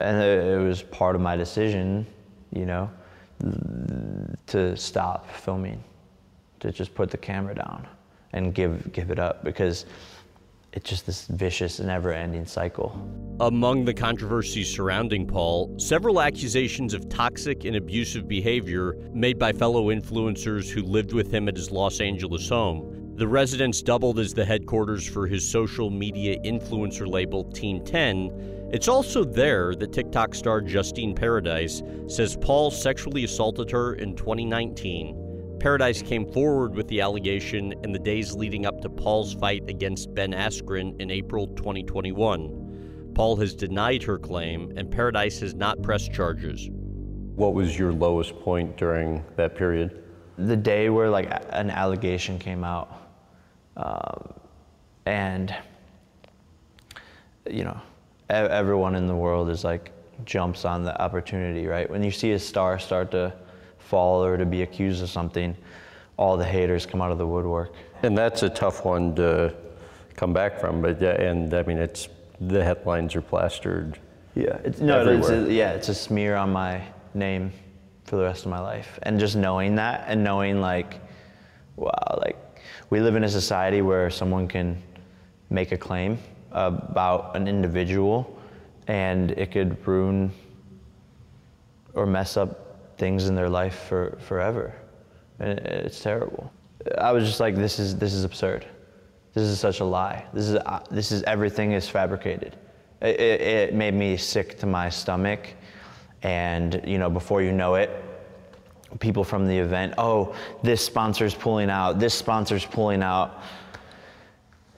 And 0.00 0.22
it, 0.22 0.44
it 0.44 0.58
was 0.58 0.82
part 0.82 1.14
of 1.16 1.22
my 1.22 1.36
decision, 1.36 2.06
you 2.52 2.66
know, 2.66 2.90
to 4.46 4.76
stop 4.76 5.30
filming, 5.30 5.82
to 6.60 6.70
just 6.72 6.94
put 6.94 7.10
the 7.10 7.16
camera 7.16 7.54
down 7.54 7.86
and 8.32 8.54
give, 8.54 8.92
give 8.92 9.10
it 9.10 9.18
up 9.18 9.44
because 9.44 9.86
it's 10.76 10.90
just 10.90 11.06
this 11.06 11.24
vicious, 11.24 11.80
never 11.80 12.12
ending 12.12 12.44
cycle. 12.44 12.94
Among 13.40 13.86
the 13.86 13.94
controversies 13.94 14.72
surrounding 14.72 15.26
Paul, 15.26 15.74
several 15.78 16.20
accusations 16.20 16.92
of 16.92 17.08
toxic 17.08 17.64
and 17.64 17.76
abusive 17.76 18.28
behavior 18.28 18.94
made 19.14 19.38
by 19.38 19.52
fellow 19.52 19.86
influencers 19.86 20.68
who 20.68 20.82
lived 20.82 21.14
with 21.14 21.32
him 21.32 21.48
at 21.48 21.56
his 21.56 21.70
Los 21.70 22.00
Angeles 22.00 22.50
home. 22.50 23.14
The 23.16 23.26
residence 23.26 23.80
doubled 23.80 24.18
as 24.18 24.34
the 24.34 24.44
headquarters 24.44 25.08
for 25.08 25.26
his 25.26 25.48
social 25.48 25.88
media 25.88 26.38
influencer 26.40 27.06
label 27.06 27.44
Team 27.44 27.82
10. 27.82 28.68
It's 28.70 28.88
also 28.88 29.24
there 29.24 29.74
that 29.76 29.94
TikTok 29.94 30.34
star 30.34 30.60
Justine 30.60 31.14
Paradise 31.14 31.82
says 32.06 32.36
Paul 32.38 32.70
sexually 32.70 33.24
assaulted 33.24 33.70
her 33.70 33.94
in 33.94 34.14
2019. 34.14 35.25
Paradise 35.66 36.00
came 36.00 36.30
forward 36.30 36.76
with 36.76 36.86
the 36.86 37.00
allegation 37.00 37.74
in 37.82 37.90
the 37.90 37.98
days 37.98 38.34
leading 38.34 38.66
up 38.66 38.80
to 38.80 38.88
Paul's 38.88 39.34
fight 39.34 39.64
against 39.68 40.14
Ben 40.14 40.30
Askren 40.30 40.94
in 41.00 41.10
April 41.10 41.48
2021. 41.48 43.10
Paul 43.16 43.34
has 43.34 43.52
denied 43.52 44.04
her 44.04 44.16
claim, 44.16 44.72
and 44.76 44.88
Paradise 44.88 45.40
has 45.40 45.54
not 45.54 45.82
pressed 45.82 46.12
charges. 46.12 46.68
What 47.34 47.52
was 47.52 47.76
your 47.76 47.92
lowest 47.92 48.38
point 48.38 48.76
during 48.76 49.24
that 49.34 49.56
period? 49.56 50.04
the 50.38 50.56
day 50.56 50.88
where 50.88 51.10
like 51.10 51.28
an 51.50 51.70
allegation 51.70 52.38
came 52.38 52.62
out 52.62 53.02
um, 53.76 54.32
and 55.04 55.52
you 57.50 57.64
know 57.64 57.80
e- 58.30 58.34
everyone 58.34 58.94
in 58.94 59.08
the 59.08 59.16
world 59.16 59.50
is 59.50 59.64
like 59.64 59.90
jumps 60.24 60.64
on 60.64 60.84
the 60.84 61.02
opportunity 61.02 61.66
right 61.66 61.90
when 61.90 62.04
you 62.04 62.10
see 62.10 62.32
a 62.32 62.38
star 62.38 62.78
start 62.78 63.10
to 63.10 63.32
fall 63.86 64.24
or 64.24 64.36
to 64.36 64.46
be 64.46 64.62
accused 64.62 65.02
of 65.02 65.08
something 65.08 65.56
all 66.18 66.36
the 66.36 66.44
haters 66.44 66.86
come 66.86 67.00
out 67.02 67.12
of 67.12 67.18
the 67.18 67.26
woodwork 67.26 67.72
And 68.02 68.16
that's 68.16 68.42
a 68.42 68.50
tough 68.50 68.84
one 68.84 69.14
to 69.16 69.54
come 70.16 70.32
back 70.32 70.58
from, 70.58 70.82
but 70.82 71.00
yeah, 71.00 71.20
and 71.20 71.52
I 71.54 71.62
mean, 71.62 71.78
it's 71.78 72.08
the 72.40 72.62
headlines 72.62 73.14
are 73.16 73.22
plastered. 73.22 73.98
Yeah, 74.34 74.58
it's 74.64 74.80
no, 74.80 75.08
it's 75.08 75.28
a, 75.28 75.52
yeah, 75.52 75.72
it's 75.72 75.88
a 75.88 75.94
smear 75.94 76.36
on 76.36 76.52
my 76.52 76.82
name 77.14 77.52
for 78.04 78.16
the 78.16 78.22
rest 78.22 78.44
of 78.44 78.50
my 78.50 78.60
life, 78.60 78.98
and 79.02 79.18
just 79.18 79.36
knowing 79.36 79.76
that, 79.76 80.04
and 80.06 80.22
knowing 80.22 80.60
like, 80.60 81.00
wow, 81.76 82.18
like 82.18 82.36
we 82.90 83.00
live 83.00 83.16
in 83.16 83.24
a 83.24 83.28
society 83.28 83.82
where 83.82 84.10
someone 84.10 84.46
can 84.46 84.82
make 85.48 85.72
a 85.72 85.78
claim 85.78 86.18
about 86.52 87.34
an 87.36 87.48
individual, 87.48 88.38
and 88.88 89.30
it 89.32 89.52
could 89.52 89.86
ruin 89.86 90.30
or 91.94 92.06
mess 92.06 92.36
up 92.36 92.65
things 92.98 93.28
in 93.28 93.34
their 93.34 93.48
life 93.48 93.84
for 93.88 94.18
forever, 94.20 94.74
and 95.38 95.58
it's 95.58 96.00
terrible. 96.00 96.52
I 96.98 97.12
was 97.12 97.24
just 97.24 97.40
like, 97.40 97.56
this 97.56 97.78
is 97.78 97.96
this 97.96 98.12
is 98.12 98.24
absurd. 98.24 98.66
This 99.34 99.44
is 99.44 99.60
such 99.60 99.80
a 99.80 99.84
lie. 99.84 100.24
This 100.32 100.48
is 100.48 100.56
uh, 100.56 100.82
this 100.90 101.12
is 101.12 101.22
everything 101.24 101.72
is 101.72 101.88
fabricated. 101.88 102.56
It, 103.02 103.20
it, 103.20 103.40
it 103.40 103.74
made 103.74 103.94
me 103.94 104.16
sick 104.16 104.58
to 104.60 104.66
my 104.66 104.88
stomach, 104.88 105.54
and 106.22 106.80
you 106.86 106.98
know, 106.98 107.10
before 107.10 107.42
you 107.42 107.52
know 107.52 107.74
it, 107.74 107.90
people 109.00 109.24
from 109.24 109.46
the 109.46 109.58
event, 109.58 109.94
oh, 109.98 110.34
this 110.62 110.84
sponsor's 110.84 111.34
pulling 111.34 111.70
out. 111.70 111.98
This 111.98 112.14
sponsor's 112.14 112.64
pulling 112.64 113.02
out. 113.02 113.42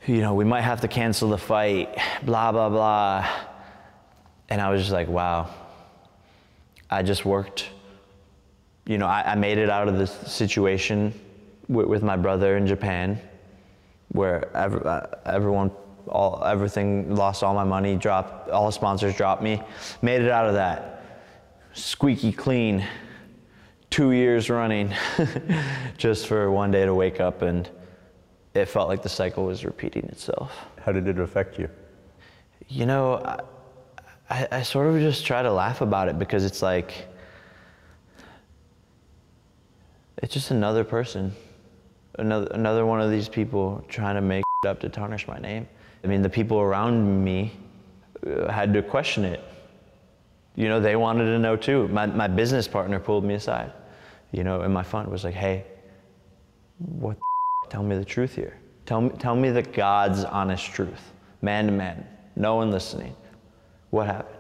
You 0.07 0.23
know, 0.23 0.35
we 0.35 0.45
might 0.45 0.63
have 0.63 0.81
to 0.81 0.89
cancel 0.89 1.29
the 1.29 1.39
fight. 1.39 1.97
Blah 2.23 2.53
blah 2.53 2.69
blah. 2.69 3.29
And 4.49 4.61
I 4.61 4.71
was 4.71 4.81
just 4.81 4.93
like, 4.93 5.09
wow. 5.09 5.51
I 6.91 7.03
just 7.03 7.25
worked. 7.25 7.69
You 8.89 8.97
know, 8.97 9.07
I, 9.07 9.33
I 9.33 9.35
made 9.35 9.59
it 9.59 9.69
out 9.69 9.87
of 9.87 9.99
this 9.99 10.11
situation 10.11 11.13
with, 11.69 11.87
with 11.87 12.03
my 12.03 12.17
brother 12.17 12.57
in 12.57 12.67
Japan, 12.67 13.21
where 14.09 14.51
ev- 14.57 14.87
uh, 14.87 15.07
everyone, 15.27 15.71
all 16.09 16.43
everything, 16.43 17.15
lost 17.15 17.43
all 17.43 17.53
my 17.53 17.65
money, 17.65 17.97
dropped, 17.97 18.49
all 18.49 18.65
the 18.65 18.73
sponsors 18.73 19.15
dropped 19.15 19.43
me. 19.43 19.61
Made 20.01 20.23
it 20.23 20.31
out 20.31 20.47
of 20.47 20.55
that, 20.55 21.05
squeaky 21.75 22.33
clean, 22.33 22.83
two 23.91 24.13
years 24.13 24.49
running 24.49 24.95
just 25.99 26.27
for 26.27 26.51
one 26.51 26.71
day 26.71 26.87
to 26.87 26.95
wake 26.95 27.21
up 27.21 27.43
and 27.43 27.69
it 28.55 28.71
felt 28.71 28.89
like 28.89 29.03
the 29.03 29.09
cycle 29.11 29.45
was 29.45 29.67
repeating 29.67 30.05
itself. 30.05 30.65
How 30.83 30.93
did 30.93 31.07
it 31.09 31.19
affect 31.19 31.59
you? 31.59 31.69
You 32.69 32.87
know, 32.87 33.17
I, 33.17 33.41
I, 34.31 34.49
I 34.51 34.63
sort 34.63 34.87
of 34.87 34.99
just 34.99 35.27
try 35.27 35.43
to 35.43 35.53
laugh 35.53 35.83
about 35.83 36.09
it 36.09 36.19
because 36.19 36.47
it's 36.47 36.63
like, 36.63 37.07
it's 40.23 40.35
just 40.35 40.51
another 40.51 40.85
person, 40.85 41.33
another, 42.19 42.49
another 42.53 42.85
one 42.85 43.01
of 43.01 43.11
these 43.11 43.29
people 43.29 43.85
trying 43.89 44.17
to 44.17 44.21
make 44.21 44.45
up 44.67 44.81
to 44.81 44.89
tarnish 44.89 45.27
my 45.27 45.39
name. 45.39 45.69
I 46.03 46.07
mean, 46.07 46.23
the 46.23 46.31
people 46.31 46.59
around 46.61 47.25
me 47.25 47.53
uh, 48.27 48.51
had 48.51 48.73
to 48.75 48.83
question 48.83 49.25
it. 49.25 49.43
You 50.57 50.69
know, 50.69 50.81
they 50.81 50.97
wanted 50.97 51.25
to 51.27 51.39
know 51.39 51.57
too. 51.57 51.89
My, 51.89 52.07
my 52.07 52.27
business 52.27 52.67
partner 52.67 52.99
pulled 52.99 53.25
me 53.25 53.35
aside, 53.35 53.73
you 54.33 54.43
know, 54.43 54.63
in 54.63 54.73
my 54.73 54.83
fund 54.83 55.09
was 55.09 55.25
like, 55.25 55.35
hey, 55.35 55.65
what 56.79 57.17
tell 57.71 57.83
me 57.83 57.97
the 57.97 58.05
truth 58.05 58.35
here. 58.35 58.59
Tell 58.87 59.03
me, 59.03 59.11
tell 59.19 59.37
me 59.37 59.51
the 59.51 59.63
God's 59.63 60.25
honest 60.25 60.67
truth, 60.73 61.13
man 61.43 61.67
to 61.67 61.73
man, 61.73 62.07
no 62.37 62.57
one 62.57 62.71
listening. 62.71 63.15
What 63.91 64.07
happened? 64.07 64.39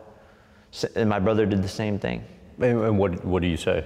And 0.96 1.08
my 1.08 1.18
brother 1.18 1.46
did 1.46 1.62
the 1.62 1.68
same 1.68 1.98
thing. 1.98 2.24
And 2.60 2.98
what, 2.98 3.24
what 3.24 3.42
do 3.42 3.48
you 3.48 3.56
say? 3.56 3.84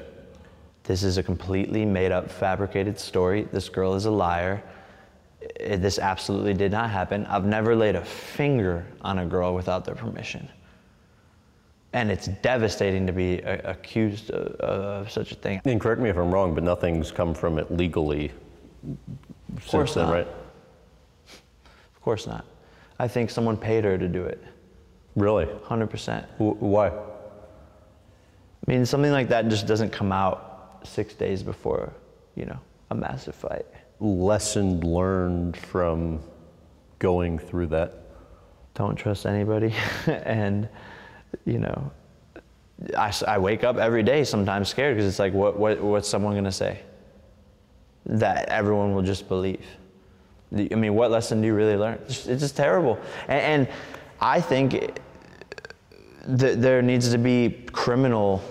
This 0.84 1.02
is 1.02 1.18
a 1.18 1.22
completely 1.22 1.84
made 1.84 2.12
up, 2.12 2.30
fabricated 2.30 2.98
story. 2.98 3.48
This 3.52 3.68
girl 3.68 3.94
is 3.94 4.06
a 4.06 4.10
liar. 4.10 4.62
This 5.58 5.98
absolutely 5.98 6.54
did 6.54 6.72
not 6.72 6.90
happen. 6.90 7.26
I've 7.26 7.44
never 7.44 7.74
laid 7.74 7.96
a 7.96 8.04
finger 8.04 8.86
on 9.02 9.18
a 9.18 9.26
girl 9.26 9.54
without 9.54 9.84
their 9.84 9.94
permission. 9.94 10.48
And 11.92 12.10
it's 12.10 12.26
devastating 12.26 13.06
to 13.06 13.12
be 13.12 13.38
accused 13.38 14.30
of, 14.30 14.54
of 14.56 15.10
such 15.10 15.32
a 15.32 15.34
thing. 15.34 15.60
And 15.64 15.80
correct 15.80 16.00
me 16.00 16.08
if 16.10 16.16
I'm 16.16 16.32
wrong, 16.32 16.54
but 16.54 16.64
nothing's 16.64 17.10
come 17.10 17.34
from 17.34 17.58
it 17.58 17.70
legally 17.70 18.32
of 19.56 19.66
course 19.68 19.94
then, 19.94 20.06
not. 20.06 20.12
right? 20.12 20.26
Of 21.26 22.02
course 22.02 22.26
not. 22.26 22.44
I 22.98 23.08
think 23.08 23.30
someone 23.30 23.56
paid 23.56 23.84
her 23.84 23.96
to 23.98 24.08
do 24.08 24.24
it. 24.24 24.42
Really? 25.16 25.46
100%. 25.46 26.26
W- 26.38 26.56
why? 26.58 26.88
I 26.88 26.92
mean, 28.66 28.86
something 28.86 29.12
like 29.12 29.28
that 29.28 29.48
just 29.48 29.66
doesn't 29.66 29.90
come 29.90 30.12
out 30.12 30.51
six 30.84 31.14
days 31.14 31.42
before, 31.42 31.92
you 32.34 32.46
know, 32.46 32.58
a 32.90 32.94
massive 32.94 33.34
fight. 33.34 33.66
Lesson 34.00 34.80
learned 34.80 35.56
from 35.56 36.20
going 36.98 37.38
through 37.38 37.66
that? 37.68 38.02
Don't 38.74 38.96
trust 38.96 39.26
anybody. 39.26 39.74
and, 40.06 40.68
you 41.44 41.58
know, 41.58 41.90
I, 42.96 43.12
I 43.26 43.38
wake 43.38 43.64
up 43.64 43.76
every 43.76 44.02
day 44.02 44.24
sometimes 44.24 44.68
scared 44.68 44.96
because 44.96 45.08
it's 45.08 45.18
like, 45.18 45.32
what, 45.32 45.58
what, 45.58 45.80
what's 45.80 46.08
someone 46.08 46.32
going 46.32 46.44
to 46.44 46.52
say? 46.52 46.80
That 48.06 48.48
everyone 48.48 48.94
will 48.94 49.02
just 49.02 49.28
believe. 49.28 49.64
I 50.54 50.74
mean, 50.74 50.94
what 50.94 51.10
lesson 51.10 51.40
do 51.40 51.46
you 51.46 51.54
really 51.54 51.76
learn? 51.76 51.98
It's, 52.06 52.26
it's 52.26 52.42
just 52.42 52.56
terrible. 52.56 52.98
And, 53.28 53.40
and 53.40 53.68
I 54.20 54.40
think 54.40 54.74
eh, 54.74 54.88
th- 56.38 56.58
there 56.58 56.82
needs 56.82 57.10
to 57.10 57.18
be 57.18 57.64
criminal 57.72 58.42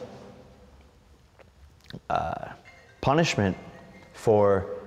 uh, 2.09 2.49
punishment 3.01 3.55
for 4.13 4.77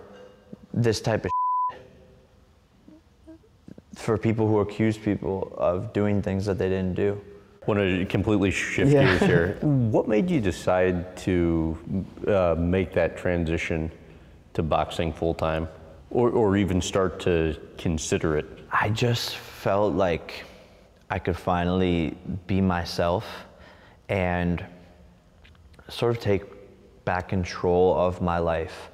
this 0.72 1.00
type 1.00 1.24
of 1.24 1.30
for 3.94 4.18
people 4.18 4.46
who 4.48 4.58
accuse 4.58 4.98
people 4.98 5.52
of 5.56 5.92
doing 5.92 6.20
things 6.20 6.44
that 6.46 6.58
they 6.58 6.68
didn't 6.68 6.94
do. 6.94 7.20
Want 7.66 7.80
to 7.80 8.04
completely 8.06 8.50
shift 8.50 8.90
Yeah. 8.92 9.04
gears 9.04 9.20
here. 9.20 9.58
What 9.62 10.08
made 10.08 10.28
you 10.30 10.40
decide 10.40 11.16
to 11.18 11.78
uh, 12.26 12.54
make 12.58 12.92
that 12.94 13.16
transition 13.16 13.90
to 14.54 14.62
boxing 14.62 15.12
full 15.12 15.32
time, 15.34 15.68
or, 16.10 16.30
or 16.30 16.56
even 16.56 16.80
start 16.82 17.18
to 17.20 17.56
consider 17.78 18.36
it? 18.36 18.46
I 18.70 18.90
just 18.90 19.36
felt 19.36 19.94
like 19.94 20.44
I 21.08 21.18
could 21.18 21.36
finally 21.36 22.16
be 22.46 22.60
myself 22.60 23.24
and 24.08 24.64
sort 25.88 26.16
of 26.16 26.22
take 26.22 26.42
back 27.04 27.28
control 27.28 27.94
of 27.96 28.20
my 28.20 28.38
life 28.38 28.90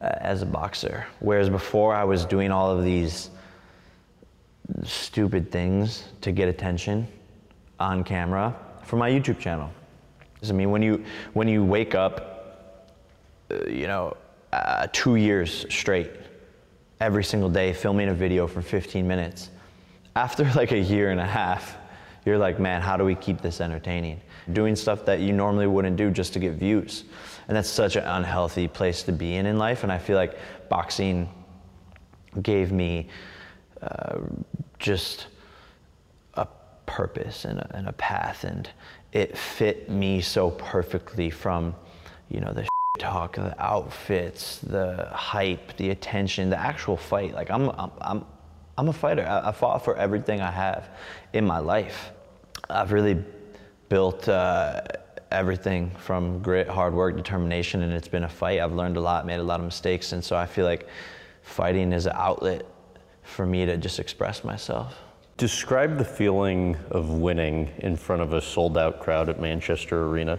uh, 0.00 0.10
as 0.20 0.42
a 0.42 0.46
boxer. 0.46 1.06
Whereas 1.20 1.48
before 1.48 1.94
I 1.94 2.04
was 2.04 2.24
doing 2.24 2.50
all 2.50 2.70
of 2.70 2.84
these 2.84 3.30
stupid 4.82 5.50
things 5.50 6.04
to 6.22 6.32
get 6.32 6.48
attention 6.48 7.06
on 7.78 8.04
camera 8.04 8.56
for 8.82 8.96
my 8.96 9.10
YouTube 9.10 9.38
channel. 9.38 9.70
I 10.42 10.52
mean, 10.52 10.70
when 10.70 10.82
you 10.82 11.04
when 11.32 11.48
you 11.48 11.64
wake 11.64 11.94
up, 11.94 12.90
uh, 13.50 13.66
you 13.66 13.86
know, 13.86 14.16
uh, 14.52 14.86
two 14.92 15.16
years 15.16 15.66
straight, 15.70 16.10
every 17.00 17.24
single 17.24 17.48
day 17.48 17.72
filming 17.72 18.08
a 18.08 18.14
video 18.14 18.46
for 18.46 18.62
15 18.62 19.06
minutes. 19.06 19.50
After 20.16 20.44
like 20.56 20.72
a 20.72 20.78
year 20.78 21.10
and 21.10 21.20
a 21.20 21.26
half, 21.26 21.76
you're 22.24 22.38
like, 22.38 22.58
man, 22.58 22.80
how 22.80 22.96
do 22.96 23.04
we 23.04 23.14
keep 23.14 23.40
this 23.40 23.60
entertaining? 23.60 24.20
Doing 24.52 24.76
stuff 24.76 25.04
that 25.06 25.20
you 25.20 25.32
normally 25.32 25.66
wouldn't 25.66 25.96
do 25.96 26.10
just 26.10 26.32
to 26.34 26.38
get 26.38 26.52
views. 26.52 27.04
And 27.48 27.56
that's 27.56 27.68
such 27.68 27.96
an 27.96 28.04
unhealthy 28.04 28.68
place 28.68 29.02
to 29.04 29.12
be 29.12 29.34
in 29.34 29.46
in 29.46 29.58
life. 29.58 29.82
And 29.82 29.92
I 29.92 29.98
feel 29.98 30.16
like 30.16 30.36
boxing 30.68 31.28
gave 32.42 32.72
me 32.72 33.08
uh, 33.82 34.20
just 34.78 35.26
a 36.34 36.46
purpose 36.86 37.44
and 37.44 37.58
a, 37.58 37.76
and 37.76 37.88
a 37.88 37.92
path. 37.92 38.44
And 38.44 38.68
it 39.12 39.36
fit 39.36 39.88
me 39.90 40.20
so 40.20 40.50
perfectly 40.50 41.30
from, 41.30 41.74
you 42.28 42.40
know, 42.40 42.52
the 42.52 42.66
talk, 42.98 43.36
the 43.36 43.54
outfits, 43.62 44.58
the 44.58 45.08
hype, 45.12 45.76
the 45.76 45.90
attention, 45.90 46.50
the 46.50 46.58
actual 46.58 46.96
fight. 46.96 47.34
Like 47.34 47.50
I'm, 47.50 47.68
I'm, 47.70 47.90
I'm, 48.00 48.24
I'm 48.78 48.88
a 48.88 48.92
fighter. 48.92 49.26
I, 49.26 49.48
I 49.48 49.52
fought 49.52 49.84
for 49.84 49.96
everything 49.96 50.40
I 50.40 50.50
have 50.50 50.88
in 51.32 51.44
my 51.44 51.58
life. 51.58 52.10
I've 52.70 52.92
really 52.92 53.22
built 53.88 54.28
uh, 54.28 54.80
everything 55.34 55.90
from 55.98 56.40
grit, 56.40 56.68
hard 56.68 56.94
work, 56.94 57.16
determination, 57.16 57.82
and 57.82 57.92
it's 57.92 58.08
been 58.08 58.24
a 58.24 58.28
fight. 58.28 58.60
I've 58.60 58.72
learned 58.72 58.96
a 58.96 59.00
lot, 59.00 59.26
made 59.26 59.40
a 59.40 59.42
lot 59.42 59.60
of 59.60 59.66
mistakes, 59.66 60.12
and 60.12 60.24
so 60.24 60.36
I 60.36 60.46
feel 60.46 60.64
like 60.64 60.88
fighting 61.42 61.92
is 61.92 62.06
an 62.06 62.14
outlet 62.14 62.64
for 63.22 63.44
me 63.44 63.66
to 63.66 63.76
just 63.76 63.98
express 63.98 64.44
myself. 64.44 64.98
Describe 65.36 65.98
the 65.98 66.04
feeling 66.04 66.76
of 66.90 67.10
winning 67.10 67.70
in 67.78 67.96
front 67.96 68.22
of 68.22 68.32
a 68.32 68.40
sold 68.40 68.78
out 68.78 69.00
crowd 69.00 69.28
at 69.28 69.40
Manchester 69.40 70.06
Arena. 70.06 70.38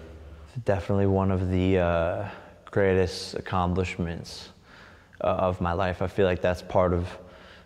definitely 0.63 1.05
one 1.05 1.31
of 1.31 1.51
the 1.51 1.79
uh, 1.79 2.29
greatest 2.71 3.35
accomplishments 3.35 4.49
uh, 5.21 5.27
of 5.27 5.59
my 5.59 5.73
life. 5.73 6.01
I 6.01 6.07
feel 6.07 6.25
like 6.25 6.41
that's 6.41 6.61
part 6.61 6.93
of 6.93 7.07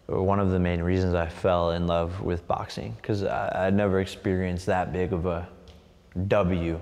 one 0.08 0.40
of 0.40 0.50
the 0.50 0.60
main 0.60 0.82
reasons 0.82 1.14
I 1.14 1.28
fell 1.28 1.72
in 1.72 1.86
love 1.86 2.22
with 2.22 2.48
boxing 2.48 2.96
because 2.98 3.24
I, 3.24 3.68
I'd 3.68 3.76
never 3.76 4.00
experienced 4.00 4.66
that 4.66 4.92
big 4.92 5.14
of 5.14 5.28
a 5.28 5.48
W. 6.28 6.80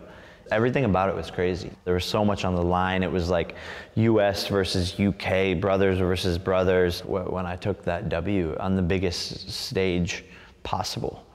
Everything 0.52 0.86
about 0.86 1.10
it 1.10 1.16
was 1.16 1.30
crazy. 1.30 1.72
There 1.86 1.94
was 1.94 2.06
so 2.06 2.24
much 2.24 2.46
on 2.46 2.56
the 2.56 2.64
line. 2.64 3.04
It 3.04 3.12
was 3.12 3.30
like 3.30 3.56
US 3.96 4.48
versus 4.48 5.00
UK, 5.00 5.60
brothers 5.60 6.00
versus 6.00 6.38
brothers. 6.38 7.02
When 7.02 7.46
I 7.46 7.56
took 7.56 7.84
that 7.84 8.10
W 8.10 8.56
on 8.60 8.76
the 8.76 8.82
biggest 8.82 9.50
stage 9.50 10.24
possible, 10.64 11.26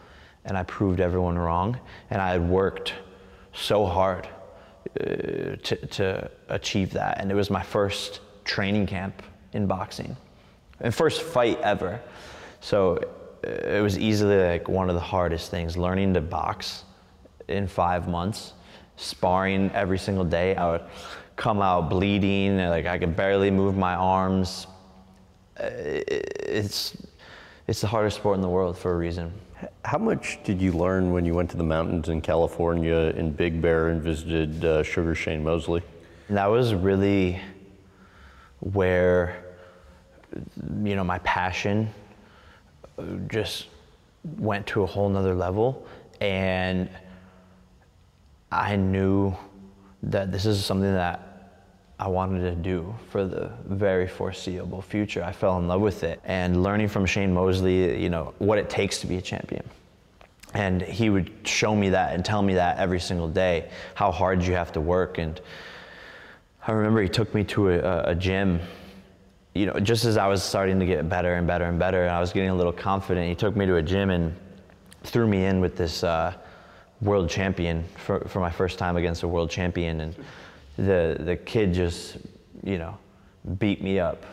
and 0.45 0.57
I 0.57 0.63
proved 0.65 1.01
everyone 1.01 1.39
wrong, 1.39 1.79
and 2.11 2.21
I 2.21 2.31
had 2.31 2.49
worked 2.49 2.95
so 3.53 3.87
hard 3.87 4.29
uh, 5.01 5.05
to, 5.63 5.77
to 5.87 6.31
achieve 6.49 6.93
that. 6.93 7.21
And 7.21 7.31
it 7.31 7.35
was 7.35 7.51
my 7.51 7.63
first 7.63 8.21
training 8.45 8.87
camp 8.87 9.23
in 9.53 9.67
boxing 9.67 10.17
and 10.81 10.95
first 10.95 11.23
fight 11.23 11.61
ever. 11.61 12.01
So 12.61 12.97
uh, 13.47 13.49
it 13.49 13.83
was 13.83 13.99
easily 13.99 14.37
like 14.37 14.69
one 14.69 14.89
of 14.89 14.95
the 14.95 15.01
hardest 15.01 15.51
things 15.51 15.77
learning 15.77 16.15
to 16.15 16.21
box 16.21 16.85
in 17.49 17.67
five 17.67 18.09
months, 18.09 18.53
sparring 18.97 19.71
every 19.75 19.99
single 19.99 20.25
day. 20.25 20.55
I 20.57 20.71
would 20.71 20.83
come 21.37 21.61
out 21.61 21.89
bleeding, 21.91 22.59
like 22.59 22.87
I 22.87 22.99
could 22.99 23.17
barely 23.17 23.51
move 23.51 23.77
my 23.77 23.95
arms. 23.95 24.67
It's, 25.59 26.97
it's 27.67 27.81
the 27.81 27.87
hardest 27.87 28.17
sport 28.17 28.37
in 28.37 28.43
the 28.43 28.49
world 28.49 28.77
for 28.77 28.93
a 28.93 28.97
reason. 28.97 29.33
How 29.85 29.99
much 29.99 30.39
did 30.45 30.61
you 30.61 30.73
learn 30.73 31.13
when 31.13 31.25
you 31.25 31.35
went 31.35 31.51
to 31.51 31.57
the 31.57 31.65
mountains 31.65 32.09
in 32.09 32.21
California 32.21 33.13
in 33.17 33.33
Big 33.33 33.63
Bear 33.63 33.89
and 33.89 34.03
visited 34.03 34.65
uh, 34.65 34.83
Sugar 34.83 35.15
Shane 35.15 35.45
Mosley? 35.45 35.83
And 36.29 36.37
that 36.37 36.47
was 36.47 36.75
really 36.75 37.41
where, 38.61 39.45
you 40.85 40.97
know, 40.97 41.05
my 41.05 41.19
passion 41.19 41.89
uh, 42.99 43.03
just 43.29 43.67
went 44.39 44.67
to 44.69 44.83
a 44.83 44.87
whole 44.87 45.09
nother 45.09 45.35
level. 45.35 45.87
And 46.21 46.89
I 48.53 48.77
knew 48.77 49.35
that 50.05 50.31
this 50.31 50.47
is 50.47 50.65
something 50.65 50.93
that 50.93 51.29
I 51.99 52.09
wanted 52.09 52.43
to 52.43 52.55
do 52.55 52.95
for 53.11 53.25
the 53.25 53.51
very 53.65 54.07
foreseeable 54.07 54.83
future. 54.83 55.23
I 55.25 55.33
fell 55.33 55.59
in 55.59 55.69
love 55.69 55.81
with 55.81 56.05
it 56.05 56.21
and 56.25 56.63
learning 56.63 56.89
from 56.89 57.07
Shane 57.07 57.33
Mosley, 57.33 58.01
you 58.01 58.11
know, 58.11 58.35
what 58.39 58.59
it 58.59 58.69
takes 58.69 58.99
to 59.01 59.07
be 59.07 59.17
a 59.17 59.23
champion. 59.23 59.69
And 60.55 60.83
he 60.83 61.09
would 61.09 61.31
show 61.45 61.75
me 61.75 61.91
that 61.91 62.15
and 62.15 62.25
tell 62.25 62.43
me 62.43 62.55
that 62.55 62.79
every 62.79 63.01
single 63.01 63.29
day, 63.29 63.71
how 63.95 64.11
hard 64.11 64.43
you 64.43 64.55
have 64.55 64.73
to 64.73 64.81
work 64.81 65.19
and 65.19 65.41
I 66.65 66.71
remember 66.73 67.03
he 67.03 67.09
took 67.09 67.35
me 67.35 67.43
to 67.45 67.71
a, 67.71 68.11
a 68.11 68.15
gym, 68.15 68.61
you 69.53 69.67
know, 69.67 69.81
just 69.81 70.05
as 70.05 70.17
I 70.17 70.29
was 70.29 70.45
starting 70.45 70.79
to 70.79 70.87
get 70.87 71.09
better 71.09 71.35
and 71.35 71.45
better 71.45 71.65
and 71.65 71.77
better, 71.77 72.03
and 72.03 72.11
I 72.11 72.21
was 72.21 72.33
getting 72.33 72.51
a 72.51 72.55
little 72.55 72.73
confident. 72.73 73.29
He 73.29 73.35
took 73.35 73.57
me 73.57 73.67
to 73.67 73.77
a 73.77 73.83
gym 73.83 74.11
and 74.11 74.33
threw 75.03 75.27
me 75.27 75.45
in 75.45 75.61
with 75.61 75.77
this 75.77 76.05
uh, 76.05 76.35
world 77.03 77.29
champion 77.29 77.85
for, 77.97 78.21
for 78.21 78.41
my 78.41 78.51
first 78.51 78.79
time 78.79 78.97
against 78.97 79.25
a 79.25 79.29
world 79.29 79.51
champion, 79.51 80.01
and 80.01 80.15
the 80.77 81.17
the 81.21 81.37
kid 81.37 81.75
just, 81.75 82.17
you 82.63 82.79
know, 82.79 82.97
beat 83.59 83.83
me 83.83 83.99
up 83.99 84.25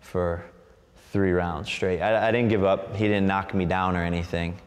for 0.00 0.44
three 1.12 1.32
rounds 1.32 1.68
straight. 1.68 2.00
I, 2.00 2.28
I 2.28 2.32
didn't 2.32 2.48
give 2.48 2.64
up. 2.64 2.96
He 2.96 3.04
didn't 3.04 3.26
knock 3.26 3.54
me 3.54 3.66
down 3.66 3.96
or 3.96 4.02
anything, 4.02 4.58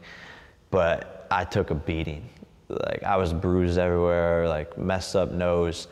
but 0.69 1.27
I 1.31 1.43
took 1.43 1.71
a 1.71 1.75
beating. 1.75 2.29
Like 2.69 3.03
I 3.03 3.17
was 3.17 3.33
bruised 3.33 3.79
everywhere, 3.79 4.47
like 4.47 4.77
messed 4.77 5.15
up 5.15 5.31
nose, 5.31 5.87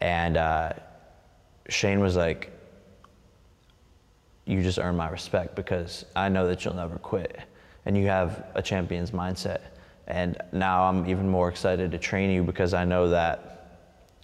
and 0.00 0.36
uh, 0.36 0.72
Shane 1.68 1.98
was 1.98 2.14
like, 2.14 2.52
"You 4.46 4.62
just 4.62 4.78
earned 4.78 4.96
my 4.96 5.10
respect 5.10 5.56
because 5.56 6.04
I 6.14 6.28
know 6.28 6.46
that 6.46 6.64
you'll 6.64 6.74
never 6.74 6.98
quit, 6.98 7.40
and 7.84 7.96
you 7.96 8.06
have 8.06 8.46
a 8.54 8.62
champion's 8.62 9.10
mindset." 9.10 9.60
And 10.10 10.36
now 10.52 10.84
I'm 10.84 11.08
even 11.08 11.28
more 11.28 11.48
excited 11.48 11.90
to 11.92 11.98
train 11.98 12.30
you 12.30 12.42
because 12.42 12.74
I 12.74 12.84
know 12.84 13.08
that 13.10 13.66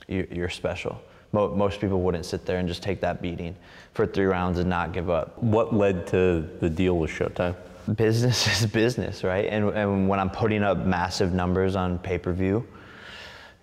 you- 0.09 0.27
you're 0.31 0.49
special. 0.51 1.01
Most 1.33 1.81
people 1.81 2.01
wouldn't 2.01 2.25
sit 2.25 2.47
there 2.47 2.59
and 2.59 2.67
just 2.69 2.83
take 2.83 3.01
that 3.03 3.21
beating 3.21 3.55
for 3.93 4.07
three 4.07 4.25
rounds 4.25 4.59
and 4.59 4.71
not 4.71 4.93
give 4.93 5.11
up 5.11 5.37
What 5.43 5.75
led 5.75 6.07
to 6.09 6.49
the 6.61 6.71
deal 6.71 6.97
with 6.99 7.11
Showtime? 7.11 7.55
business 7.95 8.47
is 8.63 8.67
business, 8.67 9.23
right? 9.23 9.47
And, 9.47 9.69
and 9.71 10.09
when 10.09 10.19
I'm 10.19 10.31
putting 10.31 10.63
up 10.63 10.79
massive 10.79 11.33
numbers 11.35 11.77
on 11.77 11.99
pay 11.99 12.19
per 12.19 12.33
view, 12.33 12.67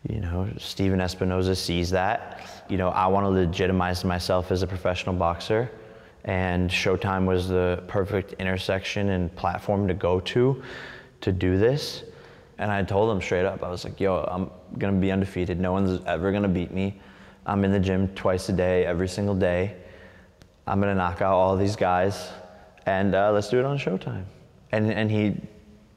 you 0.08 0.20
know, 0.20 0.48
Stephen 0.58 1.00
Espinoza 1.00 1.56
sees 1.58 1.90
that. 1.92 2.42
You 2.70 2.78
know, 2.78 2.90
I 2.90 3.08
want 3.08 3.26
to 3.26 3.30
legitimize 3.30 4.04
myself 4.06 4.52
as 4.52 4.62
a 4.62 4.68
professional 4.68 5.16
boxer, 5.16 5.70
and 6.26 6.70
Showtime 6.70 7.26
was 7.26 7.48
the 7.50 7.82
perfect 7.88 8.34
intersection 8.34 9.10
and 9.10 9.34
platform 9.36 9.88
to 9.88 9.94
go 9.94 10.20
to 10.20 10.62
to 11.22 11.32
do 11.32 11.58
this. 11.58 12.04
And 12.58 12.72
I 12.72 12.84
told 12.84 13.12
him 13.12 13.22
straight 13.22 13.46
up, 13.46 13.64
I 13.64 13.70
was 13.70 13.84
like, 13.84 14.00
yo, 14.00 14.24
I'm 14.30 14.50
gonna 14.78 15.00
be 15.00 15.12
undefeated. 15.12 15.60
No 15.60 15.72
one's 15.72 16.04
ever 16.06 16.32
gonna 16.32 16.48
beat 16.48 16.72
me. 16.72 17.00
I'm 17.46 17.66
in 17.66 17.72
the 17.72 17.80
gym 17.80 18.08
twice 18.10 18.50
a 18.50 18.54
day, 18.54 18.86
every 18.86 19.08
single 19.08 19.36
day. 19.36 19.76
I'm 20.66 20.80
gonna 20.80 20.96
knock 20.96 21.22
out 21.22 21.34
all 21.34 21.58
these 21.58 21.76
guys, 21.76 22.30
and 22.86 23.16
uh, 23.16 23.32
let's 23.32 23.50
do 23.50 23.60
it 23.60 23.66
on 23.66 23.78
Showtime. 23.78 24.26
And 24.72 24.92
and 24.92 25.12
he 25.12 25.36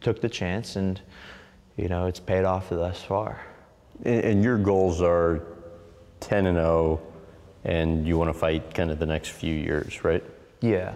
took 0.01 0.21
the 0.21 0.29
chance, 0.29 0.77
and 0.77 1.01
you 1.77 1.89
know 1.89 2.07
it's 2.07 2.21
paid 2.21 2.45
off 2.45 2.71
thus 2.71 3.03
far. 3.03 3.41
And, 4.05 4.25
and 4.25 4.45
your 4.45 4.59
goals 4.59 5.01
are 5.01 5.43
10 6.21 6.47
and 6.47 6.57
0, 6.57 7.01
and 7.65 8.07
you 8.07 8.19
want 8.19 8.29
to 8.29 8.35
fight 8.35 8.75
kind 8.75 8.91
of 8.91 8.99
the 8.99 9.07
next 9.07 9.31
few 9.31 9.55
years, 9.55 10.03
right? 10.05 10.25
Yeah, 10.61 10.95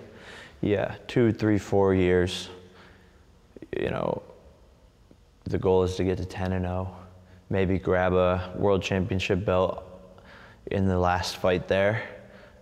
yeah, 0.61 0.97
two, 1.07 1.33
three, 1.33 1.59
four 1.59 1.95
years. 1.95 2.49
You 3.79 3.91
know, 3.91 4.23
the 5.51 5.59
goal 5.59 5.83
is 5.83 5.97
to 5.97 6.05
get 6.05 6.17
to 6.19 6.25
10 6.25 6.53
and 6.53 6.65
0, 6.65 6.97
maybe 7.51 7.79
grab 7.79 8.13
a 8.13 8.53
world 8.57 8.83
championship 8.83 9.45
belt 9.45 9.85
in 10.71 10.87
the 10.87 10.99
last 10.99 11.37
fight 11.37 11.67
there, 11.67 12.03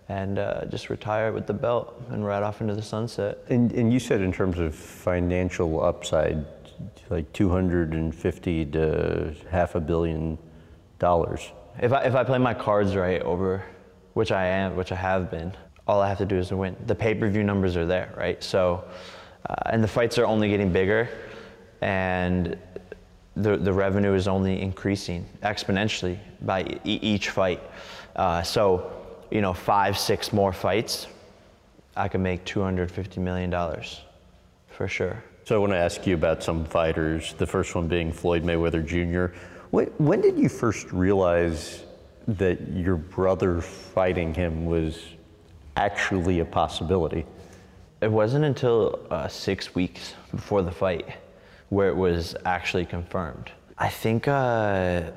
and 0.09 0.39
uh, 0.39 0.65
just 0.67 0.89
retire 0.89 1.33
with 1.33 1.47
the 1.47 1.53
belt 1.53 2.03
and 2.09 2.25
ride 2.25 2.43
off 2.43 2.63
into 2.63 2.75
the 2.75 2.83
sunset. 2.83 3.39
And, 3.51 3.73
and 3.73 3.93
you 3.93 4.01
said 4.01 4.23
in 4.23 4.33
terms 4.33 4.59
of 4.59 4.75
financial 4.75 5.85
upside, 5.85 6.45
like 7.11 7.31
250 7.35 8.65
to 8.67 9.35
half 9.51 9.75
a 9.75 9.81
billion 9.81 10.39
dollars. 10.99 11.53
If 11.81 11.93
I, 11.93 12.05
if 12.05 12.15
I 12.15 12.25
play 12.25 12.39
my 12.39 12.55
cards 12.55 12.97
right 12.97 13.21
over, 13.23 13.63
which 14.15 14.33
I 14.33 14.47
am, 14.47 14.77
which 14.77 14.93
I 14.93 14.97
have 14.97 15.31
been, 15.31 15.53
all 15.87 16.01
I 16.01 16.09
have 16.09 16.19
to 16.19 16.27
do 16.27 16.37
is 16.37 16.49
to 16.49 16.57
win. 16.57 16.77
The 16.87 16.95
pay-per-view 16.95 17.45
numbers 17.45 17.77
are 17.77 17.87
there, 17.87 18.13
right? 18.17 18.43
So, 18.43 18.85
uh, 19.49 19.55
and 19.67 19.83
the 19.83 19.89
fights 19.89 20.19
are 20.19 20.27
only 20.27 20.49
getting 20.49 20.73
bigger, 20.73 21.09
and 21.81 22.59
the 23.37 23.57
the 23.57 23.73
revenue 23.73 24.15
is 24.15 24.27
only 24.27 24.61
increasing 24.61 25.25
exponentially 25.43 26.19
by 26.43 26.63
e- 26.85 26.99
each 27.03 27.31
fight. 27.31 27.63
Uh, 28.17 28.43
so, 28.43 28.91
you 29.31 29.41
know, 29.41 29.53
five, 29.53 29.97
six 29.97 30.33
more 30.33 30.53
fights, 30.53 31.07
I 31.97 32.09
could 32.09 32.21
make 32.21 32.45
250 32.45 33.21
million 33.21 33.51
dollars, 33.51 34.01
for 34.69 34.89
sure. 34.89 35.23
So 35.45 35.55
I 35.55 35.59
want 35.59 35.73
to 35.73 35.79
ask 35.79 36.07
you 36.07 36.15
about 36.15 36.43
some 36.43 36.65
fighters. 36.65 37.33
The 37.35 37.47
first 37.47 37.75
one 37.75 37.89
being 37.89 38.13
Floyd 38.13 38.43
Mayweather 38.43 38.85
Jr. 38.85 39.35
When, 39.71 39.87
when 39.99 40.21
did 40.21 40.39
you 40.39 40.49
first 40.49 40.93
realize 40.93 41.85
that 42.27 42.69
your 42.73 42.97
brother 42.97 43.61
fighting 43.63 44.35
him 44.35 44.67
was 44.67 45.03
actually 45.77 46.41
a 46.41 46.45
possibility? 46.45 47.25
It 48.03 48.11
wasn't 48.11 48.45
until 48.45 49.01
uh, 49.11 49.29
six 49.29 49.75
weeks 49.75 50.15
before 50.33 50.63
the 50.63 50.71
fight 50.71 51.07
where 51.69 51.89
it 51.89 51.97
was 51.97 52.35
actually 52.45 52.87
confirmed. 52.87 53.51
I 53.77 53.89
think 53.89 54.27
uh, 54.27 55.11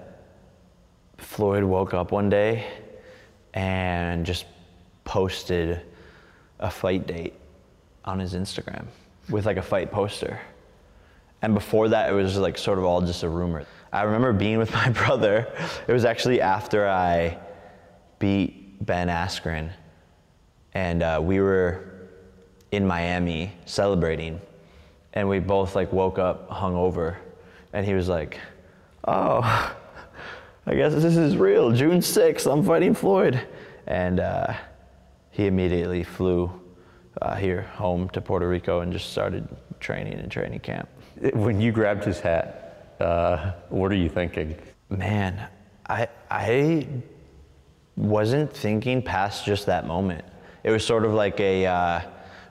Floyd 1.17 1.63
woke 1.63 1.93
up 1.93 2.11
one 2.11 2.29
day 2.29 2.67
and 3.53 4.25
just 4.25 4.45
posted 5.03 5.81
a 6.59 6.69
fight 6.69 7.07
date 7.07 7.33
on 8.05 8.19
his 8.19 8.33
Instagram 8.33 8.85
with 9.29 9.45
like 9.45 9.57
a 9.57 9.61
fight 9.61 9.91
poster. 9.91 10.39
And 11.41 11.53
before 11.53 11.89
that, 11.89 12.09
it 12.09 12.13
was 12.13 12.37
like 12.37 12.57
sort 12.57 12.77
of 12.77 12.85
all 12.85 13.01
just 13.01 13.23
a 13.23 13.29
rumor. 13.29 13.65
I 13.91 14.03
remember 14.03 14.31
being 14.33 14.57
with 14.57 14.71
my 14.81 14.89
brother. 14.89 15.51
It 15.87 15.93
was 15.93 16.05
actually 16.05 16.41
after 16.41 16.87
I 16.87 17.37
beat 18.19 18.85
Ben 18.85 19.07
Askren, 19.07 19.71
and 20.73 21.03
uh, 21.03 21.19
we 21.21 21.39
were 21.39 21.91
in 22.71 22.87
Miami 22.87 23.51
celebrating, 23.65 24.39
and 25.13 25.27
we 25.27 25.39
both 25.39 25.75
like 25.75 25.91
woke 25.91 26.19
up 26.19 26.49
hungover, 26.49 27.17
and 27.73 27.85
he 27.85 27.93
was 27.93 28.07
like, 28.07 28.39
"Oh, 29.07 29.41
I 30.65 30.75
guess 30.75 30.93
this 30.93 31.17
is 31.17 31.37
real. 31.37 31.71
June 31.71 31.99
6th, 31.99 32.51
I'm 32.51 32.63
fighting 32.63 32.93
Floyd," 32.93 33.45
and 33.87 34.19
uh, 34.19 34.53
he 35.31 35.47
immediately 35.47 36.03
flew 36.03 36.51
uh, 37.21 37.35
here 37.35 37.63
home 37.73 38.09
to 38.09 38.21
Puerto 38.21 38.47
Rico 38.47 38.81
and 38.81 38.91
just 38.91 39.11
started 39.11 39.47
training 39.79 40.19
in 40.19 40.29
training 40.29 40.59
camp. 40.59 40.87
When 41.33 41.59
you 41.59 41.71
grabbed 41.71 42.03
his 42.03 42.19
hat, 42.19 42.95
uh, 42.99 43.53
what 43.69 43.91
are 43.91 43.95
you 43.95 44.09
thinking? 44.09 44.55
Man, 44.89 45.47
I 45.87 46.07
I 46.29 46.87
wasn't 47.95 48.51
thinking 48.51 49.01
past 49.01 49.45
just 49.45 49.65
that 49.65 49.85
moment. 49.85 50.23
It 50.63 50.71
was 50.71 50.85
sort 50.85 51.05
of 51.05 51.13
like 51.13 51.39
a 51.39 51.65
uh, 51.65 52.01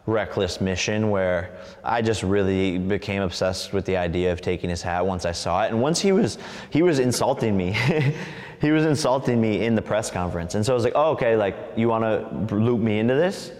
reckless 0.06 0.60
mission 0.60 1.10
where 1.10 1.58
I 1.84 2.02
just 2.02 2.22
really 2.22 2.78
became 2.78 3.22
obsessed 3.22 3.72
with 3.72 3.84
the 3.84 3.96
idea 3.96 4.32
of 4.32 4.40
taking 4.40 4.70
his 4.70 4.82
hat 4.82 5.04
once 5.04 5.24
I 5.24 5.32
saw 5.32 5.64
it. 5.64 5.70
And 5.70 5.80
once 5.80 6.00
he 6.00 6.12
was 6.12 6.38
he 6.70 6.82
was 6.82 6.98
insulting 6.98 7.56
me. 7.56 7.72
he 8.60 8.70
was 8.70 8.84
insulting 8.84 9.40
me 9.40 9.64
in 9.64 9.74
the 9.74 9.82
press 9.82 10.10
conference. 10.10 10.54
And 10.54 10.64
so 10.64 10.72
I 10.72 10.74
was 10.74 10.84
like, 10.84 10.94
"Oh, 10.96 11.12
okay, 11.12 11.36
like 11.36 11.56
you 11.76 11.88
want 11.88 12.04
to 12.04 12.54
loop 12.54 12.80
me 12.80 12.98
into 12.98 13.14
this?" 13.14 13.52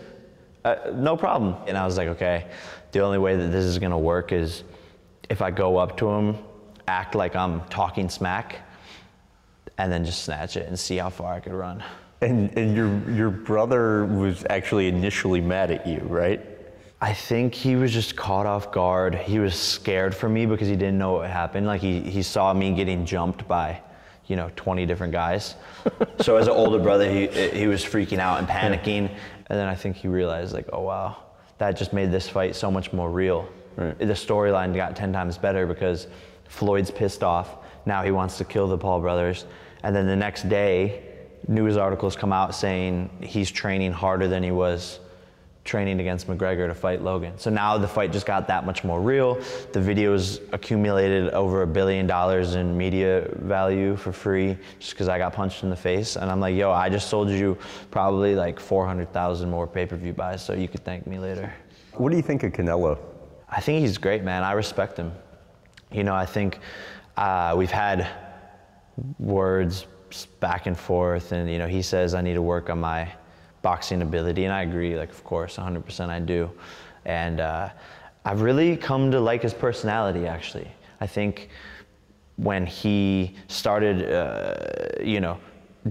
Uh, 0.64 0.76
no 0.94 1.16
problem. 1.16 1.56
And 1.66 1.76
I 1.76 1.86
was 1.86 1.96
like, 1.96 2.08
"Okay, 2.08 2.46
the 2.92 3.00
only 3.00 3.18
way 3.18 3.36
that 3.36 3.48
this 3.48 3.64
is 3.64 3.78
going 3.78 3.92
to 3.92 3.98
work 3.98 4.32
is 4.32 4.64
if 5.28 5.42
I 5.42 5.50
go 5.50 5.76
up 5.76 5.96
to 5.98 6.08
him, 6.08 6.38
act 6.88 7.14
like 7.14 7.36
I'm 7.36 7.62
talking 7.68 8.08
smack, 8.08 8.60
and 9.78 9.90
then 9.90 10.04
just 10.04 10.24
snatch 10.24 10.56
it 10.56 10.66
and 10.66 10.78
see 10.78 10.96
how 10.96 11.08
far 11.08 11.32
I 11.32 11.40
could 11.40 11.52
run. 11.52 11.82
And, 12.22 12.56
and 12.56 12.76
your, 12.76 13.10
your 13.10 13.30
brother 13.30 14.04
was 14.04 14.44
actually 14.50 14.88
initially 14.88 15.40
mad 15.40 15.70
at 15.70 15.86
you, 15.86 16.00
right? 16.00 16.46
I 17.00 17.14
think 17.14 17.54
he 17.54 17.76
was 17.76 17.92
just 17.92 18.14
caught 18.14 18.44
off 18.44 18.72
guard. 18.72 19.14
He 19.14 19.38
was 19.38 19.54
scared 19.54 20.14
for 20.14 20.28
me 20.28 20.44
because 20.44 20.68
he 20.68 20.76
didn't 20.76 20.98
know 20.98 21.12
what 21.12 21.30
happened. 21.30 21.66
Like 21.66 21.80
he, 21.80 22.00
he 22.00 22.22
saw 22.22 22.52
me 22.52 22.74
getting 22.74 23.06
jumped 23.06 23.48
by, 23.48 23.80
you 24.26 24.36
know, 24.36 24.50
20 24.56 24.84
different 24.84 25.12
guys. 25.12 25.54
so 26.20 26.36
as 26.36 26.46
an 26.46 26.52
older 26.52 26.78
brother, 26.78 27.10
he, 27.10 27.26
he 27.26 27.66
was 27.66 27.82
freaking 27.82 28.18
out 28.18 28.38
and 28.38 28.46
panicking. 28.46 29.08
And 29.46 29.58
then 29.58 29.66
I 29.66 29.74
think 29.74 29.96
he 29.96 30.08
realized 30.08 30.52
like, 30.52 30.68
oh 30.74 30.82
wow, 30.82 31.16
that 31.56 31.72
just 31.72 31.94
made 31.94 32.12
this 32.12 32.28
fight 32.28 32.54
so 32.54 32.70
much 32.70 32.92
more 32.92 33.10
real. 33.10 33.48
Right. 33.76 33.98
The 33.98 34.06
storyline 34.06 34.74
got 34.74 34.94
10 34.94 35.10
times 35.10 35.38
better 35.38 35.66
because 35.66 36.06
Floyd's 36.48 36.90
pissed 36.90 37.22
off. 37.22 37.64
Now 37.86 38.02
he 38.02 38.10
wants 38.10 38.36
to 38.38 38.44
kill 38.44 38.68
the 38.68 38.76
Paul 38.76 39.00
brothers. 39.00 39.46
And 39.82 39.96
then 39.96 40.06
the 40.06 40.16
next 40.16 40.50
day, 40.50 41.09
news 41.48 41.76
articles 41.76 42.16
come 42.16 42.32
out 42.32 42.54
saying 42.54 43.10
he's 43.20 43.50
training 43.50 43.92
harder 43.92 44.28
than 44.28 44.42
he 44.42 44.50
was 44.50 45.00
training 45.64 46.00
against 46.00 46.26
McGregor 46.26 46.66
to 46.66 46.74
fight 46.74 47.02
Logan. 47.02 47.38
So 47.38 47.50
now 47.50 47.76
the 47.76 47.86
fight 47.86 48.12
just 48.12 48.26
got 48.26 48.48
that 48.48 48.64
much 48.64 48.82
more 48.82 49.00
real. 49.00 49.34
The 49.72 49.80
videos 49.80 50.40
accumulated 50.52 51.32
over 51.32 51.62
a 51.62 51.66
billion 51.66 52.06
dollars 52.06 52.54
in 52.54 52.76
media 52.76 53.30
value 53.36 53.94
for 53.96 54.10
free 54.10 54.56
just 54.78 54.92
because 54.92 55.08
I 55.08 55.18
got 55.18 55.32
punched 55.32 55.62
in 55.62 55.70
the 55.70 55.76
face. 55.76 56.16
And 56.16 56.30
I'm 56.30 56.40
like, 56.40 56.56
yo, 56.56 56.72
I 56.72 56.88
just 56.88 57.08
sold 57.08 57.28
you 57.28 57.58
probably 57.90 58.34
like 58.34 58.58
400,000 58.58 59.50
more 59.50 59.66
pay-per-view 59.66 60.14
buys 60.14 60.42
so 60.42 60.54
you 60.54 60.66
could 60.66 60.84
thank 60.84 61.06
me 61.06 61.18
later. 61.18 61.52
What 61.92 62.10
do 62.10 62.16
you 62.16 62.22
think 62.22 62.42
of 62.42 62.52
Canelo? 62.52 62.98
I 63.48 63.60
think 63.60 63.80
he's 63.80 63.98
great, 63.98 64.22
man. 64.22 64.42
I 64.42 64.52
respect 64.52 64.96
him. 64.96 65.12
You 65.92 66.04
know, 66.04 66.14
I 66.14 66.24
think 66.24 66.58
uh, 67.16 67.54
we've 67.56 67.70
had 67.70 68.08
words 69.18 69.86
back 70.40 70.66
and 70.66 70.78
forth, 70.78 71.32
and 71.32 71.50
you 71.50 71.58
know, 71.58 71.66
he 71.66 71.82
says 71.82 72.14
I 72.14 72.20
need 72.20 72.34
to 72.34 72.42
work 72.42 72.70
on 72.70 72.80
my 72.80 73.10
boxing 73.62 74.02
ability, 74.02 74.44
and 74.44 74.52
I 74.52 74.62
agree. 74.62 74.96
Like, 74.96 75.10
of 75.10 75.22
course, 75.24 75.56
100% 75.56 76.08
I 76.08 76.20
do, 76.20 76.50
and 77.04 77.40
uh, 77.40 77.70
I've 78.24 78.42
really 78.42 78.76
come 78.76 79.10
to 79.10 79.20
like 79.20 79.42
his 79.42 79.54
personality. 79.54 80.26
Actually, 80.26 80.70
I 81.00 81.06
think 81.06 81.50
when 82.36 82.66
he 82.66 83.36
started, 83.48 84.10
uh, 84.10 85.02
you 85.02 85.20
know, 85.20 85.38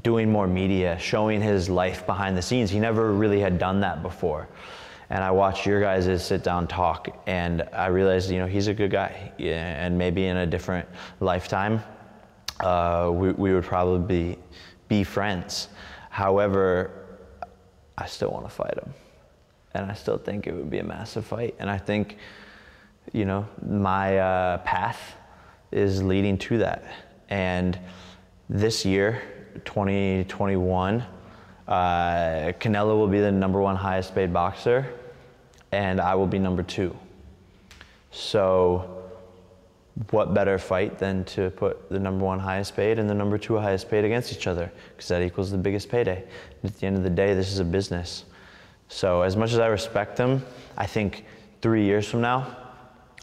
doing 0.03 0.31
more 0.31 0.47
media, 0.47 0.97
showing 0.99 1.41
his 1.41 1.69
life 1.69 2.05
behind 2.05 2.37
the 2.37 2.41
scenes, 2.41 2.69
he 2.69 2.79
never 2.79 3.11
really 3.11 3.39
had 3.39 3.57
done 3.57 3.79
that 3.81 4.01
before. 4.01 4.47
And 5.11 5.23
I 5.23 5.31
watched 5.31 5.65
your 5.65 5.81
guys' 5.81 6.23
sit 6.23 6.43
down 6.43 6.67
talk, 6.67 7.09
and 7.25 7.67
I 7.73 7.87
realized, 7.87 8.29
you 8.29 8.37
know, 8.37 8.45
he's 8.45 8.67
a 8.67 8.73
good 8.73 8.91
guy, 8.91 9.31
and 9.39 9.97
maybe 9.97 10.25
in 10.25 10.37
a 10.37 10.45
different 10.45 10.87
lifetime, 11.19 11.81
uh, 12.59 13.09
we, 13.13 13.31
we 13.31 13.53
would 13.53 13.63
probably 13.63 14.33
be, 14.33 14.37
be 14.87 15.03
friends. 15.03 15.69
However, 16.09 16.91
I 17.97 18.07
still 18.07 18.31
want 18.31 18.45
to 18.45 18.49
fight 18.49 18.75
him. 18.75 18.93
And 19.73 19.89
I 19.89 19.93
still 19.93 20.17
think 20.17 20.47
it 20.47 20.53
would 20.53 20.69
be 20.69 20.79
a 20.79 20.83
massive 20.83 21.25
fight. 21.25 21.55
And 21.59 21.69
I 21.69 21.77
think, 21.77 22.17
you 23.13 23.25
know, 23.25 23.47
my 23.65 24.17
uh, 24.17 24.57
path 24.59 25.15
is 25.71 26.01
leading 26.01 26.37
to 26.39 26.57
that. 26.59 26.83
And 27.29 27.77
this 28.49 28.85
year, 28.85 29.21
2021, 29.65 31.05
uh, 31.67 31.73
Canelo 32.59 32.97
will 32.97 33.07
be 33.07 33.19
the 33.19 33.31
number 33.31 33.61
one 33.61 33.75
highest 33.75 34.15
paid 34.15 34.33
boxer, 34.33 34.91
and 35.71 36.01
I 36.01 36.15
will 36.15 36.25
be 36.25 36.39
number 36.39 36.63
two. 36.63 36.95
So, 38.11 38.98
what 40.11 40.33
better 40.33 40.57
fight 40.57 40.97
than 40.97 41.25
to 41.25 41.49
put 41.51 41.89
the 41.89 41.99
number 41.99 42.23
one 42.23 42.39
highest 42.39 42.75
paid 42.75 42.99
and 42.99 43.09
the 43.09 43.13
number 43.13 43.37
two 43.37 43.57
highest 43.57 43.89
paid 43.89 44.05
against 44.05 44.31
each 44.31 44.47
other 44.47 44.71
because 44.91 45.09
that 45.09 45.21
equals 45.21 45.51
the 45.51 45.57
biggest 45.57 45.89
payday. 45.89 46.23
At 46.63 46.79
the 46.79 46.87
end 46.87 46.97
of 46.97 47.03
the 47.03 47.09
day, 47.09 47.33
this 47.33 47.51
is 47.51 47.59
a 47.59 47.65
business. 47.65 48.25
So 48.87 49.21
as 49.21 49.35
much 49.35 49.51
as 49.51 49.59
I 49.59 49.67
respect 49.67 50.15
them, 50.15 50.43
I 50.77 50.85
think 50.85 51.25
three 51.61 51.83
years 51.83 52.07
from 52.07 52.21
now, 52.21 52.55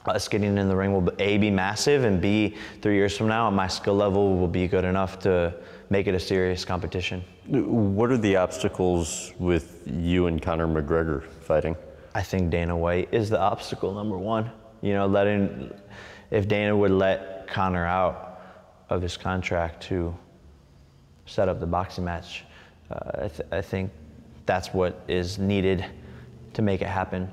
us 0.06 0.28
getting 0.28 0.56
in 0.56 0.68
the 0.68 0.76
ring 0.76 0.92
will 0.92 1.12
a 1.18 1.36
be 1.38 1.50
massive 1.50 2.04
and 2.04 2.20
b 2.20 2.54
three 2.80 2.94
years 2.94 3.16
from 3.16 3.26
now 3.26 3.50
my 3.50 3.66
skill 3.66 3.96
level 3.96 4.36
will 4.38 4.46
be 4.46 4.68
good 4.68 4.84
enough 4.84 5.18
to 5.18 5.52
make 5.90 6.06
it 6.06 6.14
a 6.14 6.20
serious 6.20 6.64
competition. 6.64 7.24
What 7.48 8.10
are 8.10 8.16
the 8.16 8.36
obstacles 8.36 9.32
with 9.38 9.82
you 9.86 10.26
and 10.26 10.40
Conor 10.40 10.66
McGregor 10.66 11.24
fighting? 11.42 11.76
I 12.14 12.22
think 12.22 12.50
Dana 12.50 12.76
White 12.76 13.08
is 13.12 13.30
the 13.30 13.40
obstacle 13.40 13.92
number 13.92 14.18
one. 14.18 14.50
You 14.82 14.94
know, 14.94 15.06
letting 15.06 15.72
if 16.30 16.48
Dana 16.48 16.76
would 16.76 16.90
let 16.90 17.46
Conor 17.46 17.86
out 17.86 18.40
of 18.88 19.02
his 19.02 19.16
contract 19.16 19.82
to 19.84 20.16
set 21.26 21.48
up 21.48 21.60
the 21.60 21.66
boxing 21.66 22.04
match, 22.04 22.44
uh, 22.90 23.24
I, 23.24 23.28
th- 23.28 23.48
I 23.52 23.60
think 23.60 23.90
that's 24.46 24.72
what 24.72 25.02
is 25.08 25.38
needed 25.38 25.84
to 26.54 26.62
make 26.62 26.82
it 26.82 26.88
happen. 26.88 27.30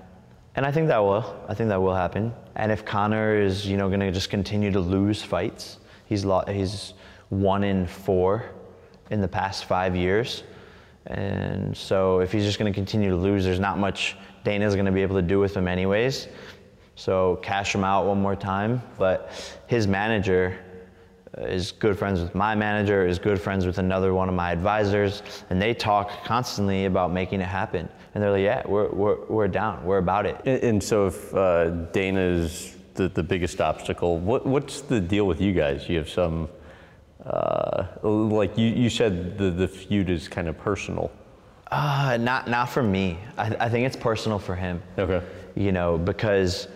And 0.55 0.65
I 0.65 0.71
think 0.71 0.87
that 0.87 0.99
will. 0.99 1.35
I 1.47 1.53
think 1.53 1.69
that 1.69 1.81
will 1.81 1.95
happen. 1.95 2.33
And 2.55 2.71
if 2.71 2.85
Conor 2.85 3.35
is, 3.35 3.65
you 3.67 3.77
know, 3.77 3.87
going 3.87 3.99
to 3.99 4.11
just 4.11 4.29
continue 4.29 4.71
to 4.71 4.79
lose 4.79 5.21
fights, 5.21 5.77
he's 6.05 6.25
lo- 6.25 6.43
he's 6.47 6.93
one 7.29 7.63
in 7.63 7.87
four 7.87 8.45
in 9.09 9.21
the 9.21 9.27
past 9.27 9.65
five 9.65 9.95
years. 9.95 10.43
And 11.07 11.75
so 11.75 12.19
if 12.19 12.31
he's 12.31 12.45
just 12.45 12.59
going 12.59 12.71
to 12.71 12.75
continue 12.75 13.09
to 13.09 13.15
lose, 13.15 13.43
there's 13.43 13.59
not 13.59 13.77
much 13.77 14.15
Dana's 14.43 14.75
going 14.75 14.85
to 14.85 14.91
be 14.91 15.01
able 15.01 15.15
to 15.15 15.21
do 15.21 15.39
with 15.39 15.55
him 15.55 15.67
anyways. 15.67 16.27
So 16.95 17.37
cash 17.41 17.73
him 17.73 17.83
out 17.83 18.05
one 18.05 18.21
more 18.21 18.35
time. 18.35 18.81
But 18.97 19.31
his 19.67 19.87
manager 19.87 20.57
is 21.37 21.71
good 21.71 21.97
friends 21.97 22.21
with 22.21 22.35
my 22.35 22.55
manager, 22.55 23.05
is 23.07 23.17
good 23.17 23.41
friends 23.41 23.65
with 23.65 23.79
another 23.79 24.13
one 24.13 24.29
of 24.29 24.35
my 24.35 24.51
advisors, 24.51 25.23
and 25.49 25.61
they 25.61 25.73
talk 25.73 26.23
constantly 26.23 26.85
about 26.85 27.11
making 27.11 27.41
it 27.41 27.47
happen. 27.47 27.89
And 28.13 28.23
they're 28.23 28.31
like, 28.31 28.43
yeah, 28.43 28.61
we're, 28.67 28.89
we're, 28.89 29.25
we're 29.25 29.47
down, 29.47 29.83
we're 29.83 29.97
about 29.97 30.25
it. 30.27 30.39
And, 30.45 30.63
and 30.63 30.83
so 30.83 31.07
if 31.07 31.33
uh, 31.33 31.69
Dana 31.91 32.19
is 32.19 32.77
the, 32.93 33.07
the 33.09 33.23
biggest 33.23 33.59
obstacle, 33.61 34.19
what, 34.19 34.45
what's 34.45 34.81
the 34.81 35.01
deal 35.01 35.25
with 35.25 35.41
you 35.41 35.53
guys? 35.53 35.89
You 35.89 35.97
have 35.97 36.09
some, 36.09 36.49
uh, 37.25 37.85
like 38.03 38.55
you, 38.55 38.67
you 38.67 38.89
said 38.89 39.37
the, 39.37 39.49
the 39.49 39.67
feud 39.67 40.11
is 40.11 40.27
kind 40.27 40.47
of 40.47 40.57
personal. 40.59 41.11
Uh, 41.71 42.17
not, 42.21 42.47
not 42.47 42.69
for 42.69 42.83
me. 42.83 43.17
I, 43.39 43.55
I 43.61 43.69
think 43.69 43.87
it's 43.87 43.95
personal 43.95 44.37
for 44.37 44.55
him. 44.55 44.83
Okay. 44.99 45.25
You 45.55 45.71
know, 45.71 45.97
because 45.97 46.67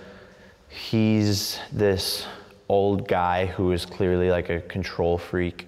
he's 0.70 1.60
this 1.72 2.26
old 2.70 3.08
guy 3.08 3.46
who 3.46 3.72
is 3.72 3.86
clearly 3.86 4.30
like 4.30 4.50
a 4.50 4.60
control 4.62 5.18
freak. 5.18 5.68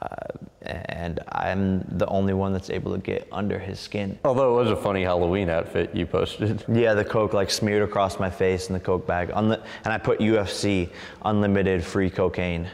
Uh, 0.00 0.16
and 0.62 1.20
I'm 1.30 1.80
the 1.98 2.06
only 2.06 2.32
one 2.34 2.52
that's 2.52 2.70
able 2.70 2.92
to 2.92 2.98
get 2.98 3.28
under 3.30 3.58
his 3.58 3.78
skin. 3.78 4.18
Although 4.24 4.58
it 4.58 4.62
was 4.62 4.70
a 4.70 4.76
funny 4.76 5.02
Halloween 5.02 5.48
outfit 5.48 5.94
you 5.94 6.06
posted. 6.06 6.64
Yeah, 6.72 6.94
the 6.94 7.04
Coke 7.04 7.32
like 7.34 7.50
smeared 7.50 7.82
across 7.82 8.18
my 8.18 8.30
face 8.30 8.68
in 8.68 8.72
the 8.72 8.80
Coke 8.80 9.06
bag. 9.06 9.28
Unli- 9.30 9.62
and 9.84 9.92
I 9.92 9.98
put 9.98 10.18
UFC, 10.20 10.88
unlimited 11.24 11.84
free 11.84 12.10
cocaine. 12.10 12.68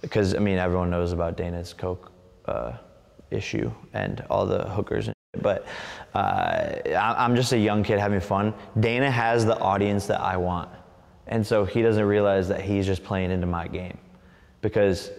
Because, 0.00 0.34
I 0.34 0.38
mean, 0.38 0.58
everyone 0.58 0.90
knows 0.90 1.12
about 1.12 1.36
Dana's 1.36 1.72
Coke 1.72 2.10
uh, 2.46 2.72
issue 3.30 3.70
and 3.92 4.24
all 4.30 4.46
the 4.46 4.64
hookers. 4.70 5.08
And 5.08 5.14
but 5.42 5.66
uh, 6.14 6.18
I- 6.86 7.14
I'm 7.18 7.36
just 7.36 7.52
a 7.52 7.58
young 7.58 7.82
kid 7.82 7.98
having 8.00 8.20
fun. 8.20 8.52
Dana 8.80 9.10
has 9.10 9.44
the 9.44 9.58
audience 9.60 10.06
that 10.06 10.20
I 10.20 10.36
want. 10.36 10.68
And 11.26 11.46
so 11.46 11.64
he 11.64 11.82
doesn't 11.82 12.04
realize 12.04 12.48
that 12.48 12.60
he's 12.60 12.86
just 12.86 13.02
playing 13.02 13.30
into 13.30 13.46
my 13.46 13.66
game. 13.66 13.98
Because 14.60 15.10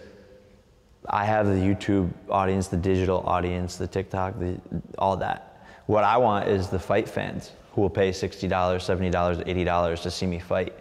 I 1.08 1.24
have 1.24 1.46
the 1.46 1.54
YouTube 1.54 2.10
audience, 2.30 2.68
the 2.68 2.76
digital 2.76 3.20
audience, 3.26 3.76
the 3.76 3.86
TikTok, 3.86 4.38
the, 4.38 4.60
all 4.98 5.16
that. 5.18 5.68
What 5.86 6.04
I 6.04 6.16
want 6.16 6.48
is 6.48 6.68
the 6.68 6.78
fight 6.78 7.08
fans 7.08 7.52
who 7.72 7.80
will 7.82 7.90
pay 7.90 8.10
$60, 8.10 8.48
$70, 8.48 9.12
$80 9.12 10.02
to 10.02 10.10
see 10.10 10.26
me 10.26 10.38
fight. 10.38 10.74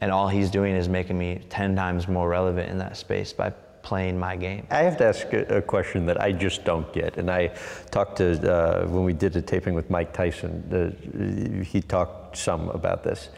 And 0.00 0.12
all 0.12 0.28
he's 0.28 0.50
doing 0.50 0.76
is 0.76 0.88
making 0.88 1.18
me 1.18 1.42
10 1.48 1.74
times 1.74 2.06
more 2.06 2.28
relevant 2.28 2.70
in 2.70 2.78
that 2.78 2.96
space 2.96 3.32
by 3.32 3.50
playing 3.82 4.18
my 4.18 4.36
game. 4.36 4.66
I 4.70 4.82
have 4.82 4.96
to 4.98 5.04
ask 5.06 5.32
a, 5.32 5.62
question 5.62 6.06
that 6.06 6.20
I 6.20 6.32
just 6.32 6.64
don't 6.64 6.92
get. 6.92 7.16
And 7.18 7.30
I 7.30 7.52
talked 7.90 8.16
to, 8.16 8.28
uh, 8.52 8.86
when 8.86 9.04
we 9.04 9.12
did 9.12 9.34
a 9.36 9.42
taping 9.42 9.74
with 9.74 9.88
Mike 9.90 10.12
Tyson, 10.12 10.52
uh, 10.70 11.64
he 11.64 11.80
talked 11.80 12.36
some 12.36 12.68
about 12.70 13.04
this. 13.04 13.30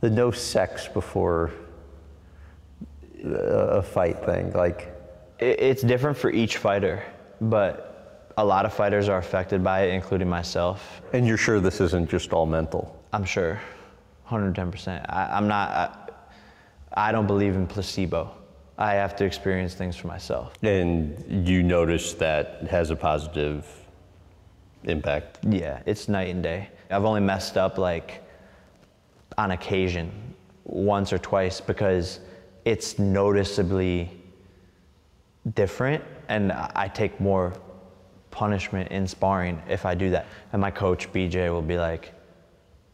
The 0.00 0.10
no 0.10 0.30
sex 0.30 0.88
before 0.88 1.50
uh, 3.24 3.28
a 3.28 3.82
fight 3.82 4.24
thing. 4.24 4.52
Like, 4.52 4.94
It's 5.38 5.82
different 5.82 6.16
for 6.16 6.30
each 6.30 6.56
fighter, 6.56 7.02
but 7.40 8.32
a 8.38 8.44
lot 8.44 8.64
of 8.64 8.72
fighters 8.72 9.08
are 9.08 9.18
affected 9.18 9.62
by 9.62 9.82
it, 9.82 9.94
including 9.94 10.28
myself. 10.28 11.02
and 11.12 11.26
you're 11.26 11.36
sure 11.36 11.60
this 11.60 11.80
isn't 11.80 12.08
just 12.08 12.32
all 12.32 12.46
mental? 12.46 12.96
I'm 13.12 13.24
sure, 13.24 13.60
110%. 14.28 15.04
I, 15.08 15.36
I'm 15.36 15.48
not, 15.48 15.68
I, 16.94 17.08
I 17.08 17.12
don't 17.12 17.26
believe 17.26 17.54
in 17.56 17.66
placebo. 17.66 18.30
I 18.78 18.94
have 18.94 19.14
to 19.16 19.26
experience 19.26 19.74
things 19.74 19.96
for 19.96 20.06
myself. 20.06 20.54
And 20.62 21.46
you 21.46 21.62
notice 21.62 22.14
that 22.14 22.62
has 22.70 22.88
a 22.90 22.96
positive 22.96 23.66
impact. 24.84 25.40
Yeah, 25.46 25.82
it's 25.84 26.08
night 26.08 26.28
and 26.28 26.42
day. 26.42 26.70
I've 26.90 27.04
only 27.04 27.20
messed 27.20 27.58
up 27.58 27.76
like 27.76 28.22
on 29.40 29.52
occasion, 29.52 30.12
once 30.64 31.12
or 31.14 31.18
twice, 31.18 31.62
because 31.62 32.20
it's 32.66 32.98
noticeably 32.98 34.10
different 35.54 36.04
and 36.28 36.52
I 36.52 36.88
take 36.88 37.18
more 37.18 37.54
punishment 38.30 38.90
in 38.92 39.06
sparring 39.06 39.62
if 39.66 39.86
I 39.86 39.94
do 39.94 40.10
that. 40.10 40.26
And 40.52 40.60
my 40.60 40.70
coach, 40.70 41.10
BJ, 41.12 41.50
will 41.50 41.62
be 41.62 41.78
like, 41.78 42.12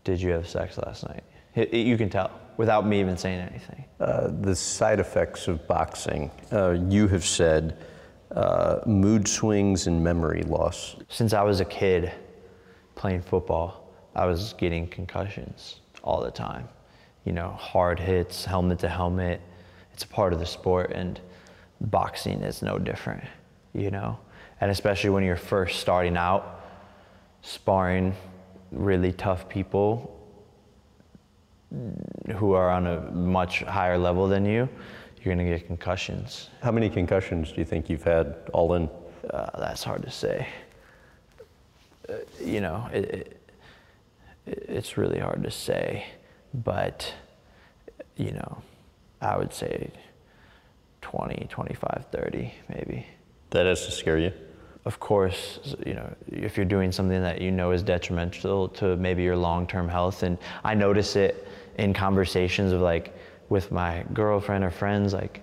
Did 0.05 0.21
you 0.21 0.31
have 0.31 0.47
sex 0.49 0.79
last 0.79 1.03
night? 1.09 1.25
It- 1.57 1.75
it- 1.75 1.87
you 1.91 1.97
can 1.99 2.09
tell 2.09 2.31
without 2.57 2.87
me 2.87 3.01
even 3.01 3.17
saying 3.17 3.41
anything. 3.41 3.85
Uh, 3.99 4.29
the 4.49 4.55
side 4.55 5.01
effects 5.01 5.49
of 5.49 5.67
boxing, 5.67 6.31
uh, 6.53 6.77
you 6.89 7.09
have 7.09 7.25
said 7.25 7.77
uh, 8.31 8.79
mood 8.87 9.27
swings 9.27 9.89
and 9.89 10.03
memory 10.03 10.43
loss. 10.43 10.95
Since 11.09 11.33
I 11.33 11.43
was 11.43 11.59
a 11.61 11.65
kid 11.65 12.13
playing 12.95 13.23
football, 13.23 13.69
I 14.15 14.27
was 14.27 14.53
getting 14.53 14.87
concussions 14.87 15.81
all 16.07 16.23
the 16.23 16.31
time. 16.31 16.69
You 17.25 17.33
know, 17.33 17.51
hard 17.51 17.99
hits, 17.99 18.45
helmet 18.45 18.79
to 18.79 18.89
helmet. 18.89 19.41
It's 19.93 20.05
a 20.05 20.09
part 20.09 20.33
of 20.33 20.39
the 20.39 20.47
sport, 20.47 20.93
and 20.93 21.21
boxing 21.81 22.43
is 22.43 22.63
no 22.63 22.79
different, 22.79 23.25
you 23.75 23.91
know? 23.91 24.19
And 24.61 24.71
especially 24.71 25.11
when 25.11 25.25
you're 25.25 25.37
first 25.37 25.81
starting 25.81 26.17
out, 26.17 26.65
sparring 27.43 28.15
really 28.71 29.13
tough 29.13 29.49
people 29.49 30.13
who 32.37 32.53
are 32.53 32.71
on 32.71 32.87
a 32.87 33.01
much 33.11 33.61
higher 33.63 33.99
level 33.99 34.29
than 34.29 34.47
you, 34.47 34.69
you're 35.23 35.35
gonna 35.35 35.49
get 35.49 35.67
concussions. 35.67 36.51
How 36.63 36.71
many 36.71 36.89
concussions 36.89 37.51
do 37.51 37.59
you 37.59 37.65
think 37.65 37.91
you've 37.91 38.05
had 38.05 38.37
all 38.53 38.75
in? 38.75 38.89
Uh, 39.29 39.51
that's 39.59 39.83
hard 39.83 40.03
to 40.03 40.11
say. 40.11 40.47
Uh, 42.09 42.15
you 42.41 42.61
know, 42.61 42.89
it, 42.93 43.05
it, 43.05 43.46
it's 44.47 44.97
really 44.97 45.19
hard 45.19 45.43
to 45.43 45.51
say, 45.51 46.07
but, 46.55 47.13
you 48.17 48.33
know, 48.33 48.63
I 49.21 49.37
would 49.37 49.53
say 49.53 49.91
20, 51.03 51.47
25, 51.49 52.07
30, 52.11 52.55
maybe. 52.69 53.07
That 53.51 53.67
has 53.67 53.87
to 53.87 53.93
scare 53.93 54.19
you. 54.19 54.33
Of 54.85 55.01
course, 55.01 55.59
you 55.85 55.95
know, 55.95 56.15
if 56.29 56.57
you're 56.57 56.65
doing 56.67 56.93
something 56.93 57.21
that 57.21 57.41
you 57.41 57.51
know 57.51 57.73
is 57.73 57.83
detrimental 57.83 58.69
to 58.69 58.97
maybe 58.97 59.25
your 59.25 59.37
long-term 59.37 59.89
health, 59.89 60.23
and 60.23 60.39
I 60.63 60.75
notice 60.75 61.17
it 61.17 61.49
in 61.79 61.93
conversations 61.93 62.73
of 62.73 62.81
like 62.81 63.13
with 63.49 63.73
my 63.73 64.05
girlfriend 64.13 64.63
or 64.65 64.71
friends, 64.71 65.13
like 65.13 65.43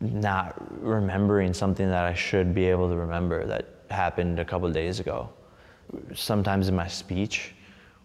not 0.00 0.54
remembering 0.82 1.52
something 1.52 1.88
that 1.88 2.04
I 2.04 2.14
should 2.14 2.54
be 2.54 2.64
able 2.66 2.88
to 2.88 2.96
remember 2.96 3.46
that 3.46 3.68
happened 3.90 4.38
a 4.38 4.44
couple 4.44 4.70
days 4.70 5.00
ago. 5.00 5.28
Sometimes 6.14 6.68
in 6.68 6.76
my 6.76 6.88
speech, 6.88 7.54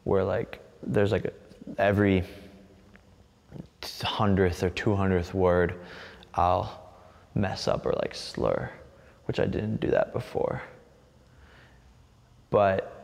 where 0.03 0.23
like 0.23 0.59
there's 0.83 1.11
like 1.11 1.33
every 1.77 2.23
hundredth 4.03 4.63
or 4.63 4.69
two 4.69 4.95
hundredth 4.95 5.33
word, 5.33 5.79
I'll 6.35 6.81
mess 7.35 7.67
up 7.67 7.85
or 7.85 7.93
like 7.93 8.15
slur, 8.15 8.69
which 9.25 9.39
I 9.39 9.45
didn't 9.45 9.79
do 9.79 9.89
that 9.91 10.13
before. 10.13 10.61
But 12.49 13.01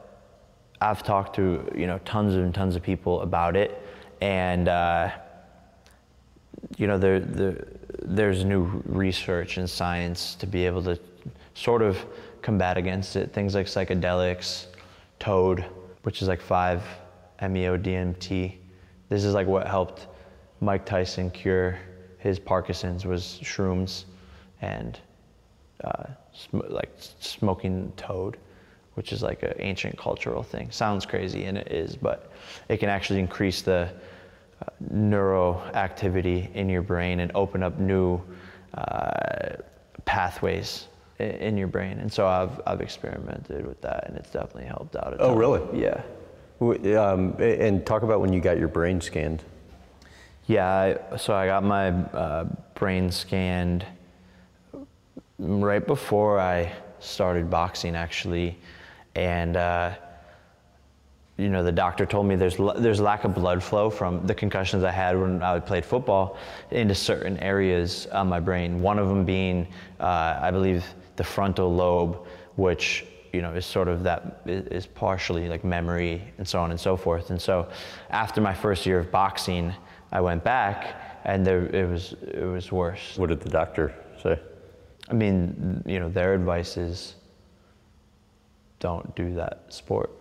I've 0.82 1.04
talked 1.04 1.36
to 1.38 1.72
you 1.76 1.88
know 1.88 2.00
tons 2.00 2.36
and 2.36 2.54
tons 2.54 2.76
of 2.76 2.84
people 2.84 3.22
about 3.22 3.56
it, 3.56 3.82
and 4.22 4.68
uh, 4.68 5.12
you 6.78 6.88
know 6.88 6.98
there, 6.98 7.20
there 7.20 7.68
there's 8.04 8.44
new 8.44 8.82
research 8.86 9.58
and 9.58 9.70
science 9.70 10.36
to 10.36 10.48
be 10.48 10.66
able 10.66 10.84
to 10.84 11.00
sort 11.56 11.82
of 11.82 11.98
combat 12.42 12.78
against 12.78 13.16
it. 13.16 13.34
Things 13.34 13.56
like 13.56 13.66
psychedelics, 13.66 14.68
toad, 15.20 15.66
which 16.08 16.22
is 16.22 16.30
like 16.30 16.40
5 16.40 16.82
MEO 17.50 17.78
DMT. 17.78 18.54
This 19.10 19.26
is 19.26 19.34
like 19.34 19.46
what 19.46 19.68
helped 19.68 20.08
Mike 20.62 20.86
Tyson 20.86 21.30
cure 21.30 21.78
his 22.18 22.40
Parkinson's 22.40 23.06
was 23.06 23.42
shrooms 23.44 24.06
and 24.62 24.98
uh, 25.84 26.06
sm- 26.32 26.62
like 26.70 26.96
smoking 27.20 27.92
toad, 27.98 28.38
which 28.94 29.12
is 29.12 29.22
like 29.22 29.44
an 29.44 29.56
ancient 29.60 29.98
cultural 29.98 30.44
thing. 30.44 30.72
Sounds 30.72 31.06
crazy, 31.06 31.44
and 31.44 31.58
it 31.58 31.70
is, 31.74 31.98
but 31.98 32.32
it 32.70 32.78
can 32.78 32.88
actually 32.88 33.20
increase 33.20 33.62
the 33.62 33.90
uh, 34.62 34.70
neuroactivity 34.94 36.56
in 36.56 36.70
your 36.70 36.84
brain 36.84 37.20
and 37.20 37.34
open 37.36 37.62
up 37.62 37.80
new 37.80 38.22
uh, 38.76 39.58
pathways 40.06 40.88
in, 41.20 41.58
your 41.58 41.68
brain. 41.68 42.00
And 42.00 42.12
so 42.12 42.28
I've, 42.28 42.60
I've 42.66 42.82
experimented 42.82 43.66
with 43.66 43.82
that, 43.82 44.08
and 44.08 44.18
it's 44.18 44.30
definitely 44.30 44.66
helped 44.66 44.96
out. 44.96 45.14
A 45.14 45.18
Oh, 45.18 45.30
ton. 45.30 45.38
really? 45.38 45.80
Yeah. 45.80 46.02
Um, 47.00 47.36
and 47.40 47.86
talk 47.86 48.04
about 48.04 48.20
when 48.20 48.34
you 48.34 48.40
got 48.42 48.58
your 48.58 48.68
brain 48.68 49.00
scanned. 49.02 49.44
Yeah, 50.48 50.98
I, 51.12 51.18
so 51.18 51.34
I 51.36 51.46
got 51.48 51.64
my 51.64 51.90
uh, 51.90 52.46
brain 52.74 53.12
scanned 53.12 53.86
right 55.38 55.86
before 55.86 56.40
I 56.40 56.72
started 57.00 57.50
boxing, 57.50 57.96
actually, 57.96 58.58
and 59.14 59.56
uh, 59.58 59.94
you 61.38 61.50
know 61.50 61.64
the 61.64 61.72
doctor 61.72 62.06
told 62.08 62.26
me 62.26 62.36
there's 62.36 62.58
there's 62.78 63.00
lack 63.00 63.24
of 63.24 63.36
blood 63.36 63.62
flow 63.62 63.90
from 63.92 64.26
the 64.26 64.34
concussions 64.34 64.84
I 64.84 64.92
had 64.92 65.20
when 65.20 65.44
I 65.44 65.60
played 65.60 65.86
football 65.86 66.38
into 66.72 66.96
certain 66.96 67.38
areas 67.40 68.08
on 68.12 68.28
my 68.28 68.40
brain. 68.40 68.82
One 68.82 68.98
of 68.98 69.10
them 69.10 69.26
being, 69.26 69.68
uh, 70.00 70.40
I 70.42 70.50
believe, 70.50 70.84
the 71.18 71.24
frontal 71.24 71.74
lobe, 71.74 72.26
which 72.56 73.06
you 73.34 73.42
know 73.42 73.54
is 73.54 73.66
sort 73.66 73.90
of 73.90 74.04
that 74.04 74.42
is 74.46 74.86
partially 74.88 75.50
like 75.50 75.64
memory 75.64 76.24
and 76.38 76.48
so 76.48 76.60
on 76.60 76.72
and 76.72 76.80
so 76.80 76.96
forth. 76.96 77.30
And 77.30 77.42
so, 77.42 77.70
after 78.10 78.40
my 78.40 78.54
first 78.54 78.86
year 78.86 79.00
of 79.00 79.12
boxing, 79.12 79.74
I 80.12 80.22
went 80.22 80.44
back 80.44 81.20
and 81.26 81.46
there 81.46 81.66
it 81.68 81.90
was 81.90 82.16
it 82.22 82.46
was 82.46 82.72
worse. 82.72 83.18
What 83.18 83.30
did 83.30 83.42
the 83.42 83.50
doctor 83.50 83.94
say? 84.24 84.40
I 85.10 85.14
mean, 85.14 85.84
you 85.86 86.00
know, 86.00 86.10
their 86.10 86.34
advice 86.34 86.78
is 86.78 87.16
don't 88.80 89.14
do 89.16 89.34
that 89.34 89.66
sport, 89.70 90.12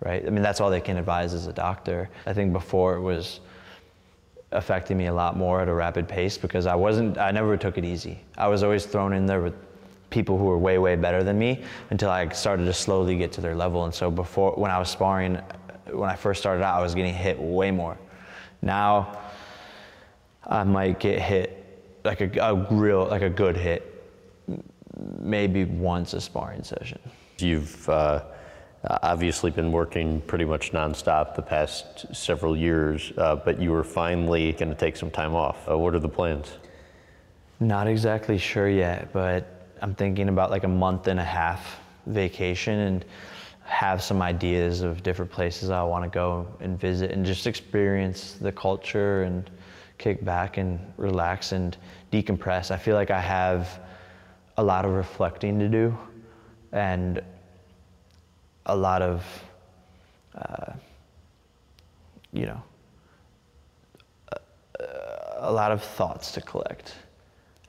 right? 0.00 0.24
I 0.26 0.30
mean, 0.30 0.42
that's 0.42 0.60
all 0.60 0.70
they 0.70 0.80
can 0.80 0.96
advise 0.96 1.34
as 1.34 1.46
a 1.46 1.52
doctor. 1.52 2.08
I 2.26 2.32
think 2.32 2.52
before 2.52 2.94
it 2.94 3.00
was 3.00 3.40
affecting 4.52 4.96
me 4.96 5.06
a 5.06 5.14
lot 5.14 5.36
more 5.36 5.60
at 5.60 5.68
a 5.68 5.74
rapid 5.74 6.08
pace 6.08 6.38
because 6.38 6.66
I 6.66 6.76
wasn't, 6.76 7.18
I 7.18 7.32
never 7.32 7.56
took 7.56 7.76
it 7.76 7.84
easy. 7.84 8.20
I 8.38 8.46
was 8.46 8.62
always 8.62 8.86
thrown 8.86 9.12
in 9.12 9.26
there 9.26 9.42
with 9.42 9.54
people 10.14 10.38
who 10.38 10.44
were 10.44 10.56
way, 10.56 10.78
way 10.78 10.94
better 10.94 11.24
than 11.24 11.36
me 11.36 11.60
until 11.90 12.08
I 12.08 12.28
started 12.28 12.66
to 12.66 12.72
slowly 12.72 13.16
get 13.16 13.32
to 13.32 13.40
their 13.40 13.56
level. 13.56 13.84
And 13.84 13.92
so 13.92 14.12
before, 14.12 14.52
when 14.52 14.70
I 14.70 14.78
was 14.78 14.88
sparring, 14.88 15.40
when 15.90 16.08
I 16.08 16.14
first 16.14 16.40
started 16.40 16.62
out, 16.62 16.78
I 16.78 16.82
was 16.82 16.94
getting 16.94 17.12
hit 17.12 17.36
way 17.38 17.72
more. 17.72 17.98
Now, 18.62 19.18
I 20.46 20.62
might 20.62 21.00
get 21.00 21.20
hit 21.20 22.00
like 22.04 22.20
a, 22.20 22.30
a 22.40 22.54
real, 22.70 23.06
like 23.06 23.22
a 23.22 23.28
good 23.28 23.56
hit 23.56 23.90
maybe 25.18 25.64
once 25.64 26.14
a 26.14 26.20
sparring 26.20 26.62
session. 26.62 27.00
You've 27.38 27.88
uh, 27.88 28.22
obviously 29.02 29.50
been 29.50 29.72
working 29.72 30.20
pretty 30.20 30.44
much 30.44 30.70
nonstop 30.70 31.34
the 31.34 31.42
past 31.42 32.14
several 32.14 32.56
years, 32.56 33.12
uh, 33.18 33.34
but 33.34 33.60
you 33.60 33.72
were 33.72 33.82
finally 33.82 34.52
going 34.52 34.68
to 34.68 34.76
take 34.76 34.96
some 34.96 35.10
time 35.10 35.34
off. 35.34 35.68
Uh, 35.68 35.76
what 35.76 35.92
are 35.92 35.98
the 35.98 36.08
plans? 36.08 36.52
Not 37.58 37.88
exactly 37.88 38.38
sure 38.38 38.68
yet, 38.68 39.12
but 39.12 39.63
I'm 39.82 39.94
thinking 39.94 40.28
about 40.28 40.50
like 40.50 40.64
a 40.64 40.68
month 40.68 41.08
and 41.08 41.18
a 41.20 41.24
half 41.24 41.80
vacation 42.06 42.78
and 42.78 43.04
have 43.64 44.02
some 44.02 44.20
ideas 44.20 44.82
of 44.82 45.02
different 45.02 45.30
places 45.30 45.70
I 45.70 45.82
want 45.82 46.04
to 46.04 46.10
go 46.10 46.46
and 46.60 46.78
visit 46.78 47.10
and 47.10 47.24
just 47.24 47.46
experience 47.46 48.34
the 48.34 48.52
culture 48.52 49.22
and 49.22 49.48
kick 49.98 50.24
back 50.24 50.58
and 50.58 50.78
relax 50.96 51.52
and 51.52 51.76
decompress. 52.12 52.70
I 52.70 52.76
feel 52.76 52.94
like 52.94 53.10
I 53.10 53.20
have 53.20 53.80
a 54.56 54.62
lot 54.62 54.84
of 54.84 54.92
reflecting 54.92 55.58
to 55.58 55.68
do 55.68 55.96
and 56.72 57.22
a 58.66 58.76
lot 58.76 59.02
of, 59.02 59.24
uh, 60.34 60.72
you 62.32 62.46
know, 62.46 62.62
a 65.36 65.52
lot 65.52 65.72
of 65.72 65.82
thoughts 65.82 66.32
to 66.32 66.40
collect 66.40 66.94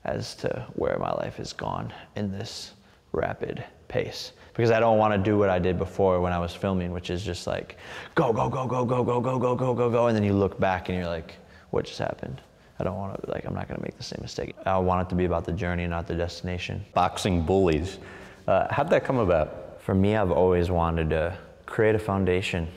as 0.05 0.35
to 0.35 0.65
where 0.75 0.97
my 0.99 1.11
life 1.13 1.37
has 1.37 1.53
gone 1.53 1.91
in 2.15 2.31
this 2.31 2.73
rapid 3.11 3.63
pace. 3.87 4.31
Because 4.53 4.71
I 4.71 4.79
don't 4.79 4.97
want 4.97 5.13
to 5.13 5.17
do 5.17 5.37
what 5.37 5.49
I 5.49 5.59
did 5.59 5.77
before 5.77 6.21
when 6.21 6.31
I 6.31 6.39
was 6.39 6.53
filming, 6.53 6.91
which 6.91 7.09
is 7.09 7.23
just 7.23 7.47
like 7.47 7.77
go, 8.13 8.31
go, 8.31 8.49
go, 8.49 8.65
go, 8.67 8.85
go, 8.85 9.03
go, 9.03 9.19
go, 9.19 9.39
go, 9.39 9.55
go, 9.55 9.73
go, 9.73 9.89
go, 9.89 10.07
and 10.07 10.15
then 10.15 10.23
you 10.23 10.33
look 10.33 10.59
back 10.59 10.89
and 10.89 10.97
you're 10.97 11.07
like, 11.07 11.35
what 11.71 11.85
just 11.85 11.99
happened? 11.99 12.41
I 12.79 12.83
don't 12.83 12.97
want 12.97 13.21
to 13.21 13.31
like 13.31 13.45
I'm 13.45 13.53
not 13.53 13.67
going 13.67 13.79
to 13.79 13.83
make 13.83 13.97
the 13.97 14.03
same 14.03 14.19
mistake. 14.21 14.55
I 14.65 14.77
want 14.77 15.07
it 15.07 15.09
to 15.09 15.15
be 15.15 15.25
about 15.25 15.45
the 15.45 15.53
journey, 15.53 15.87
not 15.87 16.07
the 16.07 16.15
destination. 16.15 16.85
Boxing 16.93 17.41
bullies. 17.41 17.99
Uh, 18.47 18.67
how'd 18.69 18.89
that 18.89 19.03
come 19.03 19.17
about? 19.17 19.81
For 19.81 19.95
me, 19.95 20.15
I've 20.15 20.31
always 20.31 20.69
wanted 20.69 21.09
to 21.11 21.37
create 21.65 21.95
a 21.95 21.99
foundation 21.99 22.67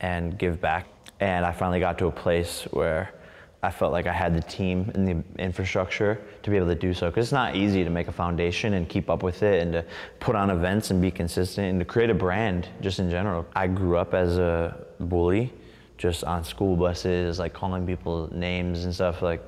and 0.00 0.38
give 0.38 0.60
back. 0.60 0.86
And 1.20 1.44
I 1.44 1.52
finally 1.52 1.80
got 1.80 1.98
to 1.98 2.06
a 2.06 2.12
place 2.12 2.64
where 2.70 3.12
I 3.62 3.70
felt 3.70 3.92
like 3.92 4.06
I 4.06 4.12
had 4.12 4.36
the 4.36 4.42
team 4.42 4.90
and 4.94 5.08
the 5.08 5.42
infrastructure 5.42 6.20
to 6.42 6.50
be 6.50 6.56
able 6.56 6.68
to 6.68 6.76
do 6.76 6.94
so. 6.94 7.10
Because 7.10 7.26
it's 7.26 7.32
not 7.32 7.56
easy 7.56 7.82
to 7.82 7.90
make 7.90 8.06
a 8.06 8.12
foundation 8.12 8.74
and 8.74 8.88
keep 8.88 9.10
up 9.10 9.22
with 9.22 9.42
it 9.42 9.62
and 9.62 9.72
to 9.72 9.84
put 10.20 10.36
on 10.36 10.50
events 10.50 10.90
and 10.92 11.02
be 11.02 11.10
consistent 11.10 11.66
and 11.66 11.80
to 11.80 11.84
create 11.84 12.10
a 12.10 12.14
brand 12.14 12.68
just 12.80 13.00
in 13.00 13.10
general. 13.10 13.44
I 13.56 13.66
grew 13.66 13.96
up 13.96 14.14
as 14.14 14.38
a 14.38 14.86
bully, 15.00 15.52
just 15.96 16.22
on 16.22 16.44
school 16.44 16.76
buses, 16.76 17.40
like 17.40 17.52
calling 17.52 17.84
people 17.84 18.32
names 18.32 18.84
and 18.84 18.94
stuff. 18.94 19.22
Like, 19.22 19.42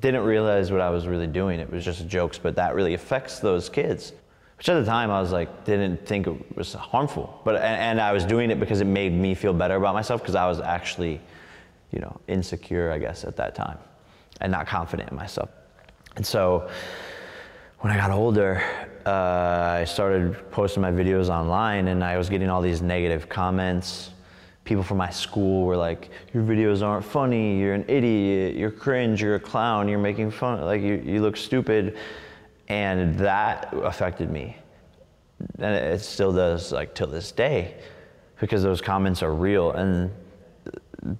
didn't 0.00 0.24
realize 0.24 0.70
what 0.70 0.80
I 0.80 0.90
was 0.90 1.06
really 1.06 1.26
doing. 1.26 1.60
It 1.60 1.70
was 1.70 1.84
just 1.84 2.06
jokes, 2.06 2.38
but 2.38 2.56
that 2.56 2.74
really 2.74 2.94
affects 2.94 3.40
those 3.40 3.68
kids. 3.68 4.12
Which 4.58 4.68
at 4.68 4.78
the 4.78 4.84
time 4.84 5.10
I 5.10 5.20
was 5.20 5.32
like, 5.32 5.64
didn't 5.64 6.06
think 6.06 6.26
it 6.26 6.56
was 6.56 6.74
harmful, 6.74 7.40
but 7.44 7.56
and, 7.56 7.64
and 7.64 8.00
I 8.00 8.12
was 8.12 8.24
doing 8.24 8.50
it 8.50 8.60
because 8.60 8.80
it 8.80 8.86
made 8.86 9.12
me 9.12 9.34
feel 9.34 9.52
better 9.52 9.76
about 9.76 9.94
myself 9.94 10.20
because 10.20 10.36
I 10.36 10.46
was 10.46 10.60
actually, 10.60 11.20
you 11.94 12.00
know, 12.00 12.20
insecure, 12.28 12.90
I 12.90 12.98
guess, 12.98 13.24
at 13.24 13.36
that 13.36 13.54
time, 13.54 13.78
and 14.40 14.50
not 14.50 14.66
confident 14.66 15.10
in 15.10 15.16
myself. 15.16 15.48
And 16.16 16.26
so, 16.26 16.68
when 17.80 17.92
I 17.92 17.96
got 17.96 18.10
older, 18.10 18.62
uh, 19.06 19.78
I 19.80 19.84
started 19.84 20.50
posting 20.50 20.82
my 20.82 20.90
videos 20.90 21.28
online, 21.28 21.88
and 21.88 22.02
I 22.02 22.16
was 22.16 22.28
getting 22.28 22.48
all 22.48 22.62
these 22.62 22.82
negative 22.82 23.28
comments. 23.28 24.10
People 24.64 24.82
from 24.82 24.96
my 24.96 25.10
school 25.10 25.66
were 25.66 25.76
like, 25.76 26.10
"Your 26.32 26.42
videos 26.42 26.82
aren't 26.82 27.04
funny. 27.04 27.58
You're 27.58 27.74
an 27.74 27.84
idiot. 27.86 28.56
You're 28.56 28.70
cringe. 28.70 29.22
You're 29.22 29.34
a 29.34 29.40
clown. 29.40 29.88
You're 29.88 29.98
making 29.98 30.30
fun. 30.30 30.60
Like 30.62 30.82
you, 30.82 31.02
you 31.04 31.22
look 31.22 31.36
stupid." 31.36 31.96
and 32.68 33.18
that 33.18 33.74
affected 33.82 34.30
me 34.30 34.56
and 35.58 35.74
it 35.74 36.00
still 36.00 36.32
does 36.32 36.72
like 36.72 36.94
till 36.94 37.06
this 37.06 37.32
day 37.32 37.74
because 38.40 38.62
those 38.62 38.80
comments 38.80 39.22
are 39.22 39.34
real 39.34 39.72
and 39.72 40.10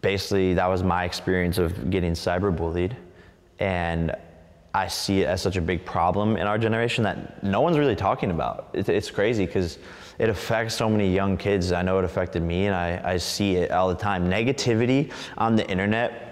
basically 0.00 0.54
that 0.54 0.66
was 0.66 0.82
my 0.82 1.04
experience 1.04 1.58
of 1.58 1.90
getting 1.90 2.12
cyberbullied. 2.12 2.96
And 3.58 4.14
i 4.74 4.88
see 4.88 5.20
it 5.20 5.26
as 5.26 5.40
such 5.40 5.56
a 5.56 5.60
big 5.60 5.84
problem 5.84 6.36
in 6.36 6.48
our 6.48 6.58
generation 6.58 7.04
that 7.04 7.42
no 7.44 7.60
one's 7.60 7.78
really 7.78 7.94
talking 7.94 8.32
about. 8.32 8.70
It, 8.72 8.88
it's 8.88 9.10
crazy 9.10 9.46
because 9.46 9.78
it 10.18 10.28
affects 10.28 10.74
so 10.74 10.88
many 10.88 11.12
young 11.12 11.36
kids. 11.36 11.70
I 11.70 11.82
know 11.82 11.98
it 12.00 12.04
affected 12.04 12.42
me 12.42 12.66
and 12.66 12.74
I, 12.74 13.00
I 13.12 13.16
see 13.16 13.56
it 13.56 13.70
all 13.70 13.88
the 13.88 13.94
time. 13.94 14.28
Negativity 14.28 15.12
on 15.38 15.54
the 15.54 15.68
internet 15.68 16.24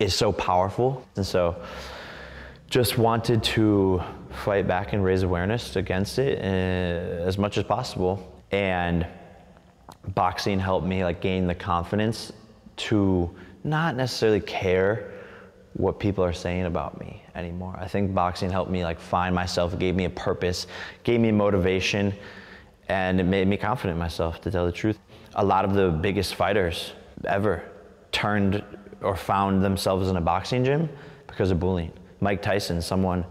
is 0.00 0.14
so 0.14 0.32
powerful. 0.32 1.06
And 1.14 1.24
so 1.24 1.62
just 2.68 2.98
wanted 2.98 3.44
to 3.44 4.02
fight 4.30 4.66
back 4.66 4.92
and 4.92 5.04
raise 5.04 5.22
awareness 5.22 5.76
against 5.76 6.18
it 6.18 6.40
uh, 6.40 7.24
as 7.24 7.38
much 7.38 7.58
as 7.58 7.64
possible. 7.64 8.42
And 8.50 9.06
boxing 10.14 10.58
helped 10.58 10.86
me 10.86 11.04
like 11.04 11.20
gain 11.20 11.46
the 11.46 11.54
confidence 11.54 12.32
to 12.76 13.30
not 13.64 13.96
necessarily 13.96 14.40
care 14.40 15.12
what 15.74 15.98
people 16.00 16.24
are 16.24 16.32
saying 16.32 16.64
about 16.64 16.98
me 16.98 17.22
anymore. 17.34 17.76
I 17.78 17.86
think 17.86 18.14
boxing 18.14 18.50
helped 18.50 18.70
me 18.70 18.82
like 18.84 18.98
find 18.98 19.34
myself, 19.34 19.78
gave 19.78 19.94
me 19.94 20.04
a 20.04 20.10
purpose, 20.10 20.66
gave 21.04 21.20
me 21.20 21.30
motivation, 21.30 22.14
and 22.88 23.20
it 23.20 23.24
made 23.24 23.46
me 23.46 23.56
confident 23.56 23.96
in 23.96 23.98
myself 23.98 24.40
to 24.42 24.50
tell 24.50 24.64
the 24.64 24.72
truth. 24.72 24.98
A 25.34 25.44
lot 25.44 25.64
of 25.64 25.74
the 25.74 25.90
biggest 25.90 26.34
fighters 26.34 26.92
ever 27.26 27.62
turned 28.12 28.64
or 29.02 29.16
found 29.16 29.62
themselves 29.62 30.08
in 30.08 30.16
a 30.16 30.20
boxing 30.20 30.64
gym 30.64 30.88
because 31.26 31.50
of 31.50 31.60
bullying. 31.60 31.92
Mike 32.20 32.40
Tyson, 32.40 32.80
someone, 32.80 33.24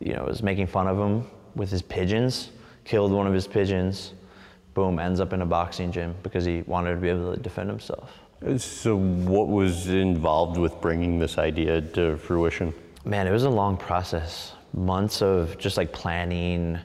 you 0.00 0.14
know, 0.14 0.24
was 0.24 0.42
making 0.42 0.66
fun 0.66 0.88
of 0.88 0.98
him 0.98 1.24
with 1.54 1.70
his 1.70 1.82
pigeons, 1.82 2.50
killed 2.84 3.12
one 3.12 3.26
of 3.26 3.32
his 3.32 3.46
pigeons, 3.46 4.14
boom, 4.74 4.98
ends 4.98 5.20
up 5.20 5.32
in 5.32 5.42
a 5.42 5.46
boxing 5.46 5.92
gym 5.92 6.14
because 6.22 6.44
he 6.44 6.62
wanted 6.66 6.90
to 6.94 7.00
be 7.00 7.08
able 7.08 7.34
to 7.34 7.40
defend 7.40 7.70
himself. 7.70 8.10
So, 8.58 8.96
what 8.96 9.48
was 9.48 9.88
involved 9.88 10.58
with 10.58 10.78
bringing 10.82 11.18
this 11.18 11.38
idea 11.38 11.80
to 11.80 12.18
fruition? 12.18 12.74
Man, 13.06 13.26
it 13.26 13.30
was 13.30 13.44
a 13.44 13.50
long 13.50 13.78
process. 13.78 14.52
Months 14.74 15.22
of 15.22 15.56
just 15.56 15.78
like 15.78 15.90
planning, 15.90 16.78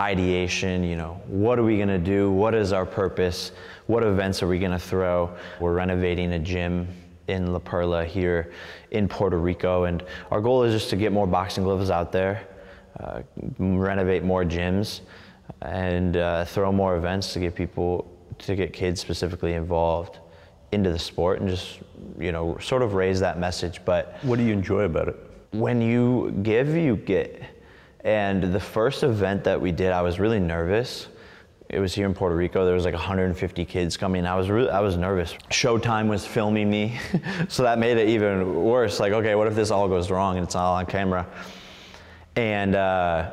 ideation, 0.00 0.82
you 0.82 0.96
know, 0.96 1.20
what 1.28 1.56
are 1.56 1.62
we 1.62 1.78
gonna 1.78 2.00
do? 2.00 2.32
What 2.32 2.52
is 2.52 2.72
our 2.72 2.84
purpose? 2.84 3.52
What 3.86 4.02
events 4.02 4.42
are 4.42 4.48
we 4.48 4.58
gonna 4.58 4.78
throw? 4.78 5.30
We're 5.60 5.72
renovating 5.72 6.32
a 6.32 6.38
gym 6.40 6.88
in 7.28 7.52
La 7.52 7.60
Perla 7.60 8.04
here 8.04 8.52
in 8.90 9.06
Puerto 9.06 9.38
Rico, 9.38 9.84
and 9.84 10.02
our 10.32 10.40
goal 10.40 10.64
is 10.64 10.74
just 10.74 10.90
to 10.90 10.96
get 10.96 11.12
more 11.12 11.28
boxing 11.28 11.62
gloves 11.62 11.90
out 11.90 12.10
there, 12.10 12.48
uh, 12.98 13.22
renovate 13.60 14.24
more 14.24 14.44
gyms, 14.44 15.02
and 15.62 16.16
uh, 16.16 16.44
throw 16.44 16.72
more 16.72 16.96
events 16.96 17.32
to 17.34 17.38
get 17.38 17.54
people, 17.54 18.10
to 18.38 18.56
get 18.56 18.72
kids 18.72 19.00
specifically 19.00 19.52
involved 19.52 20.18
into 20.72 20.90
the 20.92 20.98
sport 20.98 21.40
and 21.40 21.48
just, 21.48 21.78
you 22.18 22.32
know, 22.32 22.58
sort 22.58 22.82
of 22.82 22.94
raise 22.94 23.20
that 23.20 23.38
message. 23.38 23.80
But 23.84 24.18
What 24.22 24.36
do 24.36 24.44
you 24.44 24.52
enjoy 24.52 24.82
about 24.82 25.08
it? 25.08 25.16
when 25.52 25.80
you 25.80 26.30
give, 26.42 26.74
you 26.76 26.96
get. 26.96 27.42
And 28.04 28.52
the 28.52 28.60
first 28.60 29.02
event 29.02 29.44
that 29.44 29.60
we 29.60 29.72
did, 29.72 29.92
I 29.92 30.02
was 30.02 30.20
really 30.20 30.38
nervous. 30.38 31.08
It 31.68 31.80
was 31.80 31.94
here 31.94 32.06
in 32.06 32.14
Puerto 32.14 32.34
Rico. 32.34 32.64
There 32.64 32.74
was 32.74 32.84
like 32.84 32.94
150 32.94 33.64
kids 33.64 33.96
coming. 33.96 34.24
I 34.26 34.36
was 34.36 34.48
really, 34.48 34.70
I 34.70 34.80
was 34.80 34.96
nervous. 34.96 35.34
Showtime 35.50 36.08
was 36.08 36.26
filming 36.26 36.70
me, 36.70 36.98
so 37.48 37.62
that 37.62 37.78
made 37.78 37.98
it 37.98 38.08
even 38.08 38.62
worse. 38.62 39.00
Like, 39.00 39.12
okay, 39.12 39.34
what 39.34 39.46
if 39.46 39.54
this 39.54 39.70
all 39.70 39.88
goes 39.88 40.10
wrong 40.10 40.36
and 40.36 40.44
it's 40.46 40.54
all 40.54 40.74
on 40.74 40.86
camera? 40.86 41.26
And 42.36 42.74
uh, 42.74 43.30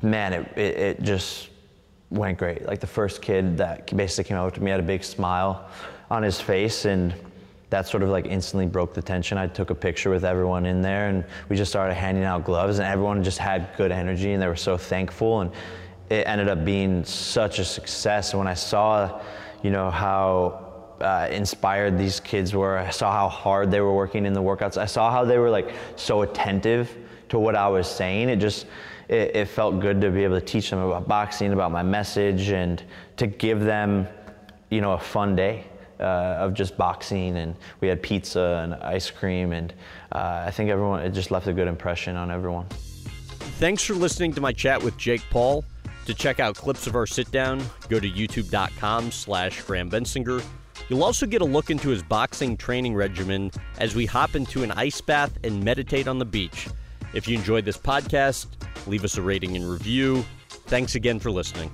man, 0.00 0.32
it, 0.32 0.56
it, 0.56 0.76
it 0.78 1.02
just 1.02 1.50
went 2.10 2.38
great. 2.38 2.64
Like 2.66 2.80
the 2.80 2.86
first 2.86 3.20
kid 3.20 3.56
that 3.58 3.94
basically 3.94 4.28
came 4.28 4.38
up 4.38 4.54
to 4.54 4.62
me 4.62 4.70
had 4.70 4.80
a 4.80 4.82
big 4.82 5.02
smile 5.04 5.68
on 6.12 6.22
his 6.22 6.38
face 6.38 6.84
and 6.84 7.14
that 7.70 7.88
sort 7.88 8.02
of 8.02 8.10
like 8.10 8.26
instantly 8.26 8.66
broke 8.66 8.92
the 8.92 9.00
tension. 9.00 9.38
I 9.38 9.46
took 9.46 9.70
a 9.70 9.74
picture 9.74 10.10
with 10.10 10.26
everyone 10.26 10.66
in 10.66 10.82
there 10.82 11.08
and 11.08 11.24
we 11.48 11.56
just 11.56 11.72
started 11.72 11.94
handing 11.94 12.24
out 12.24 12.44
gloves 12.44 12.78
and 12.78 12.86
everyone 12.86 13.24
just 13.24 13.38
had 13.38 13.70
good 13.78 13.90
energy 13.90 14.34
and 14.34 14.42
they 14.42 14.46
were 14.46 14.54
so 14.54 14.76
thankful 14.76 15.40
and 15.40 15.50
it 16.10 16.28
ended 16.28 16.50
up 16.50 16.66
being 16.66 17.02
such 17.02 17.58
a 17.60 17.64
success. 17.64 18.32
And 18.32 18.40
when 18.40 18.46
I 18.46 18.52
saw, 18.52 19.22
you 19.62 19.70
know, 19.70 19.90
how 19.90 20.96
uh, 21.00 21.28
inspired 21.30 21.96
these 21.96 22.20
kids 22.20 22.54
were, 22.54 22.76
I 22.76 22.90
saw 22.90 23.10
how 23.10 23.30
hard 23.30 23.70
they 23.70 23.80
were 23.80 23.94
working 23.94 24.26
in 24.26 24.34
the 24.34 24.42
workouts. 24.42 24.76
I 24.76 24.84
saw 24.84 25.10
how 25.10 25.24
they 25.24 25.38
were 25.38 25.48
like 25.48 25.72
so 25.96 26.20
attentive 26.20 26.94
to 27.30 27.38
what 27.38 27.56
I 27.56 27.68
was 27.68 27.90
saying. 27.90 28.28
It 28.28 28.36
just, 28.36 28.66
it, 29.08 29.34
it 29.34 29.48
felt 29.48 29.80
good 29.80 29.98
to 30.02 30.10
be 30.10 30.24
able 30.24 30.38
to 30.38 30.44
teach 30.44 30.68
them 30.68 30.80
about 30.80 31.08
boxing, 31.08 31.54
about 31.54 31.72
my 31.72 31.82
message, 31.82 32.50
and 32.50 32.84
to 33.16 33.26
give 33.26 33.60
them, 33.60 34.06
you 34.68 34.82
know, 34.82 34.92
a 34.92 34.98
fun 34.98 35.34
day 35.34 35.64
uh, 36.02 36.36
of 36.40 36.54
just 36.54 36.76
boxing. 36.76 37.36
And 37.36 37.56
we 37.80 37.88
had 37.88 38.02
pizza 38.02 38.60
and 38.62 38.74
ice 38.74 39.10
cream, 39.10 39.52
and 39.52 39.72
uh, 40.12 40.44
I 40.46 40.50
think 40.50 40.68
everyone, 40.70 41.02
it 41.02 41.10
just 41.10 41.30
left 41.30 41.46
a 41.46 41.52
good 41.52 41.68
impression 41.68 42.16
on 42.16 42.30
everyone. 42.30 42.66
Thanks 43.58 43.82
for 43.82 43.94
listening 43.94 44.32
to 44.34 44.40
my 44.40 44.52
chat 44.52 44.82
with 44.82 44.96
Jake 44.96 45.22
Paul. 45.30 45.64
To 46.06 46.14
check 46.14 46.40
out 46.40 46.56
clips 46.56 46.88
of 46.88 46.96
our 46.96 47.06
sit 47.06 47.30
down, 47.30 47.62
go 47.88 48.00
to 48.00 48.10
youtube.com 48.10 49.12
slash 49.12 49.62
Graham 49.62 49.88
Bensinger. 49.88 50.44
You'll 50.88 51.04
also 51.04 51.26
get 51.26 51.42
a 51.42 51.44
look 51.44 51.70
into 51.70 51.90
his 51.90 52.02
boxing 52.02 52.56
training 52.56 52.94
regimen 52.94 53.52
as 53.78 53.94
we 53.94 54.04
hop 54.04 54.34
into 54.34 54.64
an 54.64 54.72
ice 54.72 55.00
bath 55.00 55.38
and 55.44 55.62
meditate 55.62 56.08
on 56.08 56.18
the 56.18 56.24
beach. 56.24 56.68
If 57.14 57.28
you 57.28 57.36
enjoyed 57.36 57.64
this 57.64 57.78
podcast, 57.78 58.46
leave 58.86 59.04
us 59.04 59.16
a 59.16 59.22
rating 59.22 59.54
and 59.54 59.70
review. 59.70 60.24
Thanks 60.48 60.94
again 60.94 61.20
for 61.20 61.30
listening. 61.30 61.70